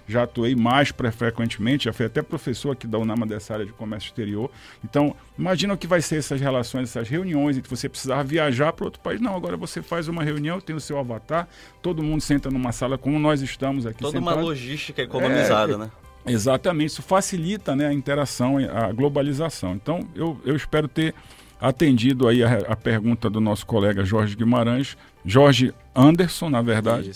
já 0.07 0.21
atuei 0.21 0.55
mais 0.55 0.93
frequentemente, 1.17 1.85
já 1.85 1.93
fui 1.93 2.05
até 2.05 2.21
professor 2.21 2.73
aqui 2.73 2.85
da 2.85 2.99
UNAMA 2.99 3.25
dessa 3.25 3.53
área 3.53 3.65
de 3.65 3.73
comércio 3.73 4.09
exterior. 4.09 4.51
Então, 4.83 5.15
imagina 5.39 5.73
o 5.73 5.77
que 5.77 5.87
vai 5.87 6.03
ser 6.03 6.17
essas 6.17 6.39
relações, 6.39 6.89
essas 6.89 7.09
reuniões, 7.09 7.57
em 7.57 7.61
que 7.61 7.69
você 7.69 7.89
precisar 7.89 8.21
viajar 8.21 8.71
para 8.73 8.85
outro 8.85 9.01
país. 9.01 9.19
Não, 9.19 9.35
agora 9.35 9.57
você 9.57 9.81
faz 9.81 10.07
uma 10.07 10.23
reunião, 10.23 10.61
tem 10.61 10.75
o 10.75 10.79
seu 10.79 10.99
avatar, 10.99 11.47
todo 11.81 12.03
mundo 12.03 12.21
senta 12.21 12.51
numa 12.51 12.71
sala 12.71 12.95
como 12.95 13.17
nós 13.17 13.41
estamos 13.41 13.87
aqui 13.87 14.03
Toda 14.03 14.19
sentados. 14.19 14.37
uma 14.37 14.47
logística 14.47 15.01
economizada, 15.01 15.73
é, 15.73 15.77
né? 15.77 15.91
Exatamente, 16.27 16.89
isso 16.89 17.01
facilita 17.01 17.75
né, 17.75 17.87
a 17.87 17.93
interação, 17.93 18.57
a 18.57 18.91
globalização. 18.91 19.73
Então, 19.73 20.07
eu, 20.15 20.39
eu 20.45 20.55
espero 20.55 20.87
ter 20.87 21.13
atendido 21.59 22.27
aí 22.27 22.43
a, 22.43 22.57
a, 22.67 22.75
pergunta 22.75 23.29
do 23.29 23.39
nosso 23.39 23.65
colega 23.65 24.03
Jorge 24.03 24.35
Guimarães, 24.35 24.97
Jorge 25.25 25.73
Anderson, 25.95 26.49
na 26.49 26.61
verdade, 26.61 27.11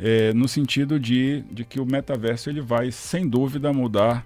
é, 0.00 0.32
no 0.32 0.48
sentido 0.48 0.98
de, 0.98 1.42
de 1.50 1.64
que 1.64 1.80
o 1.80 1.86
metaverso 1.86 2.50
ele 2.50 2.60
vai, 2.60 2.90
sem 2.90 3.28
dúvida, 3.28 3.72
mudar 3.72 4.24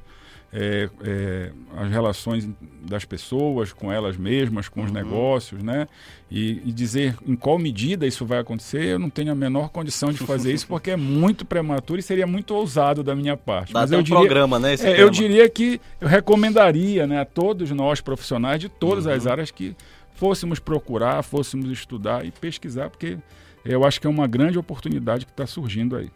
é, 0.52 0.88
é, 1.04 1.52
as 1.76 1.90
relações 1.90 2.48
das 2.82 3.04
pessoas 3.04 3.72
com 3.72 3.92
elas 3.92 4.16
mesmas, 4.16 4.68
com 4.68 4.80
uhum. 4.80 4.86
os 4.86 4.92
negócios, 4.92 5.62
né? 5.62 5.86
E, 6.30 6.62
e, 6.64 6.72
dizer 6.72 7.16
em 7.26 7.36
qual 7.36 7.58
medida 7.58 8.06
isso 8.06 8.24
vai 8.24 8.38
acontecer, 8.38 8.84
eu 8.84 8.98
não 8.98 9.10
tenho 9.10 9.32
a 9.32 9.34
menor 9.34 9.68
condição 9.68 10.10
de 10.10 10.18
fazer 10.18 10.52
isso 10.52 10.66
porque 10.66 10.90
é 10.90 10.96
muito 10.96 11.44
prematuro 11.44 12.00
e 12.00 12.02
seria 12.02 12.26
muito 12.26 12.54
ousado 12.54 13.02
da 13.02 13.14
minha 13.14 13.36
parte. 13.36 13.72
Dá 13.72 13.80
Mas 13.80 13.92
eu 13.92 13.98
um 13.98 14.02
diria, 14.02 14.20
programa, 14.20 14.58
né? 14.58 14.74
É, 14.74 15.02
eu 15.02 15.10
diria 15.10 15.48
que 15.48 15.80
eu 16.00 16.08
recomendaria, 16.08 17.06
né, 17.06 17.20
a 17.20 17.24
todos 17.24 17.70
nós 17.70 18.00
profissionais 18.00 18.60
de 18.60 18.68
todas 18.68 19.06
uhum. 19.06 19.12
as 19.12 19.26
áreas 19.26 19.50
que 19.50 19.76
fôssemos 20.14 20.58
procurar, 20.58 21.22
fôssemos 21.22 21.70
estudar 21.70 22.24
e 22.24 22.30
pesquisar, 22.30 22.90
porque 22.90 23.18
eu 23.64 23.84
acho 23.84 24.00
que 24.00 24.06
é 24.06 24.10
uma 24.10 24.26
grande 24.26 24.58
oportunidade 24.58 25.26
que 25.26 25.32
está 25.32 25.46
surgindo 25.46 25.94
aí. 25.94 26.10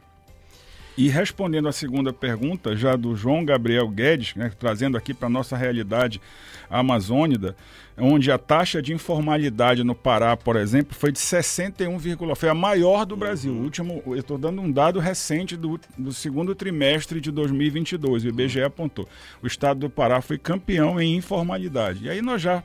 E 0.96 1.08
respondendo 1.08 1.68
à 1.68 1.72
segunda 1.72 2.12
pergunta, 2.12 2.76
já 2.76 2.96
do 2.96 3.16
João 3.16 3.44
Gabriel 3.44 3.88
Guedes, 3.88 4.34
né, 4.34 4.50
trazendo 4.58 4.96
aqui 4.96 5.14
para 5.14 5.26
a 5.26 5.30
nossa 5.30 5.56
realidade 5.56 6.20
amazônida, 6.68 7.56
onde 7.96 8.30
a 8.30 8.38
taxa 8.38 8.80
de 8.80 8.92
informalidade 8.92 9.84
no 9.84 9.94
Pará, 9.94 10.36
por 10.36 10.56
exemplo, 10.56 10.94
foi 10.94 11.12
de 11.12 11.18
61, 11.18 11.98
foi 12.34 12.48
a 12.48 12.54
maior 12.54 13.04
do 13.04 13.16
Brasil. 13.16 13.52
O 13.52 13.62
último, 13.62 14.02
eu 14.06 14.16
estou 14.16 14.38
dando 14.38 14.60
um 14.60 14.70
dado 14.70 14.98
recente 14.98 15.56
do, 15.56 15.78
do 15.96 16.12
segundo 16.12 16.54
trimestre 16.54 17.20
de 17.20 17.30
2022, 17.30 18.24
o 18.24 18.28
IBGE 18.28 18.62
apontou. 18.62 19.08
O 19.42 19.46
estado 19.46 19.80
do 19.80 19.90
Pará 19.90 20.20
foi 20.20 20.38
campeão 20.38 21.00
em 21.00 21.16
informalidade. 21.16 22.04
E 22.04 22.10
aí 22.10 22.22
nós 22.22 22.40
já 22.40 22.62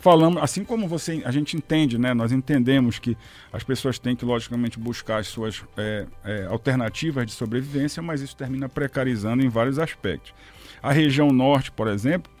falamos, 0.00 0.42
assim 0.42 0.64
como 0.64 0.88
você, 0.88 1.22
a 1.24 1.30
gente 1.30 1.56
entende, 1.56 1.98
né, 1.98 2.12
nós 2.14 2.32
entendemos 2.32 2.98
que 2.98 3.16
as 3.52 3.62
pessoas 3.62 3.98
têm 3.98 4.16
que, 4.16 4.24
logicamente, 4.24 4.78
buscar 4.78 5.18
as 5.18 5.28
suas 5.28 5.62
é, 5.76 6.06
é, 6.24 6.46
alternativas 6.46 7.26
de 7.26 7.32
sobrevivência, 7.32 8.02
mas 8.02 8.20
isso 8.20 8.34
termina 8.34 8.68
precarizando 8.68 9.44
em 9.44 9.48
vários 9.48 9.78
aspectos. 9.78 10.32
A 10.82 10.92
região 10.92 11.30
norte, 11.30 11.70
por 11.70 11.86
exemplo, 11.86 12.32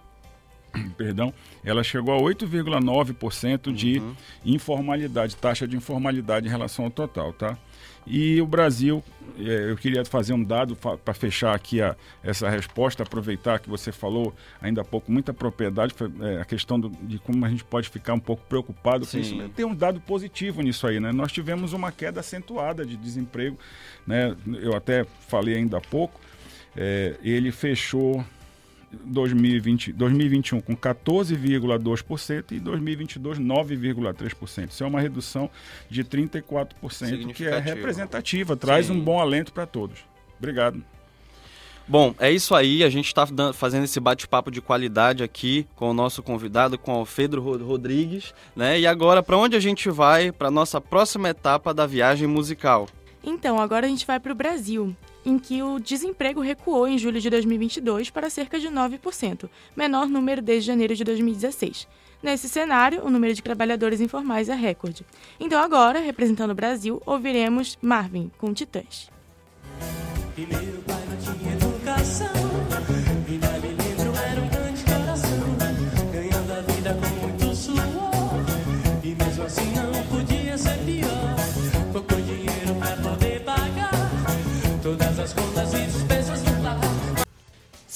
perdão, 0.96 1.32
ela 1.62 1.84
chegou 1.84 2.14
a 2.14 2.18
8,9% 2.18 3.72
de 3.72 3.98
uhum. 3.98 4.16
informalidade, 4.44 5.36
taxa 5.36 5.68
de 5.68 5.76
informalidade 5.76 6.46
em 6.46 6.50
relação 6.50 6.86
ao 6.86 6.90
total, 6.90 7.32
tá? 7.32 7.58
E 8.06 8.40
o 8.40 8.46
Brasil, 8.46 9.04
eu 9.38 9.76
queria 9.76 10.04
fazer 10.04 10.32
um 10.32 10.42
dado 10.42 10.76
para 10.76 11.14
fechar 11.14 11.54
aqui 11.54 11.80
a, 11.80 11.96
essa 12.22 12.48
resposta, 12.48 13.02
aproveitar 13.02 13.58
que 13.58 13.68
você 13.68 13.92
falou 13.92 14.34
ainda 14.60 14.80
há 14.80 14.84
pouco 14.84 15.10
muita 15.10 15.32
propriedade, 15.32 15.94
é, 16.20 16.40
a 16.40 16.44
questão 16.44 16.78
do, 16.78 16.88
de 16.88 17.18
como 17.18 17.44
a 17.44 17.48
gente 17.48 17.64
pode 17.64 17.88
ficar 17.88 18.14
um 18.14 18.20
pouco 18.20 18.42
preocupado 18.48 19.04
Sim. 19.04 19.18
com 19.18 19.24
isso. 19.24 19.48
Tem 19.50 19.64
um 19.64 19.74
dado 19.74 20.00
positivo 20.00 20.62
nisso 20.62 20.86
aí, 20.86 21.00
né? 21.00 21.12
Nós 21.12 21.32
tivemos 21.32 21.72
uma 21.72 21.92
queda 21.92 22.20
acentuada 22.20 22.84
de 22.84 22.96
desemprego, 22.96 23.58
né? 24.06 24.36
Eu 24.60 24.74
até 24.74 25.04
falei 25.28 25.56
ainda 25.56 25.78
há 25.78 25.80
pouco, 25.80 26.20
é, 26.76 27.16
ele 27.22 27.50
fechou 27.52 28.24
2020, 28.92 29.92
2021 29.92 30.60
com 30.60 30.76
14,2% 30.76 32.52
e 32.52 32.60
2022 32.60 33.38
9,3%. 33.38 34.70
Isso 34.70 34.84
é 34.84 34.86
uma 34.86 35.00
redução 35.00 35.48
de 35.88 36.04
34%, 36.04 37.32
que 37.32 37.46
é 37.46 37.58
representativa, 37.58 38.56
traz 38.56 38.86
Sim. 38.86 38.92
um 38.92 39.00
bom 39.00 39.20
alento 39.20 39.52
para 39.52 39.66
todos. 39.66 40.00
Obrigado. 40.38 40.82
Bom, 41.86 42.14
é 42.20 42.30
isso 42.30 42.54
aí. 42.54 42.84
A 42.84 42.88
gente 42.88 43.06
está 43.06 43.26
fazendo 43.52 43.82
esse 43.82 43.98
bate-papo 43.98 44.50
de 44.50 44.60
qualidade 44.60 45.24
aqui 45.24 45.66
com 45.74 45.90
o 45.90 45.94
nosso 45.94 46.22
convidado, 46.22 46.78
com 46.78 46.92
o 46.92 46.98
Alfredo 46.98 47.40
Rodrigues, 47.40 48.32
né? 48.54 48.78
E 48.78 48.86
agora, 48.86 49.24
para 49.24 49.36
onde 49.36 49.56
a 49.56 49.60
gente 49.60 49.90
vai 49.90 50.30
para 50.30 50.52
nossa 50.52 50.80
próxima 50.80 51.30
etapa 51.30 51.74
da 51.74 51.86
viagem 51.86 52.28
musical? 52.28 52.88
Então, 53.24 53.58
agora 53.58 53.86
a 53.86 53.88
gente 53.88 54.06
vai 54.06 54.20
para 54.20 54.30
o 54.30 54.36
Brasil 54.36 54.94
em 55.24 55.38
que 55.38 55.62
o 55.62 55.78
desemprego 55.78 56.40
recuou 56.40 56.88
em 56.88 56.98
julho 56.98 57.20
de 57.20 57.30
2022 57.30 58.10
para 58.10 58.30
cerca 58.30 58.58
de 58.58 58.68
9%, 58.68 59.48
menor 59.76 60.08
número 60.08 60.40
desde 60.42 60.68
janeiro 60.68 60.94
de 60.94 61.04
2016. 61.04 61.86
Nesse 62.22 62.48
cenário, 62.48 63.04
o 63.04 63.10
número 63.10 63.32
de 63.32 63.42
trabalhadores 63.42 64.00
informais 64.00 64.48
é 64.48 64.54
recorde. 64.54 65.06
Então 65.38 65.60
agora, 65.60 66.00
representando 66.00 66.50
o 66.50 66.54
Brasil, 66.54 67.02
ouviremos 67.06 67.78
Marvin 67.80 68.30
com 68.36 68.52
Titãs. 68.52 69.10
Primeiro 70.34 70.79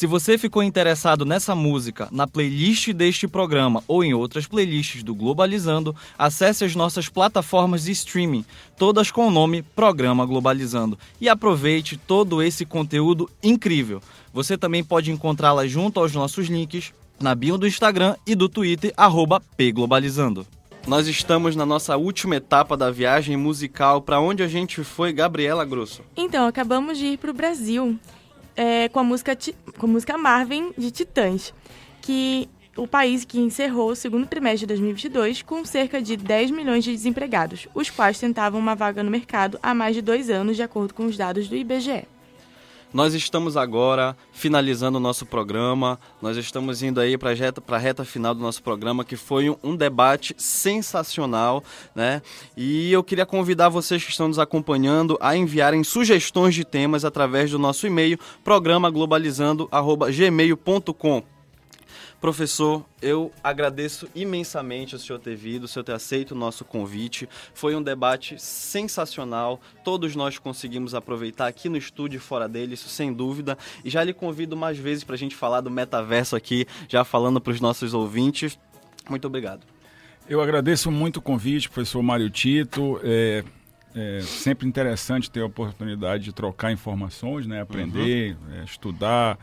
Se 0.05 0.09
você 0.09 0.37
ficou 0.37 0.63
interessado 0.63 1.25
nessa 1.25 1.55
música, 1.55 2.09
na 2.11 2.27
playlist 2.27 2.93
deste 2.93 3.29
programa 3.29 3.83
ou 3.87 4.03
em 4.03 4.13
outras 4.13 4.45
playlists 4.45 5.03
do 5.03 5.15
Globalizando, 5.15 5.95
acesse 6.19 6.65
as 6.65 6.75
nossas 6.75 7.09
plataformas 7.09 7.85
de 7.85 7.93
streaming, 7.93 8.45
todas 8.77 9.11
com 9.11 9.29
o 9.29 9.31
nome 9.31 9.63
Programa 9.63 10.27
Globalizando, 10.27 10.99
e 11.21 11.29
aproveite 11.29 11.97
todo 11.97 12.43
esse 12.43 12.67
conteúdo 12.67 13.31
incrível. 13.43 14.03
Você 14.33 14.59
também 14.59 14.83
pode 14.83 15.13
encontrá-la 15.13 15.67
junto 15.67 16.01
aos 16.01 16.13
nossos 16.13 16.49
links 16.49 16.93
na 17.21 17.35
bio 17.35 17.57
do 17.57 17.67
Instagram 17.67 18.17
e 18.27 18.35
do 18.35 18.49
Twitter, 18.49 18.93
pglobalizando. 19.57 20.45
Nós 20.87 21.09
estamos 21.09 21.57
na 21.57 21.65
nossa 21.65 21.97
última 21.97 22.37
etapa 22.37 22.77
da 22.77 22.91
viagem 22.91 23.39
musical. 23.39 24.03
Para 24.03 24.21
onde 24.21 24.43
a 24.43 24.49
gente 24.49 24.85
foi, 24.85 25.15
Gabriela 25.15 25.65
Grosso? 25.65 26.03
Então, 26.15 26.47
acabamos 26.47 26.99
de 26.99 27.07
ir 27.07 27.19
para 27.19 27.31
o 27.31 27.35
Brasil 27.35 27.99
é, 28.55 28.91
com, 28.91 28.99
a 28.99 29.05
música, 29.05 29.37
com 29.79 29.87
a 29.87 29.89
música 29.89 30.19
Marvin 30.19 30.75
de 30.77 30.91
Titãs, 30.91 31.55
que 32.03 32.51
o 32.77 32.87
país 32.87 33.25
que 33.25 33.41
encerrou 33.41 33.93
o 33.93 33.97
segundo 33.97 34.27
trimestre 34.27 34.61
de 34.61 34.67
2022 34.67 35.41
com 35.41 35.65
cerca 35.65 36.03
de 36.03 36.19
10 36.19 36.51
milhões 36.51 36.85
de 36.85 36.93
desempregados, 36.93 37.67
os 37.75 37.89
quais 37.89 38.19
tentavam 38.19 38.61
uma 38.61 38.75
vaga 38.75 39.03
no 39.03 39.11
mercado 39.11 39.59
há 39.63 39.75
mais 39.75 39.95
de 39.95 40.03
dois 40.03 40.29
anos, 40.29 40.55
de 40.55 40.63
acordo 40.63 40.93
com 40.93 41.07
os 41.07 41.17
dados 41.17 41.49
do 41.49 41.57
IBGE. 41.57 42.07
Nós 42.95 43.13
estamos 43.13 43.57
agora 43.57 44.17
finalizando 44.31 44.99
o 44.99 45.01
nosso 45.01 45.27
programa, 45.27 45.99
nós 46.23 46.37
estamos 46.37 46.81
indo 46.81 47.01
aí 47.01 47.19
para 47.19 47.31
a 47.31 47.35
reta, 47.77 48.05
final 48.05 48.33
do 48.33 48.41
nosso 48.41 48.63
programa, 48.63 49.05
que 49.05 49.17
foi 49.17 49.51
um, 49.51 49.57
um, 49.65 49.75
debate 49.75 50.33
sensacional, 50.39 51.61
né? 51.93 52.23
E 52.57 52.93
eu 52.93 53.03
queria 53.03 53.27
convidar 53.27 53.69
vocês 53.69 54.05
que 54.05 54.13
estão 54.13 54.29
nos 54.29 54.39
acompanhando 54.39 55.19
a 55.21 55.37
enviarem 55.37 55.83
sugestões 55.83 56.55
de 56.55 56.65
temas 56.65 57.05
através 57.05 57.51
do 57.51 57.59
nosso 57.59 57.85
e-mail, 57.85 58.17
programaglobalizando.gmail.com. 58.45 61.34
Professor, 62.25 62.87
eu 63.03 63.31
agradeço 63.45 64.09
imensamente 64.15 64.97
o 64.97 64.99
senhor 64.99 65.19
ter 65.19 65.37
vindo, 65.37 65.65
o 65.65 65.69
senhor 65.69 65.85
ter 65.85 65.93
aceito 65.93 66.31
o 66.31 66.35
nosso 66.35 66.65
convite. 66.65 67.29
Foi 67.53 67.77
um 67.77 67.83
debate 67.83 68.43
sensacional. 68.43 69.61
Todos 69.85 70.17
nós 70.17 70.39
conseguimos 70.39 70.95
aproveitar 70.95 71.47
aqui 71.49 71.69
no 71.69 71.77
estúdio 71.77 72.17
e 72.17 72.21
fora 72.21 72.49
dele, 72.49 72.73
isso 72.73 72.89
sem 72.89 73.13
dúvida. 73.13 73.59
E 73.85 73.91
já 73.91 74.03
lhe 74.03 74.15
convido 74.15 74.57
mais 74.57 74.79
vezes 74.79 75.05
para 75.05 75.17
a 75.17 75.19
gente 75.19 75.37
falar 75.37 75.61
do 75.61 75.71
metaverso 75.71 76.35
aqui, 76.35 76.67
já 76.89 77.05
falando 77.05 77.43
para 77.43 77.53
os 77.53 77.61
nossos 77.61 77.93
ouvintes. 77.93 78.59
Muito 79.07 79.27
obrigado. 79.27 79.67
Eu 80.27 80.41
agradeço 80.41 80.91
muito 80.91 81.19
o 81.19 81.21
convite, 81.21 81.69
professor 81.69 82.03
Mário 82.03 82.31
Tito. 82.31 82.99
É, 83.03 83.45
é 83.95 84.21
sempre 84.23 84.67
interessante 84.67 85.31
ter 85.31 85.43
a 85.43 85.47
oportunidade 85.47 86.25
de 86.25 86.33
trocar 86.33 86.73
informações, 86.73 87.47
né? 87.47 87.61
aprender, 87.61 88.35
uhum. 88.49 88.61
é, 88.61 88.65
estudar 88.65 89.39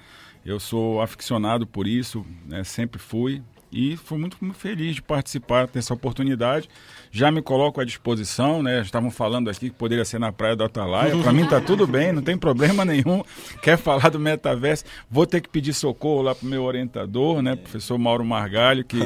eu 0.45 0.59
sou 0.59 1.01
aficionado 1.01 1.65
por 1.67 1.87
isso, 1.87 2.25
né, 2.47 2.63
sempre 2.63 2.99
fui. 2.99 3.41
E 3.73 3.95
fui 3.95 4.17
muito, 4.17 4.37
feliz 4.53 4.95
de 4.95 5.01
participar 5.01 5.65
dessa 5.65 5.93
oportunidade. 5.93 6.67
Já 7.09 7.31
me 7.31 7.41
coloco 7.41 7.79
à 7.79 7.85
disposição, 7.85 8.61
né? 8.61 8.81
Estavam 8.81 9.09
falando 9.09 9.49
aqui 9.49 9.69
que 9.69 9.75
poderia 9.75 10.03
ser 10.03 10.19
na 10.19 10.29
Praia 10.29 10.57
do 10.57 10.63
Atalaia. 10.65 11.15
Para 11.17 11.31
mim 11.31 11.47
tá 11.47 11.61
tudo 11.61 11.87
bem, 11.87 12.11
não 12.11 12.21
tem 12.21 12.37
problema 12.37 12.83
nenhum. 12.83 13.23
Quer 13.63 13.77
falar 13.77 14.09
do 14.09 14.19
metaverso? 14.19 14.83
Vou 15.09 15.25
ter 15.25 15.39
que 15.39 15.47
pedir 15.47 15.73
socorro 15.73 16.21
lá 16.21 16.35
para 16.35 16.45
o 16.45 16.49
meu 16.49 16.63
orientador, 16.63 17.41
né? 17.41 17.55
Professor 17.55 17.97
Mauro 17.97 18.25
Margalho, 18.25 18.83
que, 18.83 18.99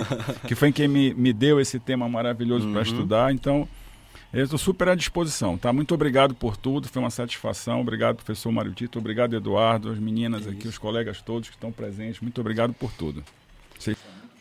que 0.47 0.55
foi 0.55 0.71
quem 0.71 0.87
me, 0.87 1.13
me 1.13 1.31
deu 1.31 1.59
esse 1.59 1.79
tema 1.79 2.09
maravilhoso 2.09 2.65
uhum. 2.65 2.73
para 2.73 2.81
estudar. 2.81 3.31
Então, 3.31 3.67
eu 4.39 4.43
estou 4.43 4.59
super 4.59 4.89
à 4.89 4.95
disposição, 4.95 5.57
tá? 5.57 5.71
Muito 5.71 5.93
obrigado 5.93 6.35
por 6.35 6.57
tudo, 6.57 6.89
foi 6.89 7.01
uma 7.01 7.09
satisfação. 7.09 7.79
Obrigado, 7.79 8.17
professor 8.17 8.51
Mário 8.51 8.73
Tito. 8.73 8.99
Obrigado, 8.99 9.35
Eduardo, 9.35 9.89
as 9.89 9.97
meninas 9.97 10.45
aqui, 10.45 10.67
os 10.67 10.77
colegas 10.77 11.21
todos 11.21 11.49
que 11.49 11.55
estão 11.55 11.71
presentes. 11.71 12.19
Muito 12.19 12.41
obrigado 12.41 12.73
por 12.73 12.91
tudo. 12.91 13.23
Vocês 13.79 13.97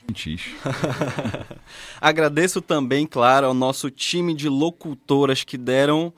Agradeço 2.01 2.61
também, 2.61 3.07
claro, 3.07 3.47
ao 3.47 3.55
nosso 3.55 3.91
time 3.91 4.35
de 4.35 4.49
locutoras 4.49 5.45
que 5.45 5.57
deram 5.57 6.13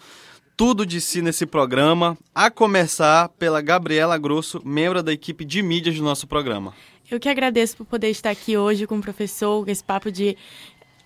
tudo 0.56 0.86
de 0.86 1.00
si 1.00 1.20
nesse 1.20 1.44
programa, 1.44 2.16
a 2.34 2.50
começar 2.50 3.28
pela 3.28 3.60
Gabriela 3.60 4.16
Grosso, 4.16 4.60
membro 4.64 5.02
da 5.02 5.12
equipe 5.12 5.44
de 5.44 5.62
mídias 5.62 5.96
do 5.96 6.02
nosso 6.02 6.26
programa. 6.26 6.72
Eu 7.10 7.20
que 7.20 7.28
agradeço 7.28 7.76
por 7.76 7.84
poder 7.84 8.08
estar 8.08 8.30
aqui 8.30 8.56
hoje 8.56 8.86
com 8.86 8.98
o 8.98 9.02
professor, 9.02 9.68
esse 9.68 9.84
papo 9.84 10.10
de 10.10 10.36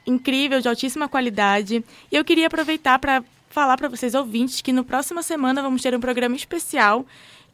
incrível, 0.07 0.61
de 0.61 0.68
altíssima 0.68 1.09
qualidade. 1.09 1.84
E 2.11 2.16
eu 2.16 2.24
queria 2.24 2.46
aproveitar 2.46 2.98
para 2.98 3.22
falar 3.48 3.76
para 3.76 3.88
vocês 3.88 4.14
ouvintes 4.14 4.61
que 4.61 4.72
no 4.72 4.84
próxima 4.84 5.22
semana 5.22 5.62
vamos 5.62 5.82
ter 5.82 5.94
um 5.94 6.01
programa 6.01 6.36
especial 6.36 7.05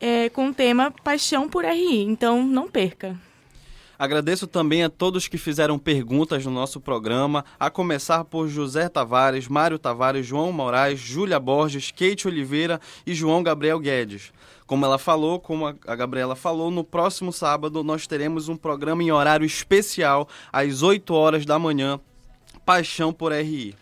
é, 0.01 0.29
com 0.29 0.49
o 0.49 0.55
tema 0.55 0.93
Paixão 1.03 1.49
por 1.49 1.65
RI. 1.65 2.03
Então 2.03 2.43
não 2.43 2.69
perca. 2.69 3.19
Agradeço 3.99 4.47
também 4.47 4.85
a 4.85 4.91
todos 4.91 5.27
que 5.27 5.39
fizeram 5.39 5.79
perguntas 5.79 6.45
no 6.45 6.51
nosso 6.51 6.79
programa, 6.79 7.43
a 7.59 7.71
começar 7.71 8.25
por 8.25 8.47
José 8.47 8.91
Tavares, 8.91 9.49
Mário 9.49 9.79
Tavares, 9.79 10.27
João 10.27 10.53
Moraes, 10.53 11.01
Júlia 11.01 11.41
Borges, 11.41 11.91
Kate 11.91 12.29
Oliveira 12.29 12.79
e 13.07 13.15
João 13.15 13.43
Gabriel 13.43 13.79
Guedes. 13.79 14.33
Como 14.67 14.85
ela 14.85 14.99
falou, 14.99 15.41
como 15.41 15.67
a 15.67 15.97
Gabriela 15.97 16.37
falou, 16.37 16.71
no 16.71 16.85
próximo 16.85 17.33
sábado 17.33 17.83
nós 17.83 18.07
teremos 18.07 18.51
um 18.51 18.57
programa 18.57 19.03
em 19.03 19.11
horário 19.11 19.47
especial, 19.47 20.29
às 20.53 20.83
8 20.83 21.15
horas 21.15 21.47
da 21.47 21.59
manhã, 21.59 21.99
Paixão 22.67 23.13
por 23.13 23.33
RI. 23.33 23.77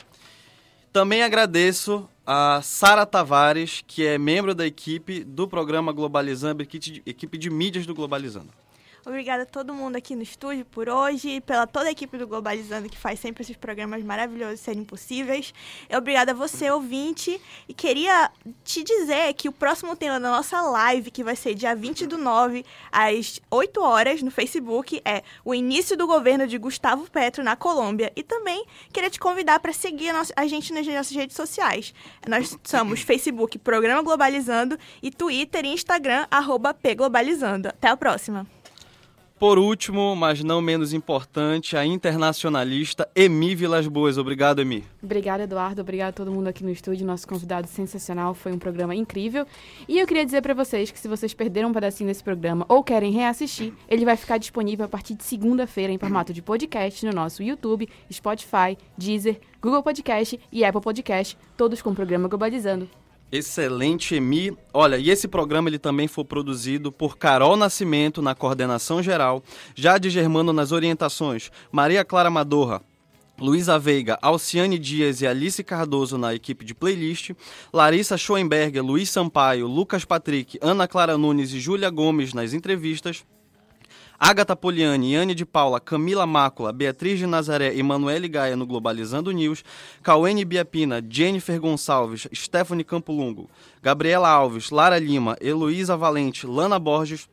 Também 0.93 1.23
agradeço 1.23 2.07
a 2.27 2.61
Sara 2.63 3.07
Tavares, 3.07 3.83
que 3.87 4.07
é 4.07 4.19
membro 4.19 4.55
da 4.55 4.67
equipe 4.67 5.25
do 5.25 5.49
programa 5.49 5.91
Globalizando, 5.91 6.63
equipe 6.63 7.39
de 7.39 7.49
mídias 7.49 7.87
do 7.87 7.95
Globalizando. 7.95 8.51
Obrigada 9.07 9.43
a 9.43 9.47
todo 9.47 9.75
mundo 9.75 9.97
aqui 9.97 10.17
no 10.17 10.23
estúdio 10.23 10.65
por 10.65 10.89
hoje, 10.89 11.41
pela 11.43 11.67
toda 11.67 11.89
a 11.89 11.91
equipe 11.91 12.17
do 12.17 12.27
Globalizando 12.27 12.89
que 12.89 12.97
faz 12.97 13.21
sempre 13.21 13.43
esses 13.43 13.57
programas 13.57 14.03
maravilhosos 14.03 14.61
serem 14.61 14.83
possíveis. 14.83 15.53
Obrigada 15.95 16.33
a 16.33 16.35
você, 16.35 16.71
ouvinte. 16.71 17.39
E 17.69 17.75
queria 17.75 18.31
te 18.65 18.83
dizer 18.83 19.35
que 19.35 19.47
o 19.47 19.53
próximo 19.53 19.95
tema 19.95 20.19
da 20.19 20.31
nossa 20.31 20.63
live, 20.63 21.11
que 21.11 21.23
vai 21.23 21.37
ser 21.37 21.55
dia 21.55 21.77
20 21.77 22.07
do 22.07 22.17
9, 22.17 22.65
às 22.91 23.43
8 23.51 23.83
horas, 23.83 24.23
no 24.23 24.31
Facebook, 24.31 25.03
é 25.05 25.23
o 25.45 25.55
início 25.55 25.99
do 25.99 26.07
governo 26.07 26.47
de 26.47 26.57
Gustavo 26.57 27.11
Petro 27.11 27.45
na 27.45 27.57
Colômbia. 27.57 28.11
E 28.17 28.23
também 28.23 28.65
queria 28.91 29.11
te 29.11 29.21
convidar 29.21 29.61
para 29.61 29.73
seguir 29.75 30.13
a, 30.35 30.47
gente 30.47 30.73
nas 30.73 30.87
nossas 30.87 31.15
redes 31.15 31.37
sociais. 31.37 31.93
Nós 32.27 32.57
somos 32.65 33.01
Facebook 33.01 33.59
Programa 33.59 34.03
Globalizando 34.03 34.79
e 35.03 35.11
Twitter 35.11 35.67
e 35.67 35.75
Instagram, 35.75 36.27
arroba 36.31 36.73
Pglobalizando. 36.73 37.69
Até 37.69 37.89
a 37.89 37.97
próxima! 37.97 38.54
Por 39.45 39.59
último, 39.59 40.17
mas 40.17 40.43
não 40.43 40.63
menos 40.63 40.95
importante, 40.95 41.77
a 41.77 41.85
internacionalista 41.85 43.07
Emi 43.15 43.55
Vilas 43.55 43.87
Boas. 43.87 44.17
Obrigado, 44.17 44.63
Emi. 44.63 44.83
Obrigada, 45.03 45.43
Eduardo. 45.43 45.83
Obrigado 45.83 46.09
a 46.09 46.13
todo 46.15 46.33
mundo 46.33 46.49
aqui 46.49 46.65
no 46.65 46.71
estúdio. 46.71 47.07
Nosso 47.07 47.29
convidado 47.29 47.69
sensacional. 47.69 48.33
Foi 48.33 48.53
um 48.53 48.59
programa 48.59 48.95
incrível. 48.95 49.47
E 49.87 49.99
eu 49.99 50.07
queria 50.07 50.25
dizer 50.25 50.41
para 50.41 50.55
vocês 50.55 50.91
que 50.91 50.99
se 50.99 51.07
vocês 51.07 51.35
perderam 51.35 51.69
um 51.69 51.75
pedacinho 51.75 52.09
desse 52.09 52.25
programa 52.25 52.65
ou 52.71 52.83
querem 52.83 53.13
reassistir, 53.13 53.75
ele 53.87 54.07
vai 54.07 54.17
ficar 54.17 54.39
disponível 54.39 54.87
a 54.87 54.89
partir 54.89 55.13
de 55.13 55.25
segunda-feira 55.25 55.93
em 55.93 55.99
formato 55.99 56.33
de 56.33 56.41
podcast 56.41 57.05
no 57.05 57.13
nosso 57.13 57.43
YouTube, 57.43 57.87
Spotify, 58.11 58.79
Deezer, 58.97 59.39
Google 59.61 59.83
Podcast 59.83 60.41
e 60.51 60.65
Apple 60.65 60.81
Podcast, 60.81 61.37
todos 61.55 61.83
com 61.83 61.91
o 61.91 61.95
programa 61.95 62.29
Globalizando. 62.29 63.04
Excelente, 63.35 64.15
Emi. 64.15 64.57
Olha, 64.73 64.97
e 64.97 65.11
esse 65.11 65.27
programa 65.27 65.69
ele 65.69 65.77
também 65.77 66.07
foi 66.07 66.25
produzido 66.25 66.93
por 66.93 67.19
Carol 67.19 67.57
Nascimento 67.57 68.23
na 68.23 68.33
coordenação 68.33 69.03
geral, 69.03 69.43
Jade 69.75 70.09
Germano 70.09 70.53
nas 70.53 70.71
orientações, 70.71 71.51
Maria 71.73 72.05
Clara 72.05 72.31
Madorra, 72.31 72.81
Luísa 73.37 73.77
Veiga, 73.77 74.17
Alciane 74.23 74.79
Dias 74.79 75.21
e 75.21 75.27
Alice 75.27 75.65
Cardoso 75.65 76.17
na 76.17 76.33
equipe 76.33 76.65
de 76.65 76.77
playlist, 76.77 77.33
Larissa 77.73 78.17
Schoenberger, 78.17 78.85
Luiz 78.85 79.11
Sampaio, 79.11 79.67
Lucas 79.67 80.05
Patrick, 80.05 80.57
Ana 80.63 80.87
Clara 80.87 81.19
Nunes 81.19 81.53
e 81.53 81.59
Júlia 81.59 81.91
Gomes 81.91 82.33
nas 82.35 82.53
entrevistas, 82.53 83.25
Agatha 84.27 84.57
Poliani, 84.57 85.13
Yane 85.13 85.35
de 85.35 85.45
Paula, 85.45 85.79
Camila 85.79 86.27
Mácula, 86.27 86.73
Beatriz 86.73 87.19
de 87.19 87.27
Nazaré 87.27 87.75
e 87.75 87.83
Manuele 87.83 88.27
Gaia 88.27 88.57
no 88.57 88.65
Globalizando 88.65 89.31
News, 89.31 89.63
Cauene 90.03 90.47
Biapina, 90.47 91.05
Jennifer 91.07 91.61
Gonçalves, 91.61 92.27
Stephanie 92.33 92.85
Campolungo, 92.85 93.51
Gabriela 93.83 94.31
Alves, 94.31 94.71
Lara 94.71 94.99
Lima, 94.99 95.37
Heloísa 95.43 95.95
Valente, 95.95 96.47
Lana 96.47 96.79
Borges, 96.79 97.29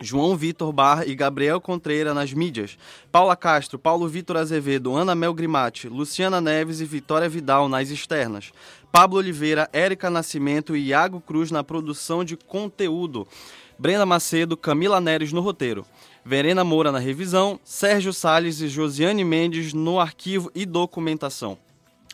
João 0.00 0.36
Vitor 0.36 0.72
Barra 0.72 1.04
e 1.04 1.16
Gabriel 1.16 1.60
Contreira 1.60 2.14
nas 2.14 2.32
mídias, 2.32 2.78
Paula 3.10 3.34
Castro, 3.34 3.76
Paulo 3.76 4.06
Vitor 4.06 4.36
Azevedo, 4.36 4.94
Ana 4.94 5.16
Mel 5.16 5.34
Grimati, 5.34 5.88
Luciana 5.88 6.40
Neves 6.40 6.80
e 6.80 6.84
Vitória 6.84 7.28
Vidal 7.28 7.68
nas 7.68 7.90
externas, 7.90 8.52
Pablo 8.92 9.18
Oliveira, 9.18 9.68
Érica 9.72 10.08
Nascimento 10.08 10.76
e 10.76 10.86
Iago 10.86 11.20
Cruz 11.20 11.50
na 11.50 11.64
produção 11.64 12.22
de 12.22 12.36
conteúdo, 12.36 13.26
Brenda 13.76 14.06
Macedo, 14.06 14.56
Camila 14.56 15.00
Neres 15.00 15.32
no 15.32 15.40
roteiro. 15.40 15.84
Verena 16.24 16.64
Moura 16.64 16.92
na 16.92 16.98
revisão, 16.98 17.58
Sérgio 17.64 18.12
Sales 18.12 18.60
e 18.60 18.68
Josiane 18.68 19.24
Mendes 19.24 19.72
no 19.72 19.98
arquivo 20.00 20.50
e 20.54 20.66
documentação. 20.66 21.58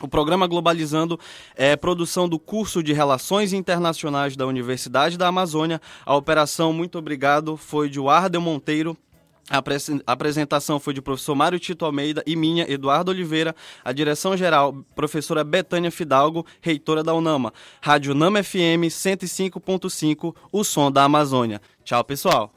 O 0.01 0.07
programa 0.07 0.45
Globalizando 0.45 1.17
é 1.55 1.75
produção 1.75 2.27
do 2.27 2.37
curso 2.37 2.83
de 2.83 2.91
Relações 2.91 3.53
Internacionais 3.53 4.35
da 4.35 4.45
Universidade 4.45 5.17
da 5.17 5.27
Amazônia. 5.27 5.81
A 6.05 6.15
operação 6.15 6.73
Muito 6.73 6.97
Obrigado 6.97 7.55
foi 7.55 7.89
de 7.89 7.99
Wardel 7.99 8.41
Monteiro. 8.41 8.97
A 9.49 9.61
apresentação 10.11 10.79
foi 10.79 10.93
de 10.93 11.01
professor 11.01 11.35
Mário 11.35 11.59
Tito 11.59 11.85
Almeida 11.85 12.23
e 12.25 12.35
minha, 12.35 12.69
Eduardo 12.69 13.11
Oliveira. 13.11 13.55
A 13.83 13.91
direção 13.93 14.35
geral, 14.35 14.73
professora 14.95 15.43
Betânia 15.43 15.91
Fidalgo, 15.91 16.45
reitora 16.59 17.03
da 17.03 17.13
UNAMA. 17.13 17.53
Rádio 17.79 18.15
Nama 18.15 18.43
FM 18.43 18.89
105.5, 18.89 20.35
o 20.51 20.63
som 20.63 20.91
da 20.91 21.03
Amazônia. 21.03 21.61
Tchau, 21.83 22.03
pessoal. 22.03 22.51